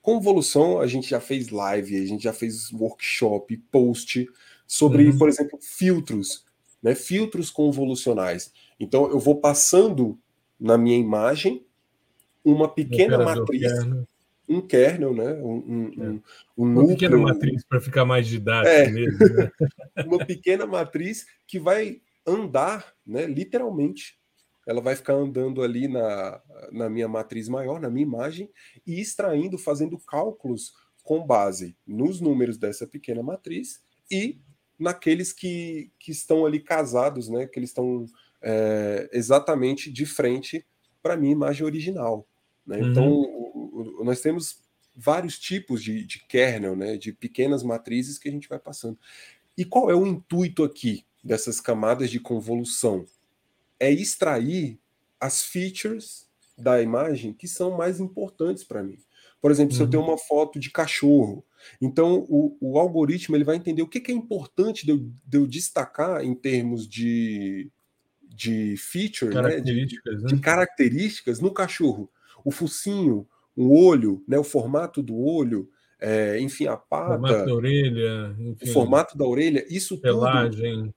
Convolução, 0.00 0.80
a 0.80 0.86
gente 0.86 1.08
já 1.08 1.20
fez 1.20 1.48
live, 1.48 1.96
a 1.96 2.06
gente 2.06 2.22
já 2.22 2.32
fez 2.32 2.70
workshop, 2.72 3.56
post, 3.70 4.28
sobre, 4.66 5.06
uhum. 5.08 5.18
por 5.18 5.28
exemplo, 5.28 5.58
filtros, 5.60 6.44
né? 6.82 6.94
filtros 6.94 7.50
convolucionais. 7.50 8.52
Então, 8.78 9.10
eu 9.10 9.18
vou 9.18 9.40
passando 9.40 10.18
na 10.60 10.78
minha 10.78 10.98
imagem 10.98 11.64
uma 12.44 12.68
pequena 12.68 13.18
matriz, 13.18 13.72
kernel. 13.72 14.08
um 14.48 14.60
kernel, 14.60 15.14
né? 15.14 15.32
um, 15.34 15.54
um, 15.56 15.84
é. 15.86 16.08
um, 16.08 16.22
um 16.56 16.64
Uma 16.64 16.82
núcleo, 16.82 16.96
pequena 16.96 17.16
matriz 17.16 17.64
para 17.64 17.80
ficar 17.80 18.04
mais 18.04 18.26
didático 18.26 18.74
é, 18.74 18.90
mesmo. 18.90 19.18
Né? 19.18 19.50
uma 20.06 20.18
pequena 20.24 20.66
matriz 20.66 21.26
que 21.46 21.58
vai 21.58 22.00
andar, 22.26 22.92
né, 23.06 23.26
literalmente. 23.26 24.18
Ela 24.66 24.80
vai 24.80 24.96
ficar 24.96 25.14
andando 25.14 25.62
ali 25.62 25.88
na, 25.88 26.40
na 26.72 26.88
minha 26.88 27.08
matriz 27.08 27.48
maior, 27.48 27.80
na 27.80 27.90
minha 27.90 28.06
imagem, 28.06 28.50
e 28.86 29.00
extraindo, 29.00 29.58
fazendo 29.58 29.98
cálculos 29.98 30.72
com 31.02 31.24
base 31.24 31.76
nos 31.86 32.20
números 32.20 32.56
dessa 32.56 32.86
pequena 32.86 33.22
matriz 33.22 33.82
e 34.10 34.40
naqueles 34.78 35.32
que, 35.32 35.90
que 35.98 36.10
estão 36.10 36.46
ali 36.46 36.58
casados, 36.60 37.28
né? 37.28 37.46
Que 37.46 37.58
eles 37.58 37.70
estão 37.70 38.06
é, 38.42 39.08
exatamente 39.12 39.92
de 39.92 40.06
frente 40.06 40.66
para 41.02 41.14
a 41.14 41.16
minha 41.16 41.32
imagem 41.32 41.64
original. 41.64 42.26
Né? 42.66 42.78
Uhum. 42.78 42.90
Então, 42.90 43.08
o, 43.12 43.98
o, 44.00 44.04
nós 44.04 44.20
temos 44.20 44.62
vários 44.96 45.38
tipos 45.38 45.82
de, 45.82 46.04
de 46.06 46.24
kernel, 46.26 46.74
né? 46.74 46.96
De 46.96 47.12
pequenas 47.12 47.62
matrizes 47.62 48.18
que 48.18 48.28
a 48.28 48.32
gente 48.32 48.48
vai 48.48 48.58
passando. 48.58 48.98
E 49.56 49.64
qual 49.64 49.90
é 49.90 49.94
o 49.94 50.06
intuito 50.06 50.64
aqui 50.64 51.04
dessas 51.22 51.60
camadas 51.60 52.10
de 52.10 52.18
convolução? 52.18 53.04
É 53.84 53.90
extrair 53.92 54.78
as 55.20 55.42
features 55.42 56.26
da 56.56 56.80
imagem 56.80 57.32
que 57.32 57.48
são 57.48 57.76
mais 57.76 58.00
importantes 58.00 58.64
para 58.64 58.82
mim. 58.82 58.98
Por 59.40 59.50
exemplo, 59.50 59.72
uhum. 59.72 59.76
se 59.76 59.82
eu 59.82 59.90
tenho 59.90 60.02
uhum. 60.02 60.08
uma 60.10 60.18
foto 60.18 60.58
de 60.58 60.70
cachorro, 60.70 61.44
então 61.80 62.24
o, 62.28 62.56
o 62.60 62.78
algoritmo 62.78 63.36
ele 63.36 63.44
vai 63.44 63.56
entender 63.56 63.82
o 63.82 63.88
que, 63.88 64.00
que 64.00 64.10
é 64.10 64.14
importante 64.14 64.86
de 64.86 64.92
eu, 64.92 64.98
de 64.98 65.38
eu, 65.38 65.46
destacar 65.46 66.24
em 66.24 66.34
termos 66.34 66.88
de, 66.88 67.70
de 68.22 68.74
feature, 68.78 69.32
características, 69.32 70.14
né? 70.14 70.18
De, 70.18 70.24
né? 70.24 70.36
de, 70.36 70.40
características 70.40 71.40
no 71.40 71.52
cachorro. 71.52 72.10
O 72.44 72.50
focinho, 72.50 73.28
o 73.54 73.78
olho, 73.78 74.24
né? 74.26 74.38
o 74.38 74.44
formato 74.44 75.02
do 75.02 75.18
olho, 75.18 75.68
é, 76.00 76.40
enfim, 76.40 76.66
a 76.66 76.76
pata. 76.76 77.14
O 77.14 77.18
formato 77.18 77.46
da 77.46 77.54
orelha. 77.54 78.36
Enfim, 78.38 78.70
o 78.70 78.72
formato 78.72 79.18
da 79.18 79.24
orelha, 79.26 79.66
isso 79.68 80.00
pelagem. 80.00 80.84
tudo. 80.84 80.94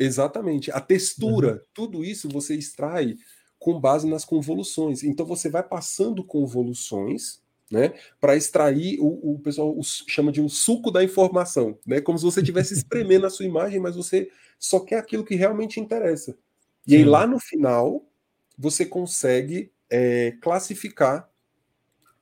Exatamente. 0.00 0.70
A 0.72 0.80
textura, 0.80 1.52
uhum. 1.52 1.60
tudo 1.74 2.04
isso 2.04 2.28
você 2.28 2.54
extrai 2.54 3.16
com 3.58 3.78
base 3.78 4.08
nas 4.08 4.24
convoluções. 4.24 5.04
Então 5.04 5.26
você 5.26 5.50
vai 5.50 5.62
passando 5.62 6.24
convoluções 6.24 7.42
né, 7.70 7.92
para 8.18 8.34
extrair 8.34 8.98
o, 8.98 9.34
o 9.34 9.38
pessoal 9.38 9.78
o, 9.78 9.82
chama 9.84 10.32
de 10.32 10.40
um 10.40 10.48
suco 10.48 10.90
da 10.90 11.04
informação, 11.04 11.78
né, 11.86 12.00
como 12.00 12.18
se 12.18 12.24
você 12.24 12.40
estivesse 12.40 12.74
espremendo 12.74 13.26
a 13.26 13.30
sua 13.30 13.44
imagem, 13.46 13.78
mas 13.78 13.94
você 13.94 14.28
só 14.58 14.80
quer 14.80 14.98
aquilo 14.98 15.24
que 15.24 15.36
realmente 15.36 15.78
interessa. 15.78 16.36
E 16.86 16.92
Sim. 16.92 16.96
aí 16.96 17.04
lá 17.04 17.26
no 17.26 17.38
final 17.38 18.04
você 18.58 18.84
consegue 18.84 19.70
é, 19.88 20.32
classificar 20.40 21.29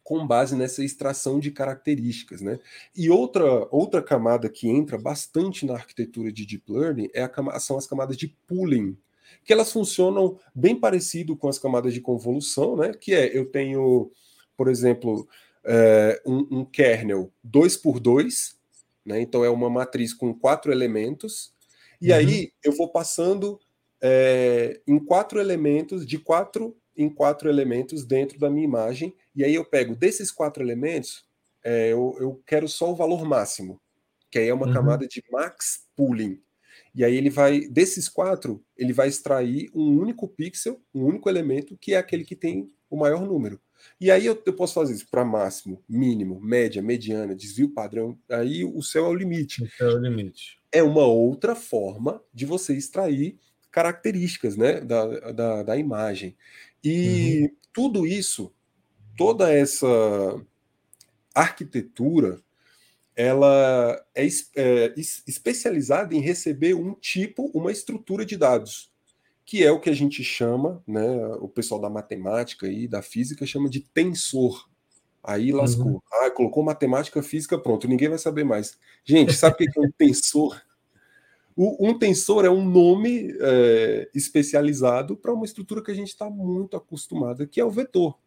com 0.09 0.27
base 0.27 0.57
nessa 0.57 0.83
extração 0.83 1.39
de 1.39 1.51
características, 1.51 2.41
né? 2.41 2.59
E 2.97 3.11
outra 3.11 3.69
outra 3.71 4.01
camada 4.01 4.49
que 4.49 4.67
entra 4.67 4.97
bastante 4.97 5.67
na 5.67 5.75
arquitetura 5.75 6.33
de 6.33 6.47
deep 6.47 6.65
learning 6.67 7.11
é 7.13 7.23
a, 7.23 7.61
são 7.61 7.77
as 7.77 7.87
camadas 7.87 8.17
de 8.17 8.35
pooling, 8.47 8.97
que 9.45 9.53
elas 9.53 9.71
funcionam 9.71 10.39
bem 10.55 10.75
parecido 10.75 11.37
com 11.37 11.47
as 11.47 11.59
camadas 11.59 11.93
de 11.93 12.01
convolução, 12.01 12.75
né? 12.75 12.95
Que 12.95 13.13
é 13.13 13.37
eu 13.37 13.45
tenho 13.45 14.11
por 14.57 14.67
exemplo, 14.67 15.29
é, 15.63 16.21
um, 16.27 16.59
um, 16.59 16.65
kernel 16.65 17.31
2 17.45 17.77
por 17.77 18.01
2 18.01 18.57
né? 19.07 19.21
então 19.21 19.45
é 19.45 19.51
uma 19.51 19.71
matriz 19.71 20.13
com 20.13 20.35
quatro 20.35 20.73
elementos, 20.73 21.53
e 22.01 22.11
uhum. 22.11 22.17
aí 22.17 22.53
eu 22.65 22.73
vou 22.73 22.89
passando 22.89 23.61
é, 24.01 24.81
em 24.87 24.99
quatro 24.99 25.39
elementos, 25.39 26.05
de 26.05 26.19
quatro 26.19 26.77
em 26.97 27.09
quatro 27.09 27.49
elementos 27.49 28.05
dentro 28.05 28.41
da 28.41 28.51
minha 28.51 28.65
imagem, 28.65 29.15
e 29.39 29.45
aí 29.45 29.55
eu 29.55 29.65
pego 29.65 29.95
desses 29.95 30.33
quatro 30.33 30.61
elementos, 30.61 31.25
é, 31.63 31.93
eu, 31.93 32.17
eu, 32.19 32.43
quero 32.45 32.69
só 32.69 32.91
o 32.91 32.97
valor 32.97 33.25
máximo, 33.25 33.81
que 34.29 34.37
aí 34.37 34.49
é 34.49 34.53
uma 34.53 34.67
uhum. 34.67 34.73
camada 34.73 35.07
de 35.07 35.23
max 35.31 35.87
pooling. 35.95 36.43
E 36.93 37.05
aí 37.05 37.15
ele 37.15 37.31
vai, 37.31 37.61
desses 37.61 38.09
quatro, 38.09 38.61
ele 38.77 38.93
vai 38.93 39.07
extrair 39.07 39.71
um 39.73 39.97
único 39.97 40.27
pixel, 40.27 40.83
um 40.93 41.05
único 41.05 41.29
elemento, 41.29 41.79
que 41.81 41.95
é 41.95 41.99
aquele 41.99 42.25
que 42.25 42.35
tem 42.35 42.69
o 42.91 42.97
maior 42.97 43.25
número. 43.25 43.61
E 44.01 44.11
aí 44.11 44.27
eu, 44.27 44.43
eu 44.45 44.53
posso 44.53 44.75
fazer 44.75 44.95
isso 44.95 45.07
para 45.09 45.25
máximo, 45.25 45.85
mínimo, 45.89 46.41
média, 46.41 46.83
mediana, 46.83 47.33
desvio 47.33 47.73
padrão. 47.73 48.19
Aí 48.29 48.65
o 48.65 48.83
céu 48.83 49.07
é 49.07 49.09
o 49.09 49.15
limite. 49.15 49.63
O 49.63 49.71
céu 49.71 49.91
é 49.91 49.95
o 49.95 49.99
limite. 49.99 50.59
É 50.73 50.83
uma 50.83 51.07
outra 51.07 51.55
forma 51.55 52.21
de 52.35 52.45
você 52.45 52.77
extrair 52.77 53.39
características 53.71 54.57
né, 54.57 54.81
da, 54.81 55.31
da, 55.31 55.63
da 55.63 55.77
imagem. 55.77 56.37
E 56.83 57.43
uhum. 57.43 57.57
tudo 57.73 58.05
isso, 58.05 58.53
toda 59.19 59.53
essa 59.53 59.87
arquitetura, 61.35 62.41
ela 63.15 64.03
é, 64.15 64.27
é, 64.57 64.95
especializada 64.97 66.15
em 66.15 66.21
receber 66.21 66.73
um 66.75 66.95
tipo, 66.95 67.51
uma 67.53 67.71
estrutura 67.71 68.25
de 68.25 68.37
dados 68.37 68.91
que 69.49 69.65
é 69.65 69.73
o 69.73 69.81
que 69.81 69.89
a 69.89 69.95
gente 69.95 70.23
chama, 70.23 70.83
né, 70.87 71.09
o 71.41 71.49
pessoal 71.49 71.81
da 71.81 71.89
matemática 71.89 72.69
e 72.69 72.87
da 72.87 73.01
física 73.01 73.47
chama 73.47 73.71
de 73.71 73.81
tensor. 73.81 74.69
Aí 75.25 75.53
lascou. 75.53 75.87
Uhum. 75.87 76.01
Ah, 76.13 76.31
colocou 76.31 76.63
matemática, 76.63 77.23
física, 77.23 77.59
pronto, 77.59 77.89
ninguém 77.89 78.11
vai 78.11 78.19
saber 78.19 78.45
mais. 78.45 78.79
Gente, 79.03 79.33
sabe 79.33 79.55
o 79.55 79.57
que 79.57 79.81
é 79.81 79.83
um 79.83 79.91
tensor? 79.91 80.61
O, 81.57 81.89
um 81.89 81.99
tensor 81.99 82.45
é 82.45 82.51
um 82.51 82.63
nome 82.63 83.35
é, 83.41 84.11
especializado 84.15 85.17
para 85.17 85.33
uma 85.33 85.47
estrutura 85.47 85.83
que 85.83 85.91
a 85.91 85.95
gente 85.95 86.09
está 86.09 86.29
muito 86.29 86.77
acostumada, 86.77 87.47
que 87.47 87.59
é 87.59 87.65
o 87.65 87.71
vetor. 87.71 88.19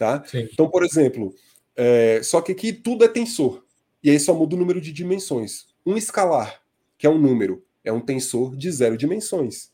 Tá? 0.00 0.24
Sim. 0.24 0.48
Então, 0.50 0.70
por 0.70 0.82
exemplo, 0.82 1.34
é, 1.76 2.22
só 2.22 2.40
que 2.40 2.52
aqui 2.52 2.72
tudo 2.72 3.04
é 3.04 3.08
tensor. 3.08 3.62
E 4.02 4.08
aí 4.10 4.18
só 4.18 4.34
muda 4.34 4.56
o 4.56 4.58
número 4.58 4.80
de 4.80 4.92
dimensões. 4.92 5.66
Um 5.84 5.94
escalar, 5.94 6.62
que 6.96 7.06
é 7.06 7.10
um 7.10 7.18
número, 7.18 7.62
é 7.84 7.92
um 7.92 8.00
tensor 8.00 8.56
de 8.56 8.72
zero 8.72 8.96
dimensões. 8.96 9.70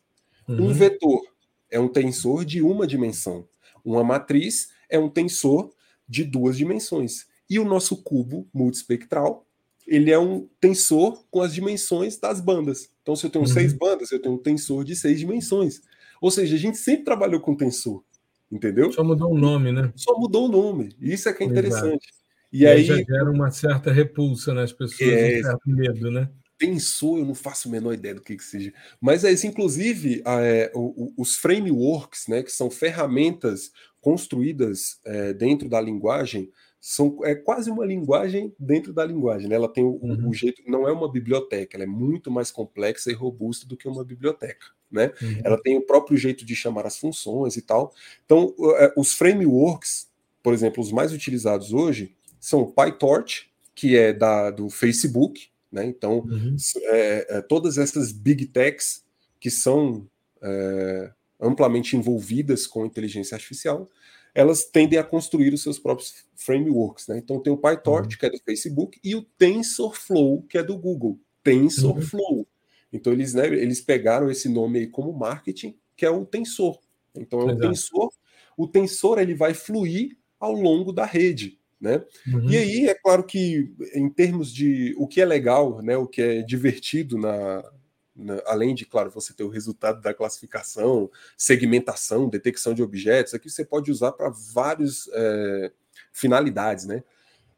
Uhum. 0.49 0.67
Um 0.67 0.73
vetor 0.73 1.23
é 1.71 1.79
um 1.79 1.87
tensor 1.87 2.45
de 2.45 2.61
uma 2.61 2.89
dimensão. 2.89 3.47
Uma 3.85 4.03
matriz 4.03 4.71
é 4.91 4.99
um 4.99 5.09
tensor 5.09 5.73
de 6.09 6.25
duas 6.25 6.57
dimensões. 6.57 7.27
E 7.49 7.61
o 7.61 7.65
nosso 7.65 8.03
cubo 8.03 8.49
multispectral, 8.53 9.47
ele 9.87 10.11
é 10.11 10.19
um 10.19 10.49
tensor 10.61 11.25
com 11.31 11.41
as 11.41 11.55
dimensões 11.55 12.19
das 12.19 12.41
bandas. 12.41 12.91
Então, 13.01 13.15
se 13.15 13.25
eu 13.25 13.31
tenho 13.31 13.45
uhum. 13.45 13.53
seis 13.53 13.73
bandas, 13.73 14.11
eu 14.11 14.21
tenho 14.21 14.35
um 14.35 14.39
tensor 14.39 14.83
de 14.83 14.97
seis 14.97 15.21
dimensões. 15.21 15.81
Ou 16.21 16.33
seja, 16.33 16.57
a 16.57 16.59
gente 16.59 16.79
sempre 16.79 17.05
trabalhou 17.05 17.41
com 17.41 17.55
tensor, 17.55 18.03
entendeu? 18.51 18.93
Só 18.93 19.03
mudou 19.03 19.33
o 19.33 19.39
nome, 19.39 19.73
né? 19.73 19.93
Só 19.97 20.19
mudou 20.19 20.47
o 20.47 20.51
nome. 20.51 20.95
Isso 21.01 21.29
é 21.29 21.33
que 21.33 21.43
é 21.43 21.47
interessante. 21.47 22.09
Exato. 22.09 22.27
E, 22.53 22.61
e 22.61 22.67
aí, 22.67 22.79
aí 22.79 22.85
já 22.85 22.97
gera 22.97 23.31
uma 23.31 23.51
certa 23.51 23.93
repulsa 23.93 24.55
nas 24.55 24.73
pessoas, 24.73 25.11
é, 25.11 25.41
um 25.41 25.43
certo 25.43 25.71
medo, 25.71 26.11
né? 26.11 26.31
Pensou, 26.59 27.19
eu 27.19 27.25
não 27.25 27.35
faço 27.35 27.69
a 27.69 27.71
menor 27.71 27.93
ideia 27.93 28.15
do 28.15 28.23
que, 28.23 28.37
que 28.37 28.45
seja. 28.45 28.73
Mas 29.01 29.25
é 29.25 29.33
isso, 29.33 29.47
inclusive, 29.47 30.23
é, 30.25 30.73
os 30.75 31.37
frameworks, 31.37 32.29
né, 32.29 32.43
que 32.43 32.51
são 32.51 32.71
ferramentas 32.71 33.71
construídas 34.01 35.01
é, 35.05 35.35
dentro 35.35 35.69
da 35.69 35.79
linguagem, 35.79 36.51
são, 36.81 37.19
é 37.25 37.35
quase 37.35 37.69
uma 37.69 37.85
linguagem 37.85 38.55
dentro 38.59 38.93
da 38.93 39.05
linguagem. 39.05 39.49
Né? 39.49 39.57
Ela 39.57 39.69
tem 39.69 39.85
o, 39.85 39.99
uhum. 40.01 40.29
o, 40.29 40.33
jeito, 40.33 40.63
não 40.67 40.89
é 40.89 40.93
uma 40.93 41.11
biblioteca, 41.11 41.77
ela 41.77 41.85
é 41.85 41.87
muito 41.89 42.31
mais 42.31 42.51
complexa 42.51 43.11
e 43.11 43.15
robusta 43.15 43.67
do 43.67 43.77
que 43.77 43.89
uma 43.89 44.05
biblioteca. 44.05 44.67
Né? 44.91 45.13
Uhum. 45.21 45.41
Ela 45.45 45.61
tem 45.61 45.77
o 45.77 45.83
próprio 45.83 46.17
jeito 46.17 46.45
de 46.45 46.55
chamar 46.55 46.87
as 46.87 46.99
funções 46.99 47.57
e 47.57 47.63
tal. 47.63 47.93
Então, 48.25 48.55
é, 48.79 48.93
os 48.97 49.13
frameworks, 49.13 50.09
por 50.43 50.55
exemplo, 50.55 50.83
os 50.83 50.93
mais 50.93 51.13
utilizados 51.13 51.73
hoje, 51.73 52.15
são 52.39 52.61
o 52.63 52.73
PyTorch, 52.73 53.51
que 53.75 53.97
é 53.97 54.13
da, 54.13 54.51
do 54.51 54.71
Facebook, 54.71 55.49
né? 55.71 55.85
Então, 55.85 56.21
uhum. 56.21 56.57
é, 56.85 57.27
é, 57.39 57.43
todas 57.43 57.77
essas 57.77 58.13
big 58.13 58.47
techs 58.47 59.05
que 59.39 59.51
são 59.51 60.09
é, 60.43 61.11
amplamente 61.41 61.97
envolvidas 61.97 62.67
com 62.67 62.87
inteligência 62.87 63.35
artificial, 63.35 63.89
elas 64.35 64.65
tendem 64.65 64.99
a 64.99 65.05
construir 65.05 65.53
os 65.53 65.63
seus 65.63 65.79
próprios 65.79 66.25
frameworks. 66.35 67.09
Né? 67.09 67.19
Então, 67.19 67.41
tem 67.41 67.53
o 67.53 67.57
PyTorch, 67.57 68.15
uhum. 68.15 68.19
que 68.19 68.27
é 68.27 68.31
do 68.31 68.39
Facebook, 68.39 68.99
e 69.03 69.15
o 69.15 69.23
TensorFlow, 69.23 70.43
que 70.43 70.59
é 70.59 70.63
do 70.63 70.77
Google. 70.77 71.19
TensorFlow. 71.43 72.47
Então, 72.93 73.13
eles, 73.13 73.35
né, 73.35 73.47
eles 73.47 73.81
pegaram 73.81 74.31
esse 74.31 74.49
nome 74.49 74.81
aí 74.81 74.87
como 74.87 75.13
marketing, 75.13 75.77
que 75.97 76.07
é 76.07 76.11
o 76.11 76.25
tensor. 76.25 76.79
Então, 77.15 77.49
é 77.49 77.53
o 77.53 77.59
tensor. 77.59 78.11
O 78.57 78.67
tensor 78.67 79.19
ele 79.19 79.35
vai 79.35 79.55
fluir 79.55 80.17
ao 80.39 80.53
longo 80.53 80.93
da 80.93 81.05
rede. 81.05 81.59
Né? 81.81 82.03
Uhum. 82.27 82.51
E 82.51 82.57
aí, 82.57 82.89
é 82.89 82.95
claro 82.95 83.25
que, 83.25 83.75
em 83.95 84.09
termos 84.09 84.53
de 84.53 84.95
o 84.97 85.07
que 85.07 85.21
é 85.21 85.25
legal, 85.25 85.83
né, 85.83 85.97
o 85.97 86.07
que 86.07 86.23
é 86.23 86.43
divertido, 86.43 87.19
na, 87.19 87.63
na, 88.15 88.41
além 88.47 88.75
de, 88.75 88.87
claro, 88.87 89.11
você 89.11 89.35
ter 89.35 89.45
o 89.45 89.51
resultado 89.51 90.01
da 90.01 90.15
classificação, 90.15 91.11
segmentação, 91.37 92.29
detecção 92.29 92.73
de 92.73 92.83
objetos, 92.83 93.35
aqui 93.35 93.51
você 93.51 93.65
pode 93.65 93.91
usar 93.91 94.13
para 94.13 94.31
várias 94.31 95.09
é, 95.13 95.73
finalidades. 96.13 96.87
Né? 96.87 97.05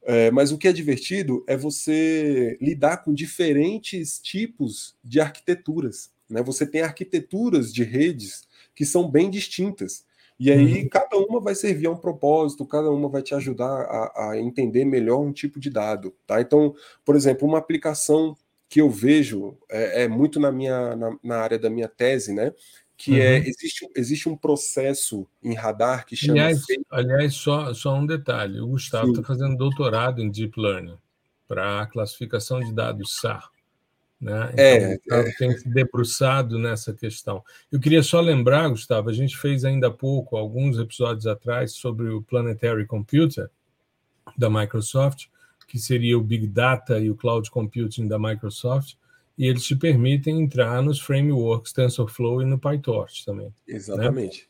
É, 0.02 0.30
mas 0.30 0.52
o 0.52 0.58
que 0.58 0.68
é 0.68 0.72
divertido 0.72 1.44
é 1.46 1.56
você 1.56 2.56
lidar 2.60 2.98
com 2.98 3.12
diferentes 3.12 4.18
tipos 4.18 4.96
de 5.04 5.20
arquiteturas. 5.20 6.10
Né? 6.28 6.42
Você 6.42 6.66
tem 6.66 6.82
arquiteturas 6.82 7.72
de 7.72 7.82
redes 7.82 8.46
que 8.74 8.84
são 8.84 9.10
bem 9.10 9.28
distintas. 9.28 10.06
E 10.38 10.52
aí 10.52 10.82
uhum. 10.82 10.88
cada 10.88 11.16
uma 11.16 11.40
vai 11.40 11.54
servir 11.54 11.88
a 11.88 11.90
um 11.90 11.96
propósito, 11.96 12.64
cada 12.64 12.90
uma 12.90 13.08
vai 13.08 13.22
te 13.22 13.34
ajudar 13.34 13.66
a, 13.66 14.30
a, 14.30 14.38
entender 14.38 14.84
melhor 14.84 15.18
um 15.18 15.32
tipo 15.32 15.58
de 15.58 15.68
dado, 15.68 16.14
tá? 16.26 16.40
Então, 16.40 16.74
por 17.04 17.16
exemplo, 17.16 17.46
uma 17.46 17.58
aplicação 17.58 18.36
que 18.68 18.80
eu 18.80 18.88
vejo 18.88 19.56
é, 19.68 20.04
é 20.04 20.08
muito 20.08 20.38
na 20.38 20.52
minha 20.52 20.94
na, 20.94 21.18
na, 21.24 21.36
área 21.38 21.58
da 21.58 21.68
minha 21.68 21.88
tese, 21.88 22.32
né? 22.32 22.52
Que 22.98 23.20
é, 23.20 23.38
uhum. 23.38 23.44
é 23.44 23.48
existe, 23.48 23.88
existe 23.94 24.28
um 24.28 24.36
processo 24.36 25.24
em 25.40 25.54
radar 25.54 26.04
que 26.04 26.16
chama. 26.16 26.32
Aliás, 26.32 26.64
aliás 26.90 27.34
só, 27.34 27.72
só 27.72 27.94
um 27.94 28.04
detalhe: 28.04 28.60
o 28.60 28.66
Gustavo 28.66 29.12
está 29.12 29.22
fazendo 29.22 29.56
doutorado 29.56 30.20
em 30.20 30.28
Deep 30.28 30.60
Learning 30.60 30.98
para 31.46 31.86
classificação 31.86 32.58
de 32.58 32.72
dados 32.72 33.20
SAR. 33.20 33.48
Né? 34.20 34.52
É, 34.56 34.94
então, 34.94 35.18
é, 35.18 35.28
é. 35.28 35.32
tem 35.34 35.56
se 35.56 35.68
debruçado 35.68 36.58
nessa 36.58 36.92
questão. 36.92 37.42
Eu 37.70 37.78
queria 37.78 38.02
só 38.02 38.20
lembrar, 38.20 38.68
Gustavo, 38.68 39.08
a 39.08 39.12
gente 39.12 39.36
fez 39.38 39.64
ainda 39.64 39.86
há 39.86 39.92
pouco, 39.92 40.36
alguns 40.36 40.76
episódios 40.76 41.26
atrás, 41.26 41.72
sobre 41.74 42.08
o 42.08 42.20
Planetary 42.20 42.84
Computer 42.84 43.48
da 44.36 44.50
Microsoft, 44.50 45.26
que 45.68 45.78
seria 45.78 46.18
o 46.18 46.22
Big 46.22 46.48
Data 46.48 46.98
e 46.98 47.08
o 47.08 47.14
Cloud 47.14 47.48
Computing 47.50 48.08
da 48.08 48.18
Microsoft, 48.18 48.94
e 49.38 49.46
eles 49.46 49.62
te 49.62 49.76
permitem 49.76 50.42
entrar 50.42 50.82
nos 50.82 50.98
frameworks 50.98 51.72
TensorFlow 51.72 52.42
e 52.42 52.44
no 52.44 52.58
PyTorch 52.58 53.24
também. 53.24 53.46
Né? 53.46 53.52
Exatamente. 53.68 54.42
Né? 54.42 54.48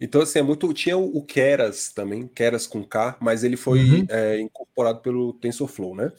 Então, 0.00 0.22
assim, 0.22 0.38
é 0.38 0.42
muito. 0.42 0.72
Tinha 0.72 0.96
o 0.96 1.22
Keras 1.22 1.92
também, 1.92 2.26
Keras 2.26 2.66
com 2.66 2.82
K, 2.82 3.16
mas 3.20 3.44
ele 3.44 3.56
foi 3.56 3.78
uhum. 3.78 4.06
é, 4.08 4.40
incorporado 4.40 5.00
pelo 5.00 5.34
TensorFlow, 5.34 5.94
né? 5.94 6.10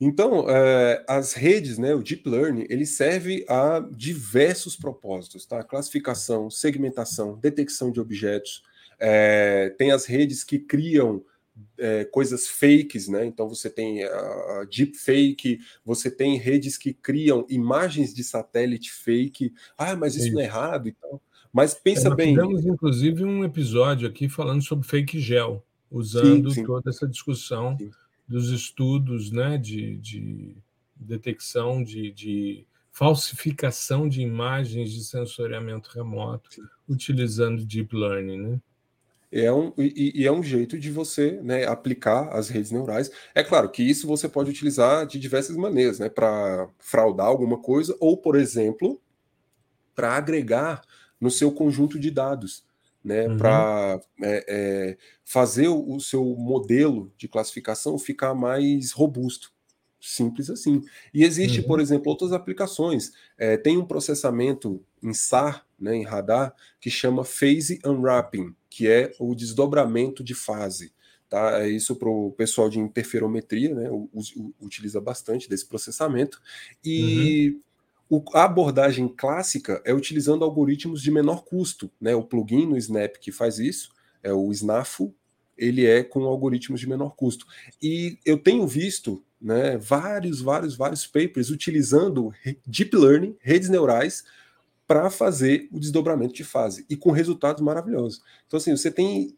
Então, 0.00 0.46
é, 0.48 1.04
as 1.08 1.32
redes, 1.32 1.78
né, 1.78 1.94
o 1.94 2.02
Deep 2.02 2.28
Learning, 2.28 2.66
ele 2.68 2.84
serve 2.84 3.44
a 3.48 3.78
diversos 3.92 4.74
propósitos, 4.74 5.46
tá? 5.46 5.62
Classificação, 5.62 6.50
segmentação, 6.50 7.38
detecção 7.38 7.92
de 7.92 8.00
objetos. 8.00 8.64
É, 8.98 9.72
tem 9.78 9.92
as 9.92 10.04
redes 10.04 10.42
que 10.42 10.58
criam 10.58 11.24
é, 11.78 12.04
coisas 12.04 12.48
fakes, 12.48 13.08
né? 13.08 13.24
Então 13.24 13.48
você 13.48 13.68
tem 13.68 14.02
a, 14.04 14.66
deep 14.70 14.96
fake, 14.96 15.60
você 15.84 16.10
tem 16.10 16.38
redes 16.38 16.78
que 16.78 16.92
criam 16.92 17.46
imagens 17.48 18.14
de 18.14 18.24
satélite 18.24 18.90
fake. 18.90 19.52
Ah, 19.76 19.94
mas 19.96 20.16
isso, 20.16 20.32
não 20.32 20.40
é 20.40 20.44
errado 20.44 20.88
e 20.88 20.92
tal. 20.92 21.20
Mas 21.52 21.74
pensa 21.74 22.08
é, 22.08 22.14
bem. 22.14 22.34
Temos 22.34 22.64
inclusive 22.64 23.24
um 23.24 23.44
episódio 23.44 24.08
aqui 24.08 24.28
falando 24.28 24.62
sobre 24.62 24.86
fake 24.86 25.20
gel, 25.20 25.64
usando 25.90 26.50
sim, 26.50 26.60
sim. 26.60 26.66
toda 26.66 26.90
essa 26.90 27.06
discussão. 27.06 27.76
Sim 27.78 27.90
dos 28.32 28.50
estudos 28.50 29.30
né, 29.30 29.58
de, 29.58 29.98
de 29.98 30.56
detecção 30.96 31.82
de, 31.82 32.10
de, 32.10 32.66
falsificação 32.90 34.08
de 34.08 34.20
imagens 34.20 34.92
de 34.92 35.02
sensoriamento 35.02 35.90
remoto 35.94 36.50
utilizando 36.88 37.64
deep 37.64 37.94
learning, 37.96 38.38
né? 38.38 38.60
É 39.32 39.50
um, 39.50 39.72
e, 39.78 40.20
e, 40.20 40.26
é 40.26 40.32
um 40.32 40.42
jeito 40.42 40.78
de 40.78 40.90
você 40.90 41.40
né, 41.42 41.64
aplicar 41.64 42.28
as 42.36 42.48
redes 42.50 42.70
neurais. 42.70 43.10
É 43.34 43.42
claro 43.42 43.70
que 43.70 43.82
isso 43.82 44.06
você 44.06 44.28
pode 44.28 44.50
utilizar 44.50 45.06
de 45.06 45.18
diversas 45.18 45.56
maneiras, 45.56 45.98
né? 45.98 46.10
Para 46.10 46.68
fraudar 46.78 47.26
alguma 47.26 47.58
coisa, 47.58 47.96
ou, 47.98 48.16
por 48.18 48.36
exemplo, 48.36 49.00
para 49.94 50.12
agregar 50.12 50.82
no 51.18 51.30
seu 51.30 51.50
conjunto 51.50 51.98
de 51.98 52.10
dados 52.10 52.64
né, 53.04 53.26
uhum. 53.26 53.36
para 53.36 54.00
é, 54.22 54.44
é, 54.48 54.98
fazer 55.24 55.68
o, 55.68 55.98
seu 55.98 56.24
modelo 56.24 57.12
de 57.16 57.26
classificação 57.26 57.98
ficar 57.98 58.34
mais 58.34 58.92
robusto. 58.92 59.52
Simples 60.00 60.50
assim. 60.50 60.82
E 61.14 61.22
existe, 61.22 61.60
uhum. 61.60 61.66
por 61.66 61.80
exemplo, 61.80 62.10
outras 62.10 62.32
aplicações. 62.32 63.12
É, 63.38 63.56
tem 63.56 63.78
um 63.78 63.84
processamento 63.84 64.84
em 65.02 65.14
SAR, 65.14 65.64
né, 65.78 65.94
em 65.94 66.04
radar, 66.04 66.54
que 66.80 66.90
chama 66.90 67.24
Phase 67.24 67.80
Unwrapping, 67.84 68.54
que 68.72 68.88
é 68.88 69.12
o 69.18 69.34
desdobramento 69.34 70.24
de 70.24 70.34
fase. 70.34 70.92
Tá? 71.28 71.62
É 71.62 71.68
isso 71.68 71.96
para 71.96 72.08
o 72.08 72.32
pessoal 72.32 72.68
de 72.68 72.78
interferometria, 72.78 73.74
né, 73.74 73.88
utiliza 74.60 75.00
bastante 75.00 75.48
desse 75.48 75.66
processamento. 75.66 76.40
E 76.84 77.54
uhum 77.54 77.60
o, 78.12 78.22
a 78.34 78.44
abordagem 78.44 79.08
clássica 79.08 79.80
é 79.86 79.94
utilizando 79.94 80.44
algoritmos 80.44 81.00
de 81.00 81.10
menor 81.10 81.44
custo. 81.44 81.90
Né? 81.98 82.14
O 82.14 82.22
plugin 82.22 82.66
no 82.66 82.76
Snap 82.76 83.16
que 83.16 83.32
faz 83.32 83.58
isso 83.58 83.90
é 84.22 84.30
o 84.30 84.52
Snafu, 84.52 85.14
ele 85.56 85.86
é 85.86 86.04
com 86.04 86.24
algoritmos 86.24 86.78
de 86.78 86.86
menor 86.86 87.16
custo. 87.16 87.46
E 87.82 88.18
eu 88.26 88.36
tenho 88.36 88.66
visto 88.66 89.24
né, 89.40 89.78
vários, 89.78 90.42
vários, 90.42 90.76
vários 90.76 91.06
papers 91.06 91.48
utilizando 91.48 92.34
deep 92.66 92.94
learning, 92.94 93.34
redes 93.40 93.70
neurais, 93.70 94.24
para 94.86 95.10
fazer 95.10 95.68
o 95.72 95.78
desdobramento 95.78 96.34
de 96.34 96.44
fase 96.44 96.84
e 96.88 96.96
com 96.96 97.10
resultados 97.10 97.62
maravilhosos. 97.62 98.20
Então, 98.46 98.58
assim, 98.58 98.76
você 98.76 98.90
tem 98.90 99.34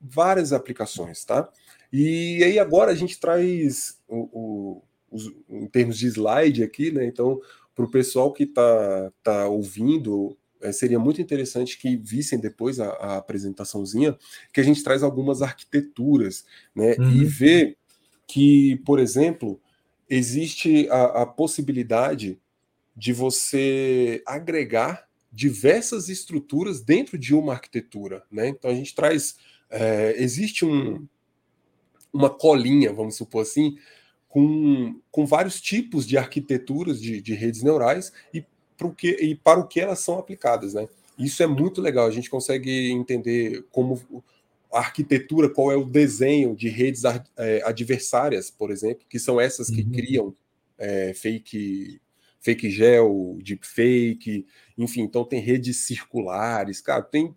várias 0.00 0.52
aplicações, 0.52 1.24
tá? 1.24 1.48
E 1.92 2.42
aí 2.44 2.58
agora 2.58 2.92
a 2.92 2.94
gente 2.94 3.18
traz 3.18 3.98
o, 4.06 4.28
o, 4.32 4.82
os, 5.10 5.32
em 5.48 5.66
termos 5.66 5.98
de 5.98 6.06
slide 6.06 6.62
aqui, 6.62 6.90
né? 6.90 7.06
Então, 7.06 7.40
para 7.74 7.84
o 7.84 7.90
pessoal 7.90 8.32
que 8.32 8.44
está 8.44 9.12
tá 9.22 9.48
ouvindo, 9.48 10.36
é, 10.60 10.72
seria 10.72 10.98
muito 10.98 11.22
interessante 11.22 11.78
que 11.78 11.96
vissem 11.96 12.38
depois 12.38 12.80
a, 12.80 12.88
a, 12.88 13.16
apresentaçãozinha, 13.16 14.16
que 14.52 14.60
a 14.60 14.64
gente 14.64 14.82
traz 14.82 15.02
algumas 15.02 15.42
arquiteturas, 15.42 16.44
né? 16.74 16.96
Uhum. 16.98 17.12
E 17.12 17.24
ver 17.24 17.76
que, 18.26 18.76
por 18.84 18.98
exemplo, 18.98 19.60
existe 20.08 20.88
a, 20.90 21.22
a 21.22 21.26
possibilidade 21.26 22.38
de 22.98 23.12
você 23.12 24.22
agregar 24.26 25.06
diversas 25.30 26.08
estruturas 26.08 26.80
dentro 26.80 27.16
de 27.16 27.32
uma 27.34 27.52
arquitetura, 27.52 28.24
né? 28.30 28.48
Então 28.48 28.70
a 28.70 28.74
gente 28.74 28.92
traz 28.94 29.36
é, 29.70 30.14
existe 30.18 30.64
um, 30.64 31.06
uma 32.12 32.28
colinha, 32.28 32.92
vamos 32.92 33.16
supor 33.16 33.42
assim, 33.42 33.78
com, 34.28 35.00
com 35.10 35.26
vários 35.26 35.60
tipos 35.60 36.06
de 36.06 36.18
arquiteturas 36.18 37.00
de, 37.00 37.20
de 37.20 37.34
redes 37.34 37.62
neurais 37.62 38.12
e, 38.34 38.44
que, 38.96 39.10
e 39.10 39.34
para 39.36 39.60
o 39.60 39.66
que 39.66 39.80
elas 39.80 40.00
são 40.00 40.18
aplicadas. 40.18 40.74
Né? 40.74 40.88
Isso 41.18 41.42
é 41.42 41.46
muito 41.46 41.80
legal, 41.80 42.06
a 42.06 42.10
gente 42.10 42.30
consegue 42.30 42.90
entender 42.90 43.64
como 43.70 44.02
a 44.72 44.78
arquitetura, 44.78 45.48
qual 45.48 45.72
é 45.72 45.76
o 45.76 45.84
desenho 45.84 46.54
de 46.54 46.68
redes 46.68 47.02
é, 47.36 47.62
adversárias, 47.64 48.50
por 48.50 48.70
exemplo, 48.70 49.06
que 49.08 49.18
são 49.18 49.40
essas 49.40 49.70
que 49.70 49.82
uhum. 49.82 49.90
criam 49.90 50.36
é, 50.76 51.14
fake 51.14 52.00
fake 52.40 52.70
gel, 52.70 53.38
deepfake, 53.42 54.46
enfim, 54.76 55.02
então 55.02 55.24
tem 55.24 55.40
redes 55.40 55.86
circulares, 55.86 56.80
cara, 56.80 57.02
tem 57.02 57.34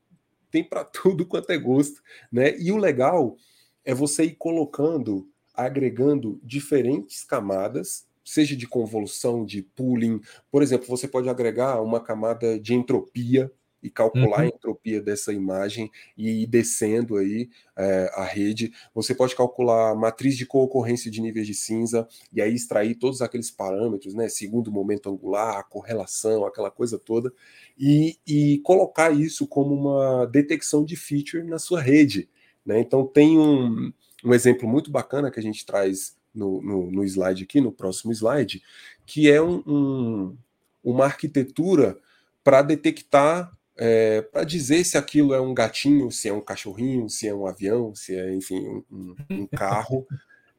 tem 0.52 0.64
para 0.64 0.84
tudo 0.86 1.26
quanto 1.26 1.52
é 1.52 1.58
gosto, 1.58 2.02
né? 2.32 2.58
E 2.60 2.72
o 2.72 2.78
legal 2.78 3.38
é 3.86 3.94
você 3.94 4.26
ir 4.26 4.36
colocando, 4.36 5.28
agregando 5.54 6.40
diferentes 6.44 7.24
camadas, 7.24 8.06
seja 8.24 8.56
de 8.56 8.68
convolução, 8.68 9.46
de 9.46 9.62
pooling. 9.64 10.20
Por 10.52 10.62
exemplo, 10.62 10.88
você 10.88 11.08
pode 11.08 11.30
agregar 11.30 11.82
uma 11.82 12.00
camada 12.00 12.60
de 12.60 12.74
entropia 12.74 13.52
e 13.82 13.90
calcular 13.90 14.40
uhum. 14.40 14.44
a 14.44 14.48
entropia 14.48 15.02
dessa 15.02 15.34
imagem 15.34 15.92
e 16.18 16.44
ir 16.44 16.48
descendo 16.48 17.18
aí 17.18 17.50
é, 17.76 18.12
a 18.14 18.24
rede. 18.24 18.72
Você 18.94 19.16
pode 19.16 19.36
calcular 19.36 19.92
a 19.92 19.96
matriz 19.96 20.38
de 20.38 20.46
concorrência 20.46 21.10
de 21.10 21.22
níveis 21.22 21.48
de 21.48 21.54
cinza 21.54 22.08
e 22.32 22.42
aí 22.42 22.54
extrair 22.54 22.96
todos 22.96 23.22
aqueles 23.22 23.50
parâmetros, 23.50 24.14
né? 24.14 24.30
Segundo 24.30 24.72
momento 24.72 25.10
angular, 25.10 25.68
correlação, 25.70 26.46
aquela 26.46 26.70
coisa 26.70 27.00
toda, 27.00 27.34
e, 27.78 28.18
e 28.28 28.60
colocar 28.60 29.12
isso 29.12 29.48
como 29.48 29.74
uma 29.74 30.26
detecção 30.26 30.86
de 30.86 30.96
feature 30.96 31.44
na 31.44 31.60
sua 31.60 31.82
rede. 31.82 32.30
Né? 32.66 32.80
Então 32.80 33.06
tem 33.06 33.38
um, 33.38 33.92
um 34.24 34.34
exemplo 34.34 34.68
muito 34.68 34.92
bacana 34.92 35.32
que 35.32 35.40
a 35.40 35.44
gente 35.44 35.66
traz 35.66 36.16
no, 36.34 36.62
no, 36.62 36.92
no 36.92 37.04
slide 37.04 37.44
aqui, 37.44 37.60
no 37.60 37.72
próximo 37.72 38.12
slide, 38.12 38.62
que 39.06 39.30
é 39.30 39.42
um, 39.42 39.64
um, 39.68 40.38
uma 40.84 41.06
arquitetura 41.06 41.98
para 42.44 42.62
detectar, 42.62 43.52
é, 43.78 44.22
para 44.22 44.44
dizer 44.44 44.84
se 44.84 44.98
aquilo 44.98 45.34
é 45.34 45.42
um 45.42 45.54
gatinho, 45.54 46.12
se 46.12 46.28
é 46.28 46.34
um 46.34 46.42
cachorrinho, 46.42 47.10
se 47.10 47.28
é 47.28 47.34
um 47.34 47.48
avião, 47.48 47.96
se 47.96 48.16
é, 48.16 48.34
enfim, 48.34 48.84
um, 48.92 49.16
um 49.30 49.48
carro, 49.56 50.08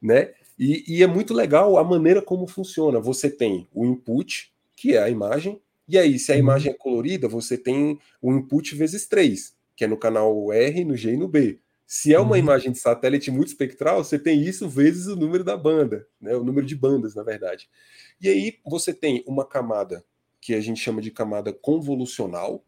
né? 0.01 0.33
E, 0.57 0.83
e, 0.87 1.03
é 1.03 1.07
muito 1.07 1.33
legal 1.33 1.77
a 1.77 1.83
maneira 1.83 2.21
como 2.21 2.45
funciona. 2.47 2.99
Você 2.99 3.29
tem 3.29 3.67
o 3.73 3.85
input, 3.85 4.53
que 4.75 4.95
é 4.95 5.01
a 5.01 5.09
imagem, 5.09 5.59
e 5.87 5.97
aí, 5.97 6.17
se 6.17 6.31
a 6.31 6.35
uhum. 6.35 6.41
imagem 6.41 6.71
é 6.71 6.75
colorida, 6.75 7.27
você 7.27 7.57
tem 7.57 7.99
o 8.21 8.31
input 8.33 8.73
vezes 8.75 9.05
3, 9.07 9.55
que 9.75 9.83
é 9.83 9.87
no 9.87 9.97
canal 9.97 10.51
R, 10.51 10.85
no 10.85 10.95
G 10.95 11.13
e 11.13 11.17
no 11.17 11.27
B. 11.27 11.59
Se 11.85 12.13
é 12.13 12.19
uma 12.19 12.31
uhum. 12.31 12.37
imagem 12.37 12.71
de 12.71 12.79
satélite 12.79 13.29
multispectral, 13.29 14.03
você 14.03 14.17
tem 14.17 14.41
isso 14.41 14.67
vezes 14.69 15.07
o 15.07 15.15
número 15.15 15.43
da 15.43 15.57
banda, 15.57 16.07
né? 16.19 16.35
o 16.35 16.43
número 16.43 16.65
de 16.65 16.75
bandas, 16.75 17.13
na 17.13 17.23
verdade. 17.23 17.69
E 18.21 18.29
aí 18.29 18.59
você 18.65 18.93
tem 18.93 19.23
uma 19.27 19.45
camada 19.45 20.03
que 20.39 20.53
a 20.55 20.61
gente 20.61 20.79
chama 20.79 21.01
de 21.01 21.11
camada 21.11 21.51
convolucional, 21.53 22.63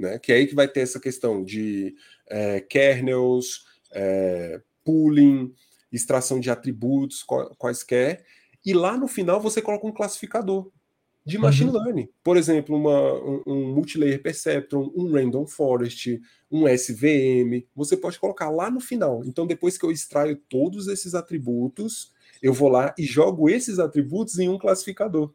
né? 0.00 0.18
que 0.18 0.32
é 0.32 0.36
aí 0.36 0.46
que 0.46 0.54
vai 0.54 0.66
ter 0.66 0.80
essa 0.80 0.98
questão 0.98 1.44
de 1.44 1.94
é, 2.28 2.60
kernels, 2.60 3.66
é, 3.92 4.60
pooling, 4.84 5.54
extração 5.92 6.40
de 6.40 6.50
atributos 6.50 7.24
quaisquer, 7.58 8.24
e 8.64 8.72
lá 8.72 8.96
no 8.96 9.08
final 9.08 9.40
você 9.40 9.60
coloca 9.60 9.86
um 9.86 9.92
classificador 9.92 10.70
de 11.24 11.38
machine 11.38 11.70
uhum. 11.70 11.76
learning. 11.76 12.08
Por 12.24 12.36
exemplo, 12.36 12.76
uma, 12.76 13.14
um, 13.14 13.42
um 13.46 13.74
multilayer 13.74 14.22
perceptron, 14.22 14.90
um 14.96 15.12
random 15.12 15.46
forest, 15.46 16.20
um 16.50 16.66
SVM. 16.66 17.66
Você 17.74 17.96
pode 17.96 18.18
colocar 18.18 18.50
lá 18.50 18.70
no 18.70 18.80
final. 18.80 19.22
Então, 19.24 19.46
depois 19.46 19.76
que 19.76 19.84
eu 19.84 19.90
extraio 19.90 20.36
todos 20.48 20.88
esses 20.88 21.14
atributos, 21.14 22.12
eu 22.42 22.52
vou 22.52 22.68
lá 22.68 22.94
e 22.98 23.04
jogo 23.04 23.48
esses 23.48 23.78
atributos 23.78 24.38
em 24.38 24.48
um 24.48 24.58
classificador. 24.58 25.32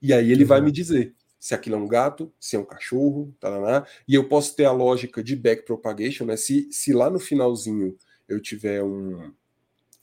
E 0.00 0.12
aí 0.12 0.32
ele 0.32 0.42
uhum. 0.42 0.48
vai 0.48 0.60
me 0.60 0.72
dizer 0.72 1.14
se 1.46 1.54
aquilo 1.54 1.76
é 1.76 1.78
um 1.78 1.86
gato, 1.86 2.32
se 2.40 2.56
é 2.56 2.58
um 2.58 2.64
cachorro, 2.64 3.32
taraná, 3.38 3.86
e 4.08 4.16
eu 4.16 4.28
posso 4.28 4.56
ter 4.56 4.64
a 4.64 4.72
lógica 4.72 5.22
de 5.22 5.36
backpropagation, 5.36 6.24
né? 6.24 6.36
Se, 6.36 6.66
se 6.72 6.92
lá 6.92 7.08
no 7.08 7.20
finalzinho 7.20 7.96
eu 8.28 8.40
tiver 8.40 8.82
um, 8.82 9.32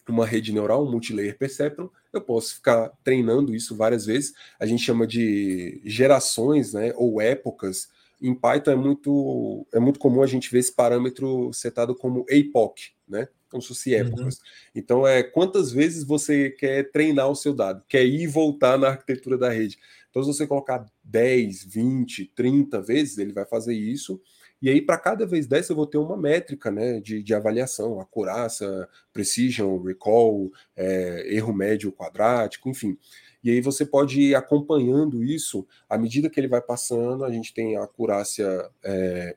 uma 0.07 0.25
rede 0.25 0.53
neural, 0.53 0.87
um 0.87 0.89
multilayer 0.89 1.37
perceptron, 1.37 1.89
eu 2.13 2.21
posso 2.21 2.55
ficar 2.55 2.93
treinando 3.03 3.53
isso 3.53 3.75
várias 3.75 4.05
vezes. 4.05 4.31
A 4.57 4.65
gente 4.65 4.83
chama 4.83 5.05
de 5.05 5.81
gerações, 5.83 6.71
né, 6.71 6.93
ou 6.95 7.19
épocas. 7.19 7.89
Em 8.21 8.33
Python 8.33 8.71
é 8.71 8.75
muito 8.77 9.67
é 9.73 9.81
muito 9.81 9.99
comum 9.99 10.23
a 10.23 10.27
gente 10.27 10.49
ver 10.49 10.59
esse 10.59 10.71
parâmetro 10.71 11.51
setado 11.51 11.93
como 11.93 12.25
epoch, 12.29 12.95
né? 13.05 13.27
Como 13.49 13.61
se 13.61 13.67
fosse 13.67 13.93
uhum. 13.93 13.99
épocas. 13.99 14.35
Uhum. 14.35 14.43
Então 14.73 15.05
é 15.05 15.21
quantas 15.21 15.73
vezes 15.73 16.05
você 16.05 16.51
quer 16.51 16.89
treinar 16.89 17.29
o 17.29 17.35
seu 17.35 17.53
dado, 17.53 17.83
quer 17.85 18.05
ir 18.05 18.21
e 18.21 18.27
voltar 18.27 18.77
na 18.77 18.87
arquitetura 18.87 19.37
da 19.37 19.49
rede. 19.49 19.77
Então, 20.13 20.21
se 20.21 20.27
você 20.27 20.45
colocar 20.45 20.85
10, 21.03 21.63
20, 21.63 22.27
30 22.35 22.79
vezes, 22.83 23.17
ele 23.17 23.33
vai 23.33 23.45
fazer 23.45 23.73
isso 23.73 24.21
e 24.63 24.69
aí, 24.69 24.81
para 24.81 24.97
cada 24.97 25.25
vez 25.25 25.45
dessa, 25.45 25.73
eu 25.73 25.75
vou 25.75 25.85
ter 25.85 25.97
uma 25.97 26.15
métrica 26.15 26.71
né, 26.71 27.01
de, 27.01 27.21
de 27.21 27.33
avaliação, 27.33 27.99
acurácia, 27.99 28.87
precision, 29.11 29.77
recall, 29.83 30.49
é, 30.73 31.35
erro 31.35 31.53
médio 31.53 31.91
quadrático, 31.91 32.69
enfim. 32.69 32.97
E 33.43 33.51
aí 33.51 33.59
você 33.59 33.85
pode 33.85 34.21
ir 34.21 34.35
acompanhando 34.35 35.21
isso 35.21 35.67
à 35.89 35.97
medida 35.97 36.29
que 36.29 36.39
ele 36.39 36.47
vai 36.47 36.61
passando, 36.61 37.25
a 37.25 37.29
gente 37.29 37.53
tem 37.53 37.75
a 37.75 37.83
acurácia 37.83 38.69
é, 38.81 39.35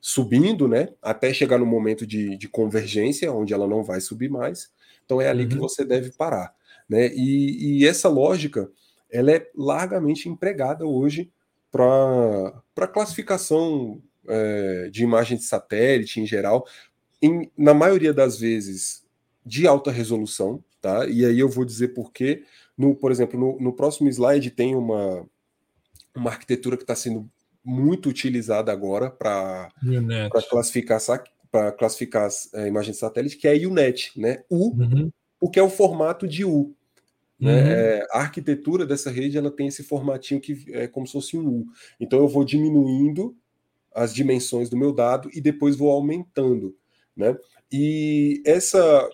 subindo, 0.00 0.68
né? 0.68 0.90
Até 1.02 1.34
chegar 1.34 1.58
no 1.58 1.66
momento 1.66 2.06
de, 2.06 2.36
de, 2.36 2.48
convergência, 2.48 3.32
onde 3.32 3.52
ela 3.52 3.66
não 3.66 3.82
vai 3.82 4.00
subir 4.00 4.30
mais. 4.30 4.70
Então 5.04 5.20
é 5.20 5.28
ali 5.28 5.42
uhum. 5.42 5.48
que 5.48 5.56
você 5.56 5.84
deve 5.84 6.12
parar. 6.12 6.54
Né? 6.88 7.08
E, 7.12 7.80
e 7.80 7.86
essa 7.88 8.08
lógica 8.08 8.70
ela 9.10 9.32
é 9.32 9.50
largamente 9.54 10.28
empregada 10.28 10.86
hoje 10.86 11.30
para 11.70 12.88
classificação 12.92 14.00
é, 14.28 14.88
de 14.90 15.02
imagem 15.02 15.36
de 15.36 15.44
satélite 15.44 16.20
em 16.20 16.26
geral, 16.26 16.66
em, 17.20 17.50
na 17.56 17.74
maioria 17.74 18.12
das 18.12 18.38
vezes 18.38 19.04
de 19.44 19.66
alta 19.66 19.90
resolução, 19.90 20.62
tá? 20.80 21.06
E 21.06 21.24
aí 21.24 21.38
eu 21.38 21.48
vou 21.48 21.64
dizer 21.64 21.88
por 21.88 22.12
quê. 22.12 22.44
No, 22.76 22.94
por 22.94 23.12
exemplo, 23.12 23.38
no, 23.38 23.58
no 23.60 23.72
próximo 23.72 24.08
slide 24.08 24.50
tem 24.50 24.74
uma, 24.74 25.26
uma 26.14 26.30
arquitetura 26.30 26.76
que 26.76 26.82
está 26.82 26.94
sendo 26.94 27.28
muito 27.64 28.08
utilizada 28.08 28.70
agora 28.70 29.10
para 29.10 29.70
classificar 30.48 31.00
para 31.50 31.72
classificar 31.72 32.24
as 32.24 32.52
é, 32.52 32.66
imagens 32.66 32.96
de 32.96 33.00
satélite, 33.00 33.36
que 33.36 33.46
é 33.46 33.52
a 33.52 33.68
UNET, 33.68 34.10
né? 34.16 34.42
U, 34.50 34.70
uhum. 34.76 35.10
porque 35.38 35.58
é 35.58 35.62
o 35.62 35.70
formato 35.70 36.26
de 36.26 36.44
U. 36.44 36.74
Né? 37.38 37.52
Uhum. 37.52 37.68
É, 37.68 38.06
a 38.10 38.20
arquitetura 38.20 38.86
dessa 38.86 39.10
rede 39.10 39.36
ela 39.36 39.50
tem 39.50 39.66
esse 39.66 39.82
formatinho 39.82 40.40
que 40.40 40.64
é 40.72 40.86
como 40.86 41.06
se 41.06 41.12
fosse 41.12 41.36
um 41.36 41.48
U. 41.48 41.66
Então 41.98 42.18
eu 42.18 42.28
vou 42.28 42.44
diminuindo 42.44 43.36
as 43.94 44.14
dimensões 44.14 44.68
do 44.68 44.76
meu 44.76 44.92
dado 44.92 45.30
e 45.32 45.40
depois 45.40 45.76
vou 45.76 45.90
aumentando, 45.90 46.76
né? 47.16 47.36
E 47.70 48.42
essa 48.44 49.08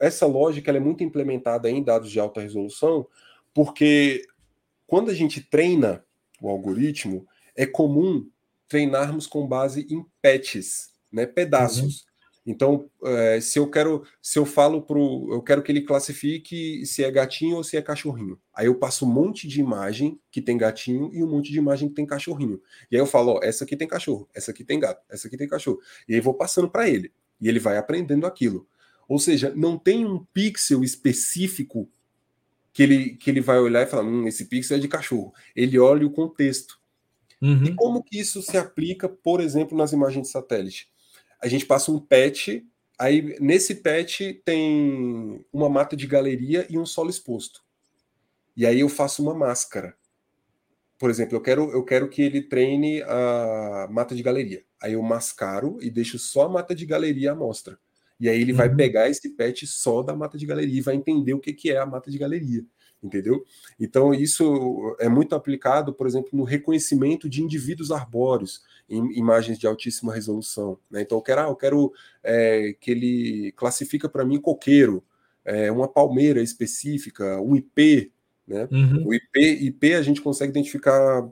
essa 0.00 0.26
lógica 0.26 0.70
é 0.70 0.80
muito 0.80 1.04
implementada 1.04 1.68
em 1.68 1.82
dados 1.82 2.10
de 2.10 2.18
alta 2.18 2.40
resolução, 2.40 3.06
porque 3.52 4.22
quando 4.86 5.10
a 5.10 5.14
gente 5.14 5.42
treina 5.42 6.02
o 6.40 6.48
algoritmo, 6.48 7.26
é 7.54 7.66
comum 7.66 8.26
treinarmos 8.68 9.26
com 9.26 9.46
base 9.46 9.86
em 9.90 10.04
patches, 10.22 10.90
né, 11.12 11.26
pedaços. 11.26 12.00
Uhum. 12.00 12.05
Então, 12.46 12.88
é, 13.02 13.40
se 13.40 13.58
eu 13.58 13.68
quero, 13.68 14.04
se 14.22 14.38
eu 14.38 14.46
falo 14.46 14.80
pro, 14.80 15.28
eu 15.32 15.42
quero 15.42 15.62
que 15.62 15.72
ele 15.72 15.80
classifique 15.80 16.86
se 16.86 17.02
é 17.02 17.10
gatinho 17.10 17.56
ou 17.56 17.64
se 17.64 17.76
é 17.76 17.82
cachorrinho. 17.82 18.38
Aí 18.54 18.66
eu 18.66 18.76
passo 18.76 19.04
um 19.04 19.08
monte 19.08 19.48
de 19.48 19.58
imagem 19.58 20.20
que 20.30 20.40
tem 20.40 20.56
gatinho 20.56 21.10
e 21.12 21.24
um 21.24 21.28
monte 21.28 21.50
de 21.50 21.58
imagem 21.58 21.88
que 21.88 21.96
tem 21.96 22.06
cachorrinho. 22.06 22.62
E 22.88 22.94
aí 22.94 23.02
eu 23.02 23.06
falo, 23.06 23.32
ó, 23.32 23.40
essa 23.42 23.64
aqui 23.64 23.76
tem 23.76 23.88
cachorro, 23.88 24.28
essa 24.32 24.52
aqui 24.52 24.62
tem 24.62 24.78
gato, 24.78 25.02
essa 25.10 25.26
aqui 25.26 25.36
tem 25.36 25.48
cachorro. 25.48 25.80
E 26.08 26.14
aí 26.14 26.20
vou 26.20 26.34
passando 26.34 26.70
para 26.70 26.88
ele 26.88 27.12
e 27.40 27.48
ele 27.48 27.58
vai 27.58 27.76
aprendendo 27.76 28.26
aquilo. 28.26 28.66
Ou 29.08 29.18
seja, 29.18 29.52
não 29.54 29.76
tem 29.76 30.06
um 30.06 30.24
pixel 30.32 30.84
específico 30.84 31.90
que 32.72 32.82
ele, 32.82 33.16
que 33.16 33.28
ele 33.28 33.40
vai 33.40 33.58
olhar 33.58 33.82
e 33.82 33.90
falar, 33.90 34.04
hum, 34.04 34.28
esse 34.28 34.44
pixel 34.44 34.76
é 34.76 34.80
de 34.80 34.86
cachorro. 34.86 35.32
Ele 35.54 35.78
olha 35.78 36.06
o 36.06 36.10
contexto. 36.10 36.78
Uhum. 37.42 37.64
E 37.64 37.74
como 37.74 38.02
que 38.02 38.18
isso 38.18 38.40
se 38.40 38.56
aplica, 38.56 39.08
por 39.08 39.40
exemplo, 39.40 39.76
nas 39.76 39.92
imagens 39.92 40.26
de 40.26 40.32
satélite? 40.32 40.88
A 41.42 41.48
gente 41.48 41.66
passa 41.66 41.90
um 41.90 41.98
patch, 41.98 42.62
aí 42.98 43.36
nesse 43.40 43.76
patch 43.76 44.20
tem 44.44 45.44
uma 45.52 45.68
mata 45.68 45.96
de 45.96 46.06
galeria 46.06 46.66
e 46.68 46.78
um 46.78 46.86
solo 46.86 47.10
exposto. 47.10 47.64
E 48.56 48.64
aí 48.64 48.80
eu 48.80 48.88
faço 48.88 49.22
uma 49.22 49.34
máscara. 49.34 49.94
Por 50.98 51.10
exemplo, 51.10 51.36
eu 51.36 51.42
quero, 51.42 51.70
eu 51.70 51.84
quero 51.84 52.08
que 52.08 52.22
ele 52.22 52.40
treine 52.40 53.02
a 53.02 53.86
mata 53.90 54.14
de 54.14 54.22
galeria. 54.22 54.64
Aí 54.80 54.94
eu 54.94 55.02
mascaro 55.02 55.78
e 55.82 55.90
deixo 55.90 56.18
só 56.18 56.46
a 56.46 56.48
mata 56.48 56.74
de 56.74 56.86
galeria 56.86 57.32
à 57.32 57.34
mostra. 57.34 57.78
E 58.18 58.30
aí 58.30 58.40
ele 58.40 58.52
uhum. 58.52 58.58
vai 58.58 58.74
pegar 58.74 59.10
esse 59.10 59.28
patch 59.30 59.64
só 59.66 60.02
da 60.02 60.16
mata 60.16 60.38
de 60.38 60.46
galeria 60.46 60.78
e 60.78 60.80
vai 60.80 60.94
entender 60.94 61.34
o 61.34 61.38
que, 61.38 61.52
que 61.52 61.70
é 61.70 61.76
a 61.76 61.84
mata 61.84 62.10
de 62.10 62.16
galeria. 62.16 62.64
Entendeu? 63.06 63.44
Então, 63.78 64.12
isso 64.12 64.96
é 64.98 65.08
muito 65.08 65.34
aplicado, 65.34 65.92
por 65.92 66.06
exemplo, 66.06 66.30
no 66.32 66.44
reconhecimento 66.44 67.28
de 67.28 67.42
indivíduos 67.42 67.90
arbóreos 67.90 68.62
em 68.88 69.18
imagens 69.18 69.58
de 69.58 69.66
altíssima 69.66 70.14
resolução. 70.14 70.78
Né? 70.90 71.02
Então, 71.02 71.18
eu 71.18 71.22
quero, 71.22 71.40
ah, 71.40 71.48
eu 71.48 71.56
quero 71.56 71.92
é, 72.22 72.74
que 72.80 72.90
ele 72.90 73.52
classifica 73.56 74.08
para 74.08 74.24
mim 74.24 74.40
coqueiro, 74.40 75.02
é, 75.44 75.70
uma 75.70 75.88
palmeira 75.88 76.42
específica, 76.42 77.40
um 77.40 77.56
IP. 77.56 78.12
Né? 78.46 78.68
Uhum. 78.70 79.06
O 79.06 79.14
IP, 79.14 79.40
IP 79.40 79.94
a 79.94 80.02
gente 80.02 80.20
consegue 80.20 80.50
identificar 80.50 81.28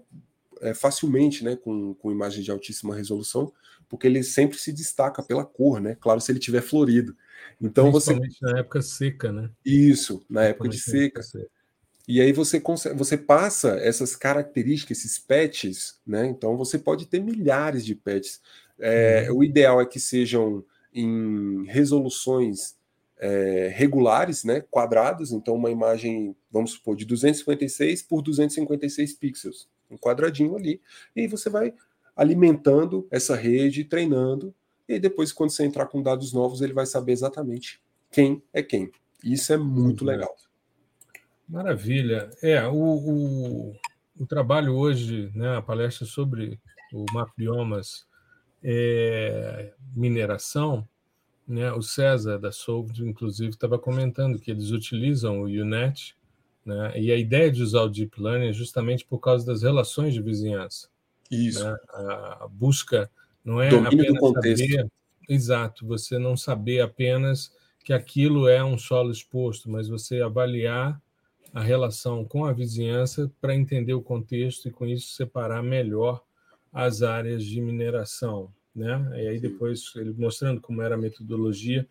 é, 0.60 0.72
facilmente 0.72 1.44
né, 1.44 1.56
com, 1.56 1.94
com 1.94 2.10
imagens 2.10 2.44
de 2.44 2.50
altíssima 2.50 2.94
resolução, 2.94 3.52
porque 3.88 4.06
ele 4.06 4.22
sempre 4.22 4.58
se 4.58 4.72
destaca 4.72 5.22
pela 5.22 5.44
cor, 5.44 5.80
né? 5.80 5.96
Claro, 6.00 6.20
se 6.20 6.32
ele 6.32 6.38
tiver 6.38 6.62
florido. 6.62 7.14
Então 7.60 7.92
você 7.92 8.18
na 8.40 8.58
época 8.58 8.82
seca, 8.82 9.30
né? 9.30 9.50
Isso, 9.64 10.24
na 10.28 10.44
época 10.44 10.68
de 10.68 10.78
seca. 10.78 11.22
seca. 11.22 11.46
E 12.06 12.20
aí 12.20 12.32
você 12.32 12.62
você 12.94 13.16
passa 13.16 13.78
essas 13.80 14.14
características, 14.14 14.98
esses 14.98 15.18
patches, 15.18 15.98
né? 16.06 16.26
Então 16.26 16.56
você 16.56 16.78
pode 16.78 17.06
ter 17.06 17.20
milhares 17.20 17.84
de 17.84 17.94
patches. 17.94 18.40
É, 18.78 19.28
uhum. 19.30 19.38
O 19.38 19.44
ideal 19.44 19.80
é 19.80 19.86
que 19.86 19.98
sejam 19.98 20.64
em 20.92 21.64
resoluções 21.66 22.76
é, 23.18 23.72
regulares, 23.74 24.44
né? 24.44 24.62
Quadrados. 24.70 25.32
Então 25.32 25.54
uma 25.54 25.70
imagem, 25.70 26.36
vamos 26.50 26.72
supor, 26.72 26.94
de 26.94 27.06
256 27.06 28.02
por 28.02 28.20
256 28.20 29.14
pixels, 29.14 29.68
um 29.90 29.96
quadradinho 29.96 30.56
ali. 30.56 30.80
E 31.16 31.22
aí 31.22 31.26
você 31.26 31.48
vai 31.48 31.72
alimentando 32.14 33.06
essa 33.10 33.34
rede, 33.34 33.84
treinando. 33.84 34.54
E 34.86 34.98
depois, 34.98 35.32
quando 35.32 35.50
você 35.50 35.64
entrar 35.64 35.86
com 35.86 36.02
dados 36.02 36.32
novos, 36.32 36.60
ele 36.60 36.74
vai 36.74 36.84
saber 36.84 37.12
exatamente 37.12 37.80
quem 38.10 38.42
é 38.52 38.62
quem. 38.62 38.90
Isso 39.22 39.52
é 39.52 39.56
muito 39.56 40.02
uhum. 40.02 40.08
legal. 40.08 40.36
Maravilha. 41.48 42.30
É, 42.42 42.66
o, 42.66 42.74
o, 42.74 43.76
o, 44.18 44.26
trabalho 44.26 44.74
hoje, 44.74 45.30
né, 45.34 45.56
a 45.56 45.62
palestra 45.62 46.06
sobre 46.06 46.58
o 46.92 47.04
Mapbiomas 47.12 48.06
é, 48.62 49.72
mineração, 49.94 50.88
né, 51.46 51.70
o 51.72 51.82
César 51.82 52.38
da 52.38 52.50
Solved, 52.50 53.06
inclusive, 53.06 53.50
estava 53.50 53.78
comentando 53.78 54.38
que 54.38 54.50
eles 54.50 54.70
utilizam 54.70 55.40
o 55.40 55.44
UNET, 55.44 56.16
né, 56.64 56.98
e 56.98 57.12
a 57.12 57.16
ideia 57.16 57.50
de 57.50 57.62
usar 57.62 57.82
o 57.82 57.88
Deep 57.88 58.20
Learning 58.20 58.48
é 58.48 58.52
justamente 58.52 59.04
por 59.04 59.18
causa 59.18 59.44
das 59.44 59.62
relações 59.62 60.14
de 60.14 60.22
vizinhança. 60.22 60.88
Isso. 61.30 61.62
Né? 61.62 61.76
A 61.90 62.48
busca 62.50 63.10
não 63.44 63.60
é 63.60 63.68
Domínio 63.68 63.88
apenas 63.88 64.14
do 64.14 64.18
contexto. 64.18 64.66
saber... 64.66 64.90
Exato, 65.28 65.86
você 65.86 66.18
não 66.18 66.36
saber 66.36 66.80
apenas 66.80 67.52
que 67.82 67.92
aquilo 67.92 68.48
é 68.48 68.64
um 68.64 68.78
solo 68.78 69.10
exposto, 69.10 69.70
mas 69.70 69.88
você 69.88 70.20
avaliar 70.20 71.00
a 71.54 71.62
relação 71.62 72.24
com 72.24 72.44
a 72.44 72.52
vizinhança 72.52 73.30
para 73.40 73.54
entender 73.54 73.94
o 73.94 74.02
contexto 74.02 74.66
e, 74.66 74.72
com 74.72 74.84
isso, 74.84 75.14
separar 75.14 75.62
melhor 75.62 76.20
as 76.72 77.00
áreas 77.00 77.44
de 77.44 77.60
mineração. 77.60 78.52
Né? 78.74 79.22
E 79.22 79.28
aí, 79.28 79.38
depois, 79.38 79.92
ele 79.94 80.12
mostrando 80.18 80.60
como 80.60 80.82
era 80.82 80.96
a 80.96 80.98
metodologia. 80.98 81.86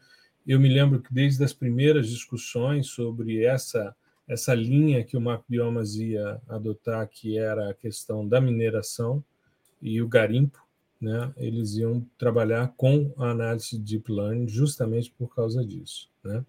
Eu 0.45 0.59
me 0.59 0.67
lembro 0.67 1.01
que, 1.01 1.13
desde 1.13 1.41
as 1.45 1.53
primeiras 1.53 2.09
discussões 2.09 2.87
sobre 2.87 3.45
essa, 3.45 3.95
essa 4.27 4.53
linha 4.53 5.01
que 5.01 5.15
o 5.15 5.21
MapBiomas 5.21 5.95
ia 5.95 6.41
adotar, 6.49 7.07
que 7.07 7.37
era 7.37 7.69
a 7.69 7.73
questão 7.73 8.27
da 8.27 8.41
mineração 8.41 9.23
e 9.81 10.01
o 10.01 10.09
garimpo, 10.09 10.61
né? 10.99 11.31
eles 11.37 11.75
iam 11.75 12.05
trabalhar 12.17 12.73
com 12.75 13.13
a 13.17 13.29
análise 13.29 13.77
de 13.77 13.97
Deep 13.97 14.11
Learning 14.11 14.47
justamente 14.49 15.09
por 15.17 15.33
causa 15.33 15.65
disso. 15.65 16.09
Né? 16.21 16.45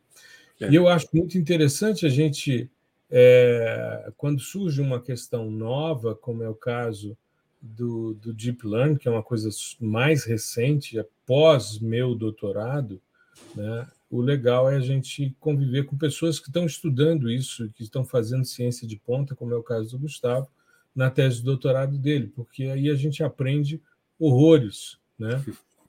É. 0.61 0.71
E 0.71 0.75
eu 0.75 0.89
acho 0.89 1.07
muito 1.13 1.39
interessante 1.39 2.07
a 2.07 2.09
gente 2.09 2.69
é, 3.17 4.11
quando 4.17 4.41
surge 4.41 4.81
uma 4.81 5.01
questão 5.01 5.49
nova, 5.49 6.17
como 6.17 6.43
é 6.43 6.49
o 6.49 6.55
caso 6.55 7.17
do, 7.63 8.15
do 8.15 8.35
Deep 8.35 8.67
Learning, 8.67 8.97
que 8.97 9.07
é 9.07 9.11
uma 9.11 9.23
coisa 9.23 9.49
mais 9.81 10.25
recente, 10.25 10.99
após 10.99 11.79
meu 11.79 12.17
doutorado, 12.17 13.01
né, 13.55 13.87
o 14.11 14.21
legal 14.21 14.69
é 14.69 14.75
a 14.75 14.81
gente 14.81 15.33
conviver 15.39 15.85
com 15.85 15.97
pessoas 15.97 16.41
que 16.41 16.49
estão 16.49 16.67
estudando 16.67 17.31
isso, 17.31 17.71
que 17.77 17.85
estão 17.85 18.05
fazendo 18.05 18.45
ciência 18.45 18.85
de 18.85 18.97
ponta, 18.97 19.37
como 19.37 19.55
é 19.55 19.57
o 19.57 19.63
caso 19.63 19.91
do 19.93 20.01
Gustavo, 20.01 20.49
na 20.93 21.09
tese 21.09 21.37
de 21.37 21.45
doutorado 21.45 21.97
dele, 21.97 22.33
porque 22.35 22.65
aí 22.65 22.91
a 22.91 22.97
gente 22.97 23.23
aprende 23.23 23.81
horrores 24.19 24.99
né, 25.17 25.41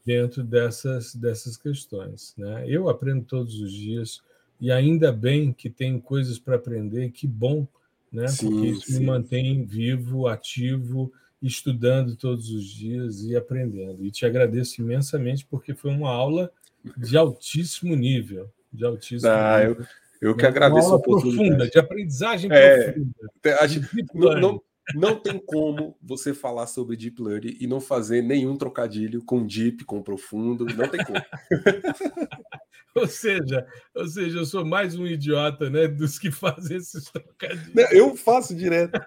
dentro 0.05 0.43
dessas, 0.43 1.15
dessas 1.15 1.57
questões. 1.57 2.35
Né? 2.37 2.65
Eu 2.67 2.87
aprendo 2.87 3.25
todos 3.25 3.59
os 3.59 3.73
dias 3.73 4.21
e 4.59 4.71
ainda 4.71 5.11
bem 5.11 5.51
que 5.51 5.69
tem 5.69 5.99
coisas 5.99 6.39
para 6.39 6.55
aprender, 6.55 7.11
que 7.11 7.27
bom, 7.27 7.67
né? 8.11 8.27
Sim, 8.27 8.49
Porque 8.49 8.67
isso 8.67 8.91
sim. 8.91 8.99
me 8.99 9.05
mantém 9.05 9.65
vivo, 9.65 10.27
ativo, 10.27 11.11
estudando 11.41 12.15
todos 12.15 12.49
os 12.49 12.65
dias 12.65 13.23
e 13.23 13.35
aprendendo. 13.35 14.05
E 14.05 14.11
te 14.11 14.25
agradeço 14.25 14.81
imensamente 14.81 15.45
porque 15.45 15.73
foi 15.73 15.91
uma 15.91 16.09
aula 16.09 16.51
de 16.97 17.17
altíssimo 17.17 17.95
nível, 17.95 18.49
de 18.71 18.85
altíssimo 18.85 19.31
ah, 19.31 19.59
nível. 19.59 19.85
Eu, 20.21 20.29
eu 20.29 20.35
que 20.35 20.45
agradeço 20.45 20.87
uma 20.87 20.93
aula 20.95 21.01
profunda, 21.01 21.69
de 21.69 21.77
aprendizagem 21.77 22.49
é, 22.51 22.91
profunda. 22.91 23.15
Acho, 23.59 23.81
não, 24.13 24.39
não, 24.39 24.61
não 24.93 25.19
tem 25.19 25.39
como 25.39 25.97
você 26.01 26.33
falar 26.33 26.67
sobre 26.67 26.95
Deep 26.95 27.21
Learning 27.21 27.57
e 27.59 27.65
não 27.65 27.81
fazer 27.81 28.21
nenhum 28.21 28.55
trocadilho 28.55 29.23
com 29.23 29.45
Deep, 29.45 29.83
com 29.85 30.03
profundo, 30.03 30.65
não 30.65 30.87
tem 30.87 31.03
como. 31.03 31.19
ou 32.93 33.07
seja, 33.07 33.65
ou 33.95 34.07
seja, 34.07 34.39
eu 34.39 34.45
sou 34.45 34.63
mais 34.63 34.95
um 34.95 35.07
idiota, 35.07 35.69
né, 35.69 35.87
dos 35.87 36.19
que 36.19 36.29
fazem 36.29 36.77
esses 36.77 37.05
trocadilhos. 37.05 37.91
Eu 37.91 38.15
faço 38.15 38.55
direto. 38.55 38.99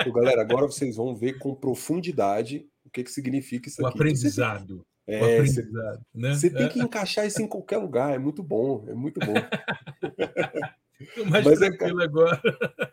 Então, 0.00 0.12
galera, 0.12 0.40
agora 0.40 0.66
vocês 0.66 0.96
vão 0.96 1.14
ver 1.14 1.38
com 1.38 1.54
profundidade 1.54 2.66
o 2.84 2.90
que, 2.90 3.04
que 3.04 3.10
significa 3.10 3.68
isso 3.68 3.82
o 3.82 3.86
aqui. 3.86 3.98
Aprendizado. 3.98 4.86
É, 5.06 5.20
o 5.20 5.24
aprendizado. 5.24 6.00
Você, 6.14 6.20
né? 6.20 6.34
você 6.34 6.50
tem 6.50 6.68
que 6.68 6.80
encaixar 6.80 7.26
isso 7.26 7.42
em 7.42 7.46
qualquer 7.46 7.76
lugar, 7.78 8.14
é 8.14 8.18
muito 8.18 8.42
bom, 8.42 8.84
é 8.88 8.94
muito 8.94 9.20
bom. 9.20 9.34
Estou 10.98 11.26
mais 11.26 11.44
Mas 11.44 11.60
é 11.60 11.68
tranquilo 11.68 12.00
é... 12.00 12.04
agora. 12.04 12.40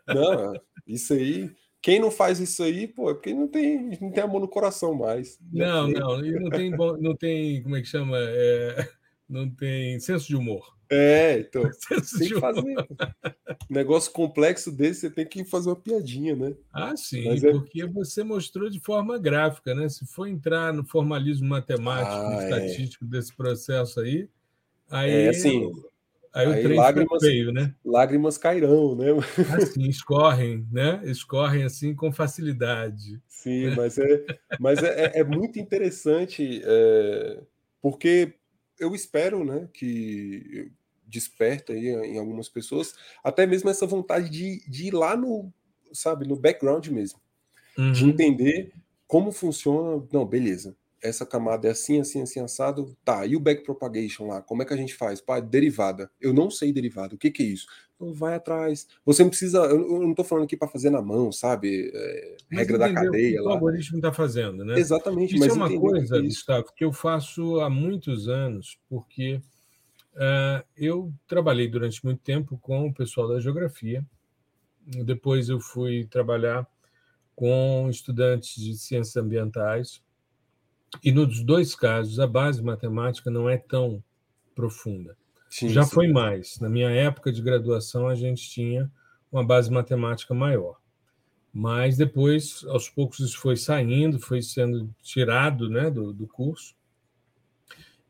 Não, 0.06 0.60
isso 0.86 1.14
aí 1.14 1.50
quem 1.84 2.00
não 2.00 2.10
faz 2.10 2.40
isso 2.40 2.62
aí, 2.62 2.88
pô, 2.88 3.10
é 3.10 3.12
porque 3.12 3.34
não 3.34 3.46
tem, 3.46 3.90
não 4.00 4.10
tem 4.10 4.24
amor 4.24 4.40
no 4.40 4.48
coração 4.48 4.94
mais. 4.94 5.38
Não, 5.52 5.86
não, 5.86 6.24
e 6.24 6.32
não 6.32 6.48
tem, 6.48 6.70
não 6.70 7.14
tem, 7.14 7.62
como 7.62 7.76
é 7.76 7.82
que 7.82 7.86
chama? 7.86 8.16
É, 8.18 8.88
não 9.28 9.50
tem 9.50 10.00
senso 10.00 10.26
de 10.26 10.34
humor. 10.34 10.74
É, 10.90 11.40
então. 11.40 11.62
tem 12.18 12.28
que 12.28 12.40
fazer. 12.40 12.74
negócio 13.68 14.10
complexo 14.12 14.72
desse, 14.72 15.00
você 15.00 15.10
tem 15.10 15.26
que 15.26 15.44
fazer 15.44 15.68
uma 15.68 15.76
piadinha, 15.76 16.34
né? 16.34 16.54
Ah, 16.72 16.96
sim, 16.96 17.26
Mas 17.26 17.44
é 17.44 17.52
porque 17.52 17.82
é... 17.82 17.86
você 17.86 18.24
mostrou 18.24 18.70
de 18.70 18.80
forma 18.80 19.18
gráfica, 19.18 19.74
né? 19.74 19.86
Se 19.90 20.06
for 20.06 20.26
entrar 20.26 20.72
no 20.72 20.86
formalismo 20.86 21.46
matemático, 21.46 22.14
ah, 22.14 22.38
é. 22.40 22.44
estatístico 22.44 23.04
é. 23.04 23.08
desse 23.08 23.36
processo 23.36 24.00
aí, 24.00 24.26
aí. 24.88 25.10
É 25.10 25.28
assim. 25.28 25.70
Aí, 26.34 26.46
aí 26.46 26.60
o 26.60 26.62
trem 26.64 26.76
lágrimas, 26.76 27.22
feio, 27.22 27.52
né? 27.52 27.72
Lágrimas 27.84 28.36
cairão, 28.36 28.96
né? 28.96 29.06
Assim, 29.56 29.88
escorrem, 29.88 30.66
né? 30.72 31.00
Escorrem 31.04 31.62
assim 31.62 31.94
com 31.94 32.12
facilidade. 32.12 33.22
Sim, 33.28 33.70
mas 33.76 33.96
é, 33.98 34.26
mas 34.58 34.82
é, 34.82 35.04
é, 35.04 35.20
é 35.20 35.24
muito 35.24 35.60
interessante, 35.60 36.60
é, 36.64 37.40
porque 37.80 38.34
eu 38.80 38.94
espero 38.96 39.44
né, 39.44 39.68
que 39.72 40.72
desperta 41.06 41.72
aí 41.72 41.86
em 41.86 42.18
algumas 42.18 42.48
pessoas 42.48 42.94
até 43.22 43.46
mesmo 43.46 43.70
essa 43.70 43.86
vontade 43.86 44.28
de, 44.28 44.68
de 44.68 44.88
ir 44.88 44.94
lá 44.94 45.16
no, 45.16 45.52
sabe, 45.92 46.26
no 46.26 46.34
background 46.34 46.88
mesmo. 46.88 47.20
Uhum. 47.78 47.92
De 47.92 48.04
entender 48.06 48.72
como 49.06 49.30
funciona. 49.30 50.04
Não, 50.12 50.26
beleza 50.26 50.76
essa 51.04 51.26
camada 51.26 51.68
é 51.68 51.70
assim, 51.70 52.00
assim, 52.00 52.22
assim, 52.22 52.40
assado. 52.40 52.96
Tá, 53.04 53.26
e 53.26 53.36
o 53.36 53.40
backpropagation 53.40 54.26
lá? 54.26 54.40
Como 54.40 54.62
é 54.62 54.64
que 54.64 54.72
a 54.72 54.76
gente 54.76 54.94
faz? 54.94 55.20
Pá, 55.20 55.38
derivada. 55.38 56.10
Eu 56.18 56.32
não 56.32 56.50
sei 56.50 56.72
derivada. 56.72 57.14
O 57.14 57.18
que, 57.18 57.30
que 57.30 57.42
é 57.42 57.46
isso? 57.46 57.66
Então 57.94 58.14
vai 58.14 58.34
atrás. 58.34 58.88
Você 59.04 59.22
não 59.22 59.28
precisa. 59.28 59.58
Eu 59.58 60.00
não 60.00 60.12
estou 60.12 60.24
falando 60.24 60.44
aqui 60.44 60.56
para 60.56 60.66
fazer 60.66 60.88
na 60.88 61.02
mão, 61.02 61.30
sabe? 61.30 61.92
É, 61.94 62.36
regra 62.50 62.78
da 62.78 62.92
cadeia. 62.92 63.42
O 63.42 63.44
lá. 63.44 63.52
algoritmo 63.52 63.98
está 63.98 64.12
fazendo, 64.12 64.64
né? 64.64 64.78
Exatamente. 64.78 65.36
Isso 65.36 65.44
é 65.44 65.52
uma 65.52 65.78
coisa, 65.78 66.14
que 66.14 66.20
é 66.20 66.22
Gustavo, 66.22 66.72
que 66.74 66.84
eu 66.84 66.92
faço 66.92 67.60
há 67.60 67.68
muitos 67.68 68.26
anos, 68.26 68.78
porque 68.88 69.42
uh, 70.14 70.64
eu 70.74 71.12
trabalhei 71.28 71.68
durante 71.68 72.02
muito 72.02 72.22
tempo 72.22 72.58
com 72.62 72.88
o 72.88 72.94
pessoal 72.94 73.28
da 73.28 73.38
geografia. 73.40 74.02
Depois 75.04 75.50
eu 75.50 75.60
fui 75.60 76.06
trabalhar 76.06 76.66
com 77.36 77.88
estudantes 77.90 78.54
de 78.54 78.76
ciências 78.78 79.16
ambientais 79.16 80.03
e 81.02 81.12
nos 81.12 81.42
dois 81.42 81.74
casos, 81.74 82.20
a 82.20 82.26
base 82.26 82.62
matemática 82.62 83.30
não 83.30 83.48
é 83.48 83.56
tão 83.56 84.02
profunda. 84.54 85.16
Sim, 85.50 85.68
Já 85.68 85.84
sim. 85.84 85.94
foi 85.94 86.08
mais. 86.08 86.58
Na 86.60 86.68
minha 86.68 86.90
época 86.90 87.32
de 87.32 87.42
graduação, 87.42 88.08
a 88.08 88.14
gente 88.14 88.48
tinha 88.48 88.90
uma 89.30 89.44
base 89.44 89.70
matemática 89.70 90.34
maior. 90.34 90.76
Mas 91.52 91.96
depois, 91.96 92.64
aos 92.68 92.88
poucos, 92.88 93.20
isso 93.20 93.38
foi 93.38 93.56
saindo, 93.56 94.18
foi 94.18 94.42
sendo 94.42 94.92
tirado 95.02 95.68
né, 95.68 95.90
do, 95.90 96.12
do 96.12 96.26
curso. 96.26 96.74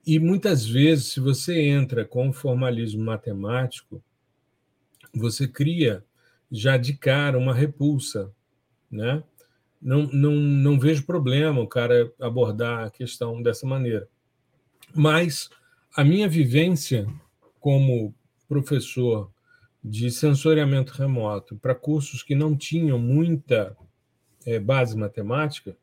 E 0.07 0.19
muitas 0.19 0.67
vezes, 0.67 1.13
se 1.13 1.21
você 1.21 1.61
entra 1.61 2.05
com 2.05 2.33
formalismo 2.33 3.05
matemático, 3.05 4.03
você 5.15 5.47
cria 5.47 6.05
já 6.51 6.77
de 6.77 6.95
cara 6.95 7.39
uma 7.39 7.55
repulsa, 7.55 8.33
né? 8.91 9.23
Não, 9.85 10.05
não, 10.05 10.33
não 10.33 10.81
vejo 10.81 11.05
problema 11.05 11.61
o 11.61 11.69
cara 11.69 12.11
abordar 12.19 12.87
a 12.87 12.91
questão 12.91 13.43
dessa 13.43 13.67
maneira. 13.67 14.09
Mas 14.95 15.51
a 15.95 16.03
minha 16.03 16.27
vivência 16.27 17.07
como 17.61 18.15
professor 18.49 19.31
de 19.85 20.11
sensoriamento 20.11 20.95
remoto 20.95 21.57
para 21.57 21.75
cursos 21.75 22.23
que 22.23 22.35
não 22.35 22.57
tinham 22.57 22.99
muita 22.99 23.77
é, 24.47 24.59
base 24.59 24.97
matemática 24.97 25.77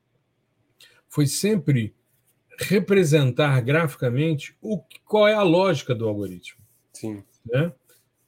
foi 1.07 1.27
sempre 1.27 1.93
representar 2.57 3.61
graficamente 3.61 4.55
o, 4.61 4.81
qual 5.05 5.27
é 5.27 5.35
a 5.35 5.43
lógica 5.43 5.93
do 5.93 6.07
algoritmo. 6.07 6.61
Sim. 6.93 7.23
Né? 7.45 7.71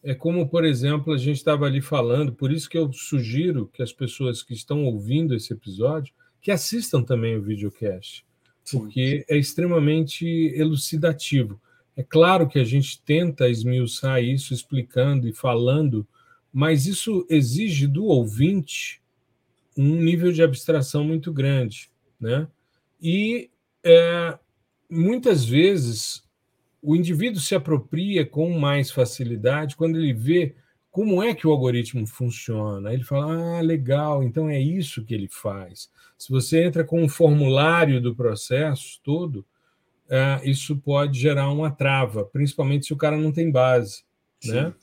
É 0.03 0.13
como, 0.13 0.49
por 0.49 0.65
exemplo, 0.65 1.13
a 1.13 1.17
gente 1.17 1.37
estava 1.37 1.65
ali 1.65 1.81
falando, 1.81 2.33
por 2.33 2.51
isso 2.51 2.69
que 2.69 2.77
eu 2.77 2.91
sugiro 2.91 3.69
que 3.71 3.81
as 3.81 3.93
pessoas 3.93 4.43
que 4.43 4.53
estão 4.53 4.83
ouvindo 4.83 5.33
esse 5.33 5.53
episódio 5.53 6.13
que 6.41 6.51
assistam 6.51 7.01
também 7.01 7.37
o 7.37 7.41
videocast, 7.41 8.25
Sim. 8.65 8.79
porque 8.79 9.25
é 9.29 9.37
extremamente 9.37 10.25
elucidativo. 10.55 11.59
É 11.95 12.03
claro 12.03 12.49
que 12.49 12.59
a 12.59 12.65
gente 12.65 13.01
tenta 13.01 13.47
esmiuçar 13.47 14.21
isso 14.21 14.53
explicando 14.53 15.27
e 15.27 15.33
falando, 15.33 16.05
mas 16.51 16.85
isso 16.85 17.25
exige 17.29 17.87
do 17.87 18.05
ouvinte 18.05 19.01
um 19.77 19.95
nível 19.95 20.31
de 20.31 20.43
abstração 20.43 21.03
muito 21.03 21.31
grande, 21.31 21.89
né? 22.19 22.47
E 23.01 23.49
é, 23.83 24.37
muitas 24.89 25.45
vezes 25.45 26.22
o 26.83 26.97
indivíduo 26.97 27.39
se 27.39 27.55
apropria 27.55 28.25
com 28.25 28.59
mais 28.59 28.91
facilidade 28.91 29.77
quando 29.77 29.97
ele 29.97 30.13
vê 30.13 30.53
como 30.91 31.23
é 31.23 31.33
que 31.33 31.47
o 31.47 31.51
algoritmo 31.51 32.05
funciona. 32.05 32.93
Ele 32.93 33.03
fala: 33.03 33.57
ah, 33.57 33.61
legal, 33.61 34.21
então 34.21 34.49
é 34.49 34.59
isso 34.59 35.03
que 35.05 35.13
ele 35.13 35.29
faz. 35.29 35.89
Se 36.17 36.29
você 36.29 36.63
entra 36.63 36.83
com 36.83 37.01
um 37.01 37.09
formulário 37.09 38.01
do 38.01 38.13
processo 38.13 38.99
todo, 39.01 39.45
é, 40.09 40.41
isso 40.43 40.77
pode 40.77 41.17
gerar 41.17 41.49
uma 41.49 41.71
trava, 41.71 42.25
principalmente 42.25 42.85
se 42.85 42.93
o 42.93 42.97
cara 42.97 43.17
não 43.17 43.31
tem 43.31 43.49
base. 43.49 44.03
Né? 44.45 44.73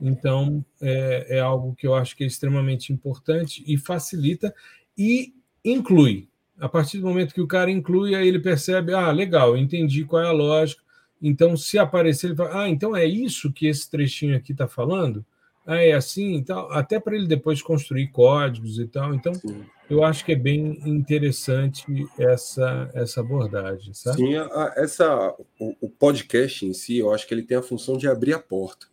Então, 0.00 0.62
é, 0.80 1.38
é 1.38 1.40
algo 1.40 1.74
que 1.74 1.86
eu 1.86 1.94
acho 1.94 2.14
que 2.14 2.22
é 2.22 2.26
extremamente 2.26 2.92
importante 2.92 3.64
e 3.66 3.78
facilita 3.78 4.54
e 4.96 5.34
inclui. 5.64 6.28
A 6.58 6.68
partir 6.68 6.98
do 6.98 7.06
momento 7.06 7.34
que 7.34 7.40
o 7.40 7.46
cara 7.46 7.70
inclui, 7.70 8.14
aí 8.14 8.28
ele 8.28 8.40
percebe: 8.40 8.92
ah, 8.92 9.10
legal, 9.10 9.56
entendi 9.56 10.04
qual 10.04 10.22
é 10.22 10.26
a 10.26 10.32
lógica 10.32 10.85
então, 11.26 11.56
se 11.56 11.78
aparecer, 11.78 12.28
ele 12.28 12.36
fala: 12.36 12.62
Ah, 12.62 12.68
então 12.68 12.94
é 12.94 13.04
isso 13.04 13.52
que 13.52 13.66
esse 13.66 13.90
trechinho 13.90 14.36
aqui 14.36 14.52
está 14.52 14.68
falando? 14.68 15.24
Ah, 15.66 15.82
é 15.82 15.92
assim 15.92 16.36
e 16.36 16.44
tal. 16.44 16.70
Até 16.70 17.00
para 17.00 17.16
ele 17.16 17.26
depois 17.26 17.60
construir 17.60 18.08
códigos 18.08 18.78
e 18.78 18.86
tal. 18.86 19.12
Então, 19.12 19.34
Sim. 19.34 19.64
eu 19.90 20.04
acho 20.04 20.24
que 20.24 20.32
é 20.32 20.36
bem 20.36 20.80
interessante 20.86 21.84
essa, 22.16 22.88
essa 22.94 23.20
abordagem, 23.20 23.92
sabe? 23.92 24.18
Sim, 24.18 24.36
a, 24.36 24.74
essa, 24.76 25.34
o, 25.58 25.74
o, 25.80 25.90
podcast 25.90 26.64
em 26.64 26.72
si, 26.72 26.98
eu 26.98 27.12
acho 27.12 27.26
que 27.26 27.34
ele 27.34 27.42
tem 27.42 27.56
a 27.56 27.62
função 27.62 27.98
de 27.98 28.06
abrir 28.06 28.32
a 28.32 28.38
porta. 28.38 28.86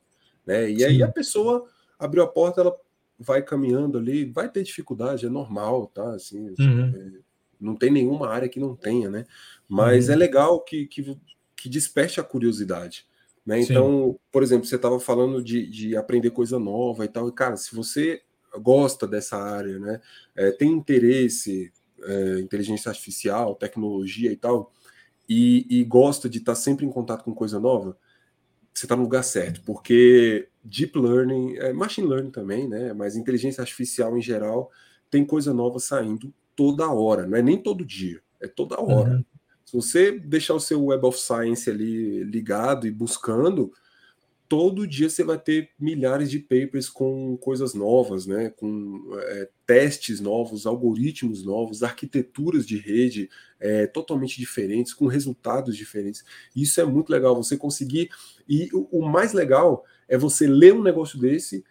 Né? 0.45 0.71
E 0.71 0.79
Sim. 0.79 0.85
aí 0.85 1.03
a 1.03 1.07
pessoa 1.07 1.67
abriu 1.99 2.23
a 2.23 2.27
porta, 2.27 2.61
ela 2.61 2.75
vai 3.19 3.43
caminhando 3.43 3.99
ali, 3.99 4.25
vai 4.25 4.49
ter 4.49 4.63
dificuldade, 4.63 5.27
é 5.27 5.29
normal, 5.29 5.85
tá? 5.93 6.15
Assim, 6.15 6.55
uhum. 6.57 6.93
é, 6.95 7.19
não 7.61 7.75
tem 7.75 7.91
nenhuma 7.91 8.29
área 8.29 8.49
que 8.49 8.59
não 8.59 8.75
tenha, 8.75 9.11
né? 9.11 9.25
Mas 9.69 10.07
uhum. 10.07 10.13
é 10.13 10.17
legal 10.17 10.59
que, 10.59 10.87
que 10.87 11.15
que 11.63 11.69
desperte 11.69 12.19
a 12.19 12.23
curiosidade. 12.23 13.05
Né? 13.45 13.61
Então, 13.61 14.19
por 14.29 14.43
exemplo, 14.43 14.67
você 14.67 14.75
estava 14.75 14.99
falando 14.99 15.41
de, 15.41 15.65
de 15.65 15.95
aprender 15.95 16.29
coisa 16.31 16.59
nova 16.59 17.05
e 17.05 17.07
tal, 17.07 17.29
e 17.29 17.31
cara, 17.31 17.55
se 17.55 17.73
você 17.73 18.21
gosta 18.61 19.07
dessa 19.07 19.37
área, 19.37 19.79
né, 19.79 20.01
é, 20.35 20.51
tem 20.51 20.69
interesse, 20.69 21.71
é, 22.03 22.39
inteligência 22.41 22.89
artificial, 22.89 23.55
tecnologia 23.55 24.29
e 24.29 24.35
tal, 24.35 24.73
e, 25.27 25.65
e 25.69 25.85
gosta 25.85 26.27
de 26.27 26.39
estar 26.39 26.51
tá 26.51 26.55
sempre 26.57 26.85
em 26.85 26.91
contato 26.91 27.23
com 27.23 27.33
coisa 27.33 27.61
nova, 27.61 27.97
você 28.73 28.85
está 28.85 28.97
no 28.97 29.03
lugar 29.03 29.23
certo, 29.23 29.61
porque 29.63 30.49
deep 30.61 30.99
learning, 30.99 31.55
é, 31.59 31.71
machine 31.71 32.09
learning 32.09 32.31
também, 32.31 32.67
né, 32.67 32.91
mas 32.91 33.15
inteligência 33.15 33.61
artificial 33.61 34.17
em 34.17 34.21
geral 34.21 34.69
tem 35.09 35.23
coisa 35.23 35.53
nova 35.53 35.79
saindo 35.79 36.33
toda 36.57 36.91
hora, 36.91 37.25
não 37.25 37.37
é 37.37 37.41
nem 37.41 37.57
todo 37.57 37.85
dia, 37.85 38.21
é 38.41 38.49
toda 38.49 38.81
hora. 38.81 39.11
Uhum. 39.11 39.25
Se 39.73 39.77
você 39.77 40.11
deixar 40.11 40.53
o 40.53 40.59
seu 40.59 40.85
Web 40.85 41.03
of 41.03 41.19
Science 41.19 41.67
ali 41.67 42.23
ligado 42.23 42.85
e 42.85 42.91
buscando, 42.91 43.71
todo 44.47 44.85
dia 44.85 45.09
você 45.09 45.23
vai 45.23 45.39
ter 45.39 45.71
milhares 45.79 46.29
de 46.29 46.37
papers 46.37 46.87
com 46.87 47.35
coisas 47.37 47.73
novas, 47.73 48.27
né? 48.27 48.51
com 48.51 49.01
é, 49.15 49.49
testes 49.65 50.19
novos, 50.19 50.67
algoritmos 50.67 51.43
novos, 51.43 51.81
arquiteturas 51.81 52.67
de 52.67 52.77
rede 52.77 53.31
é, 53.59 53.87
totalmente 53.87 54.37
diferentes, 54.37 54.93
com 54.93 55.07
resultados 55.07 55.75
diferentes. 55.75 56.23
Isso 56.55 56.79
é 56.79 56.85
muito 56.85 57.09
legal, 57.09 57.35
você 57.35 57.57
conseguir. 57.57 58.09
E 58.47 58.69
o, 58.73 58.99
o 58.99 59.09
mais 59.09 59.33
legal 59.33 59.83
é 60.07 60.19
você 60.19 60.45
ler 60.45 60.75
um 60.75 60.83
negócio 60.83 61.19
desse 61.19 61.63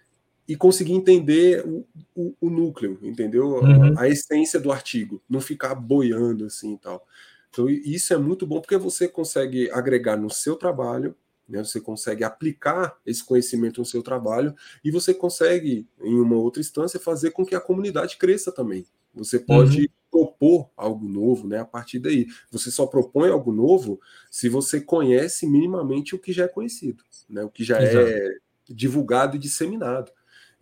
e 0.49 0.57
conseguir 0.57 0.95
entender 0.95 1.65
o, 1.65 1.87
o, 2.17 2.35
o 2.41 2.51
núcleo, 2.51 2.99
entendeu? 3.01 3.61
Uhum. 3.61 3.97
A, 3.97 4.03
a, 4.03 4.09
essência 4.09 4.59
do 4.59 4.73
artigo, 4.73 5.23
não 5.31 5.41
ficar 5.41 5.77
boiando 5.77 6.47
assim 6.47 6.75
e 6.75 6.79
tal. 6.79 7.07
Então, 7.53 7.69
isso 7.69 8.15
é 8.15 8.17
muito 8.17 8.47
bom 8.47 8.63
porque 8.63 8.79
você 8.79 9.07
consegue 9.07 9.71
agregar 9.71 10.17
no 10.17 10.31
seu 10.31 10.57
trabalho, 10.57 11.15
né, 11.47 11.63
você 11.63 11.79
consegue 11.83 12.25
aplicar 12.25 12.97
esse 13.05 13.23
conhecimento 13.23 13.79
no 13.79 13.85
seu 13.85 14.03
trabalho 14.03 14.55
e 14.83 14.91
você 14.91 15.13
consegue, 15.13 15.87
em 16.01 16.19
uma 16.19 16.37
outra 16.37 16.63
instância, 16.63 16.99
fazer 16.99 17.31
com 17.33 17.45
que 17.45 17.55
a 17.55 17.61
comunidade 17.61 18.17
cresça 18.17 18.51
também. 18.51 18.87
Você 19.15 19.39
pode 19.39 19.83
uhum. 19.83 19.87
propor 20.11 20.71
algo 20.75 21.07
novo 21.07 21.47
né, 21.47 21.59
a 21.59 21.65
partir 21.67 21.99
daí. 21.99 22.27
Você 22.51 22.71
só 22.71 22.87
propõe 22.87 23.29
algo 23.29 23.53
novo 23.53 24.01
se 24.31 24.49
você 24.49 24.81
conhece 24.81 25.47
minimamente 25.47 26.15
o 26.15 26.19
que 26.19 26.33
já 26.33 26.45
é 26.45 26.49
conhecido, 26.49 27.05
né, 27.29 27.45
o 27.45 27.51
que 27.51 27.63
já 27.63 27.83
Exato. 27.83 27.99
é 27.99 28.31
divulgado 28.67 29.37
e 29.37 29.39
disseminado. 29.39 30.11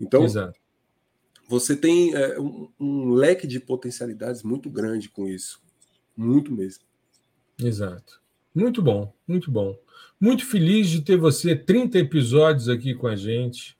Então, 0.00 0.24
Exato. 0.24 0.58
você 1.48 1.76
tem 1.76 2.16
é, 2.16 2.40
um, 2.40 2.68
um 2.80 3.10
leque 3.10 3.46
de 3.46 3.60
potencialidades 3.60 4.42
muito 4.42 4.68
grande 4.68 5.08
com 5.08 5.28
isso. 5.28 5.62
Muito 6.16 6.52
mesmo. 6.52 6.84
Exato. 7.58 8.20
Muito 8.54 8.82
bom, 8.82 9.12
muito 9.26 9.50
bom. 9.50 9.76
Muito 10.20 10.44
feliz 10.44 10.88
de 10.88 11.02
ter 11.02 11.16
você 11.16 11.54
30 11.54 11.98
episódios 11.98 12.68
aqui 12.68 12.94
com 12.94 13.06
a 13.06 13.16
gente. 13.16 13.76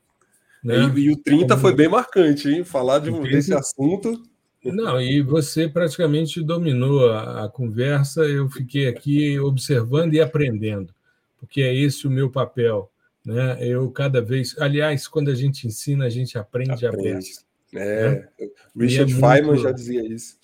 Né? 0.62 0.76
E, 0.96 1.00
e 1.00 1.10
o 1.10 1.16
30 1.16 1.48
Como... 1.48 1.60
foi 1.60 1.74
bem 1.74 1.88
marcante, 1.88 2.48
hein? 2.48 2.64
Falar 2.64 2.98
de, 2.98 3.10
30... 3.10 3.28
desse 3.28 3.54
assunto. 3.54 4.22
Não, 4.64 5.00
e 5.00 5.22
você 5.22 5.66
praticamente 5.68 6.42
dominou 6.42 7.10
a, 7.10 7.44
a, 7.44 7.48
conversa. 7.48 8.22
Eu 8.22 8.48
fiquei 8.50 8.88
aqui 8.88 9.38
observando 9.40 10.12
e 10.14 10.20
aprendendo, 10.20 10.94
porque 11.38 11.62
é 11.62 11.74
esse 11.74 12.06
o 12.06 12.10
meu 12.10 12.30
papel. 12.30 12.90
Né? 13.24 13.58
Eu 13.66 13.90
cada 13.90 14.20
vez. 14.20 14.54
Aliás, 14.58 15.08
quando 15.08 15.30
a 15.30 15.34
gente 15.34 15.66
ensina, 15.66 16.04
a 16.04 16.10
gente 16.10 16.38
aprende, 16.38 16.86
aprende. 16.86 16.86
a 16.86 16.90
aprende. 16.90 17.30
É, 17.72 18.10
né? 18.10 18.28
Richard 18.76 19.12
é 19.12 19.16
Feynman 19.16 19.44
muito... 19.44 19.62
já 19.62 19.72
dizia 19.72 20.06
isso. 20.06 20.39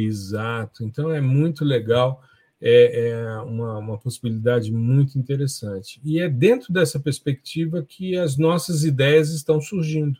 Exato. 0.00 0.84
Então 0.84 1.10
é 1.10 1.20
muito 1.20 1.64
legal, 1.64 2.22
é, 2.60 3.10
é 3.10 3.38
uma, 3.40 3.78
uma, 3.78 3.98
possibilidade 3.98 4.72
muito 4.72 5.18
interessante. 5.18 6.00
E 6.04 6.20
é 6.20 6.28
dentro 6.28 6.72
dessa 6.72 6.98
perspectiva 6.98 7.82
que 7.82 8.16
as 8.16 8.36
nossas 8.36 8.84
ideias 8.84 9.30
estão 9.30 9.60
surgindo. 9.60 10.18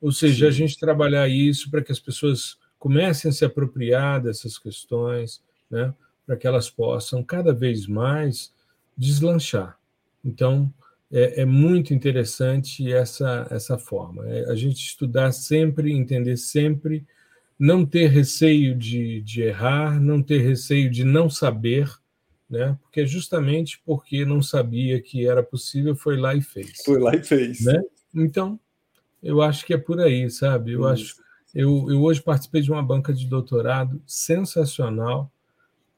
Ou 0.00 0.12
seja, 0.12 0.46
Sim. 0.46 0.48
a 0.48 0.50
gente 0.50 0.78
trabalhar 0.78 1.28
isso 1.28 1.70
para 1.70 1.82
que 1.82 1.90
as 1.90 1.98
pessoas 1.98 2.58
comecem 2.78 3.30
a 3.30 3.32
se 3.32 3.44
apropriar 3.44 4.22
dessas 4.22 4.58
questões, 4.58 5.42
né, 5.70 5.94
para 6.26 6.36
que 6.36 6.46
elas 6.46 6.68
possam 6.68 7.22
cada 7.22 7.52
vez 7.52 7.86
mais 7.86 8.52
deslanchar. 8.96 9.78
Então, 10.22 10.72
é, 11.10 11.42
é 11.42 11.44
muito 11.44 11.94
interessante 11.94 12.92
essa, 12.92 13.46
essa 13.50 13.78
forma. 13.78 14.26
É 14.28 14.50
a 14.50 14.54
gente 14.54 14.84
estudar 14.84 15.32
sempre, 15.32 15.92
entender 15.92 16.36
sempre 16.36 17.06
não 17.58 17.86
ter 17.86 18.08
receio 18.08 18.74
de, 18.74 19.20
de 19.20 19.42
errar, 19.42 20.00
não 20.00 20.22
ter 20.22 20.38
receio 20.38 20.90
de 20.90 21.04
não 21.04 21.30
saber, 21.30 21.90
né? 22.48 22.76
Porque 22.82 23.06
justamente 23.06 23.80
porque 23.84 24.24
não 24.24 24.42
sabia 24.42 25.00
que 25.00 25.26
era 25.26 25.42
possível, 25.42 25.94
foi 25.94 26.16
lá 26.16 26.34
e 26.34 26.42
fez. 26.42 26.82
Foi 26.84 26.98
lá 26.98 27.14
e 27.14 27.22
fez. 27.22 27.64
Né? 27.64 27.80
Então, 28.14 28.58
eu 29.22 29.40
acho 29.40 29.64
que 29.64 29.72
é 29.72 29.78
por 29.78 30.00
aí, 30.00 30.30
sabe? 30.30 30.72
Eu 30.72 30.80
Isso. 30.80 30.88
acho. 30.88 31.24
Eu, 31.54 31.86
eu 31.88 32.02
hoje 32.02 32.20
participei 32.20 32.60
de 32.60 32.70
uma 32.70 32.82
banca 32.82 33.12
de 33.12 33.26
doutorado 33.28 34.02
sensacional 34.04 35.30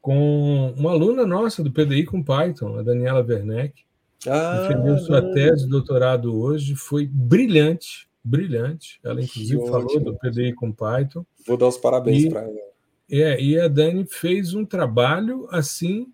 com 0.02 0.72
uma 0.76 0.92
aluna 0.92 1.26
nossa 1.26 1.64
do 1.64 1.72
PDI 1.72 2.04
com 2.04 2.22
Python, 2.22 2.78
a 2.78 2.82
Daniela 2.82 3.24
Werneck. 3.26 3.84
Ah, 4.28 4.60
defendeu 4.60 4.98
sua 4.98 5.20
tese 5.32 5.64
de 5.64 5.70
doutorado 5.70 6.38
hoje, 6.38 6.74
foi 6.74 7.06
brilhante, 7.06 8.08
brilhante. 8.26 8.98
Ela, 9.04 9.22
inclusive, 9.22 9.60
que 9.60 9.66
falou 9.66 9.84
ótimo. 9.84 10.04
do 10.04 10.18
PDI 10.18 10.52
com 10.54 10.72
Python. 10.72 11.24
Vou 11.46 11.56
dar 11.56 11.68
os 11.68 11.78
parabéns 11.78 12.28
para 12.28 12.42
ela. 12.42 12.66
É, 13.08 13.40
e 13.40 13.58
a 13.58 13.68
Dani 13.68 14.04
fez 14.04 14.52
um 14.52 14.64
trabalho 14.64 15.46
assim, 15.50 16.12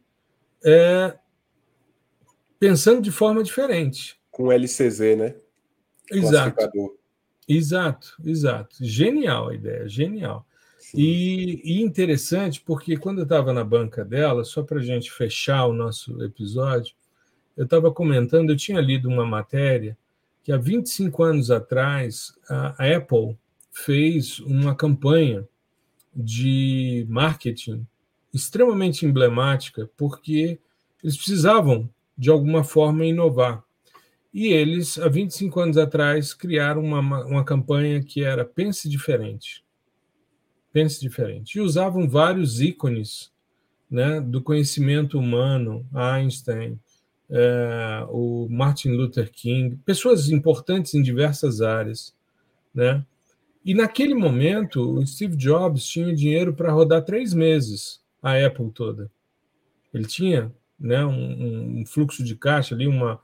é, 0.65 1.17
pensando 2.59 3.01
de 3.01 3.11
forma 3.11 3.43
diferente. 3.43 4.21
Com 4.31 4.53
LCZ, 4.53 5.17
né? 5.17 5.35
Exato. 6.11 6.99
Exato, 7.49 8.17
exato. 8.25 8.77
Genial 8.81 9.49
a 9.49 9.55
ideia, 9.55 9.89
genial. 9.89 10.47
E, 10.95 11.61
e, 11.65 11.83
interessante 11.83 12.61
porque 12.61 12.97
quando 12.97 13.19
eu 13.19 13.25
estava 13.25 13.53
na 13.53 13.65
banca 13.65 14.05
dela, 14.05 14.45
só 14.45 14.63
para 14.63 14.79
a 14.79 14.83
gente 14.83 15.11
fechar 15.11 15.67
o 15.67 15.73
nosso 15.73 16.23
episódio, 16.23 16.95
eu 17.57 17.65
estava 17.65 17.91
comentando, 17.91 18.51
eu 18.51 18.57
tinha 18.57 18.81
lido 18.81 19.09
uma 19.09 19.25
matéria 19.25 19.97
que 20.43 20.53
há 20.53 20.57
25 20.57 21.23
anos 21.23 21.51
atrás 21.51 22.33
a, 22.49 22.97
Apple 22.97 23.37
fez 23.71 24.41
uma 24.41 24.75
campanha 24.75 25.47
de 26.15 27.07
marketing 27.09 27.87
extremamente 28.35 29.07
emblemática, 29.07 29.91
porque 29.97 30.59
eles 31.03 31.17
precisavam, 31.17 31.89
de 32.17 32.31
alguma 32.31 32.65
forma, 32.65 33.05
inovar. 33.05 33.63
E 34.33 34.49
eles, 34.49 34.99
há 34.99 35.09
25 35.09 35.61
anos 35.61 35.77
atrás, 35.77 36.33
criaram 36.33 36.83
uma, 36.83 37.25
uma 37.25 37.45
campanha 37.45 38.03
que 38.03 38.25
era 38.25 38.45
Pense 38.45 38.89
Diferente. 38.89 39.63
Pense 40.73 41.01
Diferente. 41.01 41.59
E 41.59 41.61
usavam 41.61 42.09
vários 42.09 42.61
ícones 42.61 43.31
né, 43.91 44.21
do 44.21 44.43
conhecimento 44.43 45.19
humano, 45.19 45.87
Einstein, 45.93 46.81
é, 47.35 48.05
o 48.11 48.47
Martin 48.51 48.91
Luther 48.91 49.33
King, 49.33 49.77
pessoas 49.87 50.29
importantes 50.29 50.93
em 50.93 51.03
diversas 51.03 51.63
áreas. 51.63 52.15
Né? 52.75 53.05
E 53.65 53.75
naquele 53.75 54.15
momento, 54.15 54.99
o 54.99 55.07
Steve 55.07 55.35
Jobs 55.35 55.87
tinha 55.87 56.15
dinheiro 56.15 56.53
para 56.53 56.71
rodar 56.71 57.03
três 57.03 57.33
meses 57.33 58.03
a 58.23 58.37
Apple 58.37 58.71
toda. 58.71 59.11
Ele 59.95 60.05
tinha 60.05 60.53
né, 60.79 61.05
um, 61.07 61.81
um 61.81 61.87
fluxo 61.87 62.23
de 62.23 62.37
caixa 62.37 62.75
ali, 62.75 62.87
uma, 62.87 63.19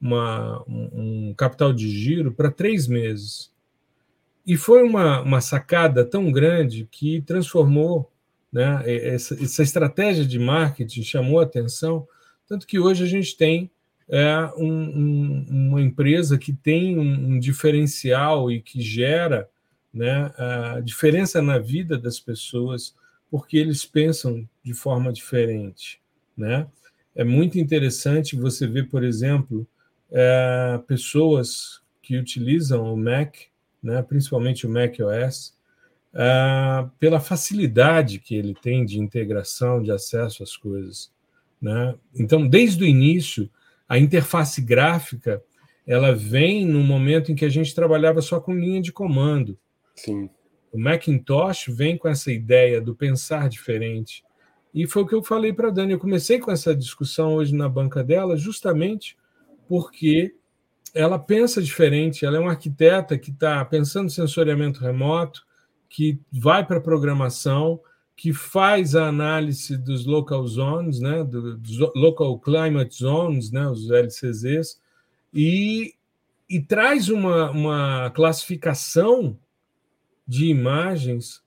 uma, 0.00 0.64
um 0.66 1.32
capital 1.36 1.72
de 1.72 1.88
giro 1.88 2.32
para 2.32 2.50
três 2.50 2.88
meses. 2.88 3.52
E 4.44 4.56
foi 4.56 4.82
uma, 4.82 5.20
uma 5.20 5.40
sacada 5.40 6.04
tão 6.04 6.32
grande 6.32 6.88
que 6.90 7.22
transformou 7.22 8.10
né, 8.52 8.82
essa, 8.86 9.34
essa 9.40 9.62
estratégia 9.62 10.24
de 10.26 10.38
marketing, 10.38 11.02
chamou 11.02 11.38
a 11.38 11.44
atenção, 11.44 12.06
tanto 12.52 12.66
que 12.66 12.78
hoje 12.78 13.02
a 13.02 13.06
gente 13.06 13.34
tem 13.34 13.70
é, 14.06 14.36
um, 14.58 14.68
um, 14.68 15.46
uma 15.48 15.80
empresa 15.80 16.36
que 16.36 16.52
tem 16.52 16.98
um, 16.98 17.30
um, 17.30 17.38
diferencial 17.38 18.52
e 18.52 18.60
que 18.60 18.78
gera 18.82 19.48
né, 19.90 20.30
a 20.36 20.80
diferença 20.80 21.40
na 21.40 21.58
vida 21.58 21.96
das 21.96 22.20
pessoas, 22.20 22.94
porque 23.30 23.56
eles 23.56 23.86
pensam 23.86 24.46
de 24.62 24.74
forma 24.74 25.10
diferente. 25.10 25.98
Né? 26.36 26.66
É 27.14 27.24
muito 27.24 27.58
interessante 27.58 28.36
você 28.36 28.66
ver, 28.66 28.90
por 28.90 29.02
exemplo, 29.02 29.66
é, 30.10 30.78
pessoas 30.86 31.80
que 32.02 32.18
utilizam 32.18 32.92
o 32.92 32.98
Mac, 32.98 33.34
né, 33.82 34.02
principalmente 34.02 34.66
o 34.66 34.70
Mac 34.70 34.94
OS, 35.00 35.56
é, 36.12 36.86
pela 37.00 37.18
facilidade 37.18 38.18
que 38.18 38.34
ele 38.34 38.54
tem 38.54 38.84
de 38.84 38.98
integração, 38.98 39.82
de 39.82 39.90
acesso 39.90 40.42
às 40.42 40.54
coisas. 40.54 41.10
Né? 41.62 41.94
Então, 42.12 42.46
desde 42.46 42.82
o 42.82 42.86
início, 42.86 43.48
a 43.88 43.96
interface 43.98 44.60
gráfica 44.60 45.40
ela 45.86 46.14
vem 46.14 46.66
no 46.66 46.80
momento 46.80 47.32
em 47.32 47.34
que 47.34 47.44
a 47.44 47.48
gente 47.48 47.74
trabalhava 47.74 48.20
só 48.20 48.40
com 48.40 48.54
linha 48.54 48.80
de 48.80 48.92
comando. 48.92 49.58
Sim. 49.94 50.28
O 50.72 50.78
Macintosh 50.78 51.66
vem 51.68 51.96
com 51.96 52.08
essa 52.08 52.32
ideia 52.32 52.80
do 52.80 52.94
pensar 52.94 53.48
diferente. 53.48 54.24
E 54.72 54.86
foi 54.86 55.02
o 55.02 55.06
que 55.06 55.14
eu 55.14 55.22
falei 55.22 55.52
para 55.52 55.68
a 55.68 55.70
Dani. 55.70 55.92
Eu 55.92 55.98
comecei 55.98 56.38
com 56.38 56.50
essa 56.50 56.74
discussão 56.74 57.34
hoje 57.34 57.54
na 57.54 57.68
banca 57.68 58.02
dela, 58.02 58.36
justamente 58.36 59.16
porque 59.68 60.34
ela 60.94 61.18
pensa 61.18 61.62
diferente, 61.62 62.24
ela 62.24 62.36
é 62.36 62.40
uma 62.40 62.50
arquiteta 62.50 63.18
que 63.18 63.30
está 63.30 63.64
pensando 63.64 64.10
sensoriamento 64.10 64.80
remoto, 64.80 65.42
que 65.88 66.18
vai 66.30 66.64
para 66.64 66.78
a 66.78 66.82
programação, 66.82 67.80
que 68.16 68.32
faz 68.32 68.94
a 68.94 69.08
análise 69.08 69.76
dos 69.76 70.06
local 70.06 70.46
zones, 70.46 71.00
né, 71.00 71.24
dos 71.24 71.78
local 71.94 72.38
climate 72.38 72.94
zones, 72.94 73.50
né, 73.50 73.66
os 73.68 73.90
LCZs, 73.90 74.80
e, 75.32 75.94
e 76.48 76.60
traz 76.60 77.08
uma, 77.08 77.50
uma 77.50 78.10
classificação 78.10 79.38
de 80.26 80.46
imagens 80.46 81.42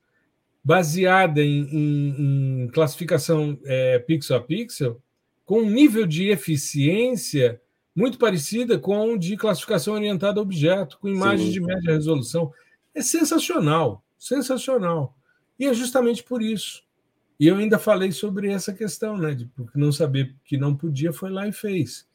baseada 0.62 1.40
em, 1.40 1.62
em, 1.70 2.64
em 2.64 2.68
classificação 2.68 3.58
é, 3.64 3.98
pixel 4.00 4.36
a 4.36 4.40
pixel, 4.40 5.00
com 5.44 5.60
um 5.60 5.70
nível 5.70 6.06
de 6.06 6.28
eficiência 6.28 7.60
muito 7.94 8.18
parecida 8.18 8.78
com 8.78 9.14
o 9.14 9.18
de 9.18 9.36
classificação 9.36 9.94
orientada 9.94 10.38
a 10.38 10.42
objeto, 10.42 10.98
com 10.98 11.08
imagens 11.08 11.46
Sim. 11.46 11.52
de 11.52 11.60
média 11.60 11.92
resolução. 11.92 12.52
É 12.94 13.00
sensacional, 13.00 14.04
sensacional. 14.18 15.15
E 15.58 15.66
é 15.66 15.74
justamente 15.74 16.22
por 16.22 16.42
isso. 16.42 16.84
E 17.38 17.46
eu 17.46 17.56
ainda 17.56 17.78
falei 17.78 18.12
sobre 18.12 18.50
essa 18.50 18.72
questão, 18.72 19.16
né? 19.16 19.34
De 19.34 19.48
não 19.74 19.92
saber 19.92 20.34
que 20.44 20.56
não 20.56 20.74
podia, 20.74 21.12
foi 21.12 21.30
lá 21.30 21.46
e 21.46 21.52
fez. 21.52 22.06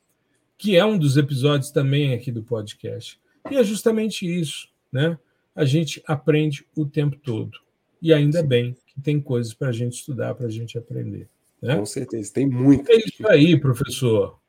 Que 0.58 0.76
é 0.76 0.86
um 0.86 0.98
dos 0.98 1.18
episódios 1.18 1.72
também 1.72 2.14
aqui 2.14 2.32
do 2.32 2.44
podcast. 2.44 3.20
E 3.50 3.56
é 3.56 3.64
justamente 3.64 4.26
isso, 4.26 4.68
né? 4.92 5.18
A 5.56 5.66
gente 5.66 6.02
aprende 6.08 6.66
o 6.76 6.86
tempo 6.86 7.18
todo. 7.18 7.58
E 8.02 8.14
ainda 8.14 8.42
Sim. 8.42 8.48
bem 8.48 8.78
que 8.88 9.00
tem 9.00 9.22
coisas 9.22 9.54
para 9.54 9.70
a 9.70 9.72
gente 9.72 9.94
estudar, 9.94 10.34
para 10.34 10.48
a 10.48 10.50
gente 10.50 10.78
aprender. 10.78 11.30
Né? 11.62 11.78
Com 11.78 11.86
certeza, 11.86 12.34
tem 12.34 12.48
muito. 12.48 12.92
É 12.92 12.96
isso 12.96 13.28
aí, 13.28 13.60
professor. 13.60 14.40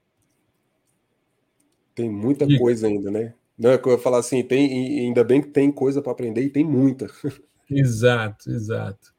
Tem 1.94 2.09
muita 2.09 2.47
Diga. 2.47 2.59
coisa 2.59 2.86
ainda, 2.86 3.10
né? 3.10 3.35
Não, 3.59 3.70
é 3.70 3.81
eu 3.85 3.93
ia 3.93 3.98
falar 3.98 4.19
assim, 4.19 4.43
tem, 4.43 5.01
ainda 5.01 5.23
bem 5.23 5.43
que 5.43 5.48
tem 5.48 5.70
coisa 5.70 6.01
para 6.01 6.12
aprender 6.12 6.43
e 6.43 6.51
tem 6.51 6.64
muita. 6.64 7.10
Exato, 7.78 8.51
exato. 8.51 9.12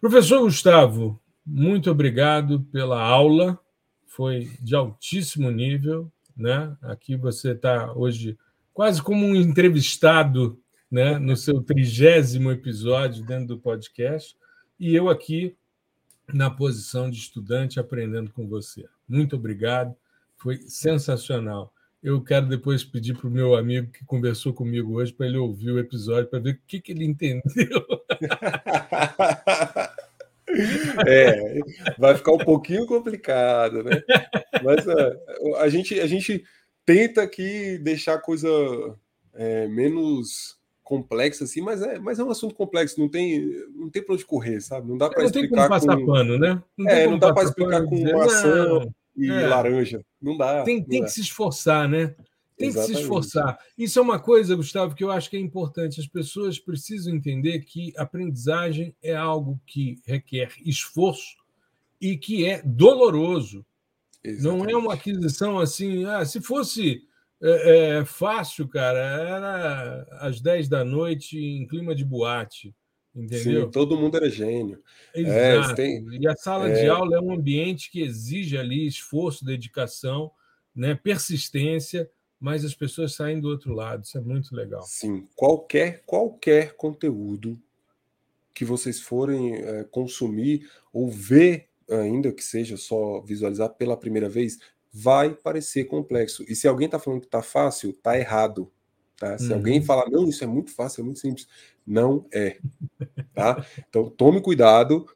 Professor 0.00 0.40
Gustavo, 0.40 1.20
muito 1.44 1.90
obrigado 1.90 2.62
pela 2.72 3.02
aula, 3.02 3.58
foi 4.06 4.50
de 4.60 4.74
altíssimo 4.74 5.50
nível, 5.50 6.10
né? 6.36 6.76
Aqui 6.82 7.16
você 7.16 7.52
está 7.52 7.92
hoje 7.92 8.38
quase 8.72 9.02
como 9.02 9.26
um 9.26 9.34
entrevistado, 9.34 10.58
né? 10.90 11.18
No 11.18 11.36
seu 11.36 11.62
trigésimo 11.62 12.50
episódio 12.50 13.24
dentro 13.24 13.48
do 13.48 13.58
podcast 13.58 14.36
e 14.78 14.94
eu 14.94 15.08
aqui 15.08 15.56
na 16.32 16.50
posição 16.50 17.10
de 17.10 17.18
estudante 17.18 17.78
aprendendo 17.78 18.32
com 18.32 18.48
você. 18.48 18.86
Muito 19.08 19.36
obrigado, 19.36 19.94
foi 20.36 20.58
sensacional 20.62 21.72
eu 22.02 22.22
quero 22.22 22.48
depois 22.48 22.82
pedir 22.82 23.16
para 23.16 23.28
o 23.28 23.30
meu 23.30 23.54
amigo 23.54 23.92
que 23.92 24.04
conversou 24.04 24.52
comigo 24.52 24.94
hoje 24.94 25.12
para 25.12 25.26
ele 25.26 25.36
ouvir 25.36 25.70
o 25.70 25.78
episódio 25.78 26.30
para 26.30 26.38
ver 26.38 26.54
o 26.54 26.58
que, 26.66 26.80
que 26.80 26.92
ele 26.92 27.04
entendeu. 27.04 27.42
É, 31.06 31.60
vai 31.96 32.16
ficar 32.16 32.32
um 32.32 32.38
pouquinho 32.38 32.84
complicado, 32.84 33.84
né? 33.84 34.02
Mas 34.64 34.84
uh, 34.84 35.56
a, 35.58 35.68
gente, 35.68 36.00
a 36.00 36.08
gente 36.08 36.42
tenta 36.84 37.22
aqui 37.22 37.78
deixar 37.78 38.14
a 38.14 38.20
coisa 38.20 38.48
é, 39.32 39.68
menos 39.68 40.58
complexa 40.82 41.44
assim, 41.44 41.60
mas 41.60 41.82
é, 41.82 42.00
mas 42.00 42.18
é 42.18 42.24
um 42.24 42.30
assunto 42.30 42.54
complexo, 42.54 42.98
não 42.98 43.08
tem, 43.08 43.48
não 43.76 43.88
tem 43.88 44.02
para 44.02 44.14
onde 44.14 44.24
correr, 44.24 44.60
sabe? 44.60 44.88
Não 44.88 44.98
dá 44.98 45.08
para 45.08 45.24
explicar 45.24 45.62
com 45.62 45.68
passar 45.68 45.96
pano, 46.04 46.36
né? 46.36 46.60
Não 46.76 46.90
é, 46.90 47.06
não 47.06 47.18
dá 47.18 47.32
para 47.32 47.44
explicar 47.44 47.84
com 47.84 48.12
maçã, 48.12 48.80
e 49.16 49.30
é. 49.30 49.46
laranja. 49.46 50.04
Não 50.20 50.36
dá. 50.36 50.62
Tem, 50.62 50.80
não 50.80 50.84
tem 50.86 51.00
dá. 51.00 51.06
que 51.06 51.12
se 51.12 51.20
esforçar, 51.20 51.88
né? 51.88 52.14
Tem 52.56 52.68
Exatamente. 52.68 52.92
que 52.92 52.96
se 52.96 53.02
esforçar. 53.02 53.58
Isso 53.76 53.98
é 53.98 54.02
uma 54.02 54.18
coisa, 54.18 54.54
Gustavo, 54.54 54.94
que 54.94 55.02
eu 55.02 55.10
acho 55.10 55.30
que 55.30 55.36
é 55.36 55.40
importante. 55.40 55.98
As 55.98 56.06
pessoas 56.06 56.58
precisam 56.58 57.14
entender 57.14 57.60
que 57.60 57.92
aprendizagem 57.96 58.94
é 59.02 59.16
algo 59.16 59.58
que 59.66 59.98
requer 60.04 60.52
esforço 60.64 61.36
e 61.98 62.18
que 62.18 62.46
é 62.46 62.62
doloroso. 62.62 63.64
Exatamente. 64.22 64.62
Não 64.62 64.70
é 64.70 64.76
uma 64.76 64.94
aquisição 64.94 65.58
assim. 65.58 66.04
Ah, 66.04 66.24
se 66.26 66.40
fosse 66.42 67.02
é, 67.42 67.98
é, 68.00 68.04
fácil, 68.04 68.68
cara, 68.68 68.98
era 68.98 70.06
às 70.20 70.40
10 70.40 70.68
da 70.68 70.84
noite 70.84 71.38
em 71.38 71.66
clima 71.66 71.94
de 71.94 72.04
boate. 72.04 72.74
Entendeu? 73.14 73.64
Sim, 73.64 73.70
todo 73.70 73.96
mundo 73.96 74.16
era 74.16 74.30
gênio. 74.30 74.80
É, 75.14 75.20
Exato. 75.20 75.72
É, 75.72 75.74
tem, 75.74 76.06
e 76.20 76.28
a 76.28 76.36
sala 76.36 76.68
é... 76.68 76.80
de 76.80 76.88
aula 76.88 77.16
é 77.16 77.20
um 77.20 77.32
ambiente 77.32 77.90
que 77.90 78.00
exige 78.02 78.56
ali 78.56 78.86
esforço, 78.86 79.44
dedicação, 79.44 80.30
né, 80.74 80.94
persistência, 80.94 82.08
mas 82.38 82.64
as 82.64 82.74
pessoas 82.74 83.14
saem 83.14 83.40
do 83.40 83.48
outro 83.48 83.74
lado. 83.74 84.04
Isso 84.04 84.16
é 84.16 84.20
muito 84.20 84.54
legal. 84.54 84.82
Sim, 84.82 85.26
qualquer 85.34 86.02
qualquer 86.06 86.74
conteúdo 86.74 87.60
que 88.54 88.64
vocês 88.64 89.00
forem 89.00 89.54
é, 89.54 89.84
consumir 89.84 90.68
ou 90.92 91.10
ver, 91.10 91.68
ainda 91.88 92.32
que 92.32 92.44
seja 92.44 92.76
só 92.76 93.20
visualizar 93.20 93.70
pela 93.70 93.96
primeira 93.96 94.28
vez, 94.28 94.58
vai 94.92 95.34
parecer 95.34 95.84
complexo. 95.84 96.44
E 96.48 96.54
se 96.54 96.68
alguém 96.68 96.86
está 96.86 96.98
falando 96.98 97.20
que 97.20 97.26
está 97.26 97.42
fácil, 97.42 97.90
está 97.90 98.18
errado. 98.18 98.70
Tá? 99.20 99.36
Se 99.36 99.48
uhum. 99.48 99.56
alguém 99.56 99.82
falar, 99.82 100.08
não, 100.08 100.26
isso 100.26 100.42
é 100.42 100.46
muito 100.46 100.70
fácil, 100.70 101.02
é 101.02 101.04
muito 101.04 101.20
simples, 101.20 101.46
não 101.86 102.24
é. 102.32 102.56
Tá? 103.34 103.62
Então 103.86 104.08
tome 104.08 104.40
cuidado, 104.40 105.06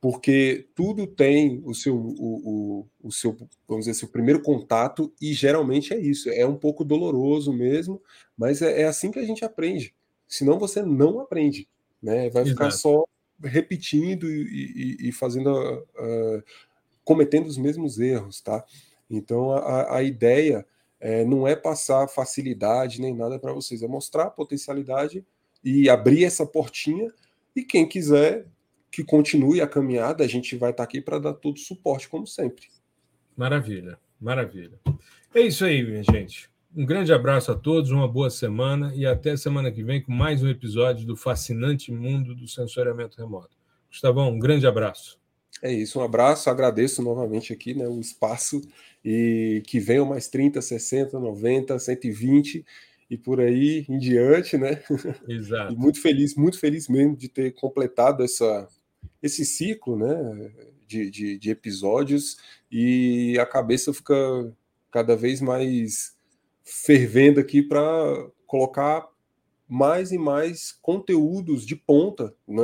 porque 0.00 0.66
tudo 0.74 1.06
tem 1.06 1.60
o 1.62 1.74
seu, 1.74 1.94
o, 1.94 2.08
o, 2.08 3.08
o 3.08 3.12
seu, 3.12 3.36
vamos 3.68 3.84
dizer, 3.84 3.92
seu 3.92 4.08
primeiro 4.08 4.40
contato, 4.40 5.12
e 5.20 5.34
geralmente 5.34 5.92
é 5.92 6.00
isso. 6.00 6.30
É 6.30 6.46
um 6.46 6.56
pouco 6.56 6.86
doloroso 6.86 7.52
mesmo, 7.52 8.00
mas 8.34 8.62
é, 8.62 8.80
é 8.80 8.84
assim 8.86 9.10
que 9.10 9.18
a 9.18 9.26
gente 9.26 9.44
aprende. 9.44 9.94
senão 10.26 10.58
você 10.58 10.82
não 10.82 11.20
aprende, 11.20 11.68
né? 12.02 12.30
Vai 12.30 12.44
Exato. 12.44 12.48
ficar 12.48 12.70
só 12.70 13.04
repetindo 13.42 14.26
e, 14.30 14.96
e, 15.02 15.08
e 15.08 15.12
fazendo, 15.12 15.52
uh, 15.52 16.42
cometendo 17.04 17.46
os 17.46 17.58
mesmos 17.58 17.98
erros, 17.98 18.40
tá? 18.40 18.64
Então 19.10 19.52
a, 19.52 19.96
a 19.96 20.02
ideia 20.02 20.64
é, 21.00 21.24
não 21.24 21.48
é 21.48 21.56
passar 21.56 22.06
facilidade 22.08 23.00
nem 23.00 23.14
nada 23.14 23.38
para 23.38 23.52
vocês, 23.52 23.82
é 23.82 23.88
mostrar 23.88 24.24
a 24.24 24.30
potencialidade 24.30 25.24
e 25.64 25.88
abrir 25.88 26.24
essa 26.24 26.46
portinha. 26.46 27.10
E 27.56 27.62
quem 27.62 27.88
quiser 27.88 28.46
que 28.90 29.02
continue 29.02 29.60
a 29.60 29.66
caminhada, 29.66 30.22
a 30.22 30.26
gente 30.26 30.56
vai 30.56 30.70
estar 30.70 30.82
tá 30.82 30.88
aqui 30.88 31.00
para 31.00 31.18
dar 31.18 31.32
todo 31.32 31.56
o 31.56 31.60
suporte, 31.60 32.08
como 32.08 32.26
sempre. 32.26 32.66
Maravilha, 33.36 33.98
maravilha. 34.20 34.78
É 35.34 35.40
isso 35.40 35.64
aí, 35.64 35.82
minha 35.82 36.02
gente. 36.02 36.50
Um 36.76 36.84
grande 36.84 37.12
abraço 37.12 37.50
a 37.50 37.54
todos, 37.54 37.90
uma 37.90 38.06
boa 38.06 38.30
semana 38.30 38.92
e 38.94 39.06
até 39.06 39.36
semana 39.36 39.72
que 39.72 39.82
vem 39.82 40.02
com 40.02 40.12
mais 40.12 40.42
um 40.42 40.48
episódio 40.48 41.06
do 41.06 41.16
fascinante 41.16 41.90
mundo 41.90 42.34
do 42.34 42.46
sensoriamento 42.46 43.18
remoto. 43.18 43.56
Gustavão, 43.88 44.30
um 44.30 44.38
grande 44.38 44.66
abraço. 44.66 45.18
É 45.62 45.72
isso, 45.72 45.98
um 45.98 46.02
abraço, 46.02 46.48
agradeço 46.48 47.02
novamente 47.02 47.52
aqui 47.52 47.74
né, 47.74 47.86
o 47.86 48.00
espaço 48.00 48.62
e 49.04 49.62
que 49.66 49.80
venham 49.80 50.06
mais 50.06 50.28
30, 50.28 50.60
60, 50.60 51.18
90, 51.18 51.78
120 51.78 52.64
e 53.08 53.16
por 53.16 53.40
aí 53.40 53.84
em 53.88 53.98
diante, 53.98 54.56
né? 54.56 54.82
Exato. 55.28 55.72
E 55.72 55.76
muito 55.76 56.00
feliz, 56.00 56.34
muito 56.34 56.58
feliz 56.58 56.88
mesmo 56.88 57.16
de 57.16 57.28
ter 57.28 57.52
completado 57.52 58.22
essa, 58.22 58.68
esse 59.22 59.44
ciclo, 59.44 59.96
né? 59.96 60.50
De, 60.86 61.08
de, 61.08 61.38
de 61.38 61.50
episódios 61.50 62.36
e 62.70 63.38
a 63.38 63.46
cabeça 63.46 63.94
fica 63.94 64.14
cada 64.90 65.14
vez 65.14 65.40
mais 65.40 66.16
fervendo 66.64 67.38
aqui 67.38 67.62
para 67.62 67.80
colocar 68.44 69.08
mais 69.68 70.10
e 70.10 70.18
mais 70.18 70.72
conteúdos 70.82 71.64
de 71.64 71.76
ponta, 71.76 72.34
né, 72.46 72.62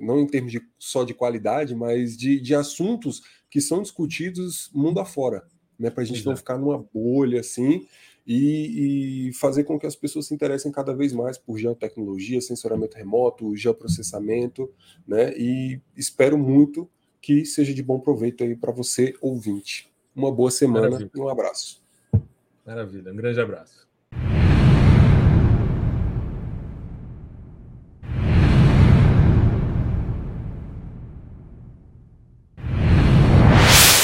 não 0.00 0.20
em 0.20 0.26
termos 0.26 0.50
de, 0.50 0.62
só 0.78 1.04
de 1.04 1.12
qualidade, 1.12 1.74
mas 1.74 2.16
de, 2.16 2.40
de 2.40 2.54
assuntos 2.54 3.20
que 3.56 3.60
são 3.62 3.80
discutidos 3.80 4.70
mundo 4.74 5.00
afora, 5.00 5.42
né, 5.78 5.88
para 5.88 6.02
a 6.02 6.04
gente 6.04 6.16
Exato. 6.16 6.28
não 6.28 6.36
ficar 6.36 6.58
numa 6.58 6.76
bolha 6.92 7.40
assim 7.40 7.86
e, 8.26 9.28
e, 9.28 9.32
fazer 9.32 9.64
com 9.64 9.78
que 9.78 9.86
as 9.86 9.96
pessoas 9.96 10.26
se 10.26 10.34
interessem 10.34 10.70
cada 10.70 10.94
vez 10.94 11.10
mais 11.10 11.38
por 11.38 11.56
geotecnologia, 11.56 12.38
sensoramento 12.42 12.98
remoto, 12.98 13.56
geoprocessamento, 13.56 14.70
né, 15.08 15.32
e 15.38 15.80
espero 15.96 16.36
muito 16.36 16.86
que 17.18 17.46
seja 17.46 17.72
de 17.72 17.82
bom 17.82 17.98
proveito 17.98 18.44
aí 18.44 18.54
para 18.54 18.72
você, 18.72 19.14
ouvinte. 19.22 19.90
Uma 20.14 20.30
boa 20.30 20.50
semana 20.50 20.90
Maravilha. 20.90 21.10
e 21.14 21.18
um 21.18 21.28
abraço. 21.30 21.82
Maravilha, 22.66 23.10
um 23.10 23.16
grande 23.16 23.40
abraço. 23.40 23.85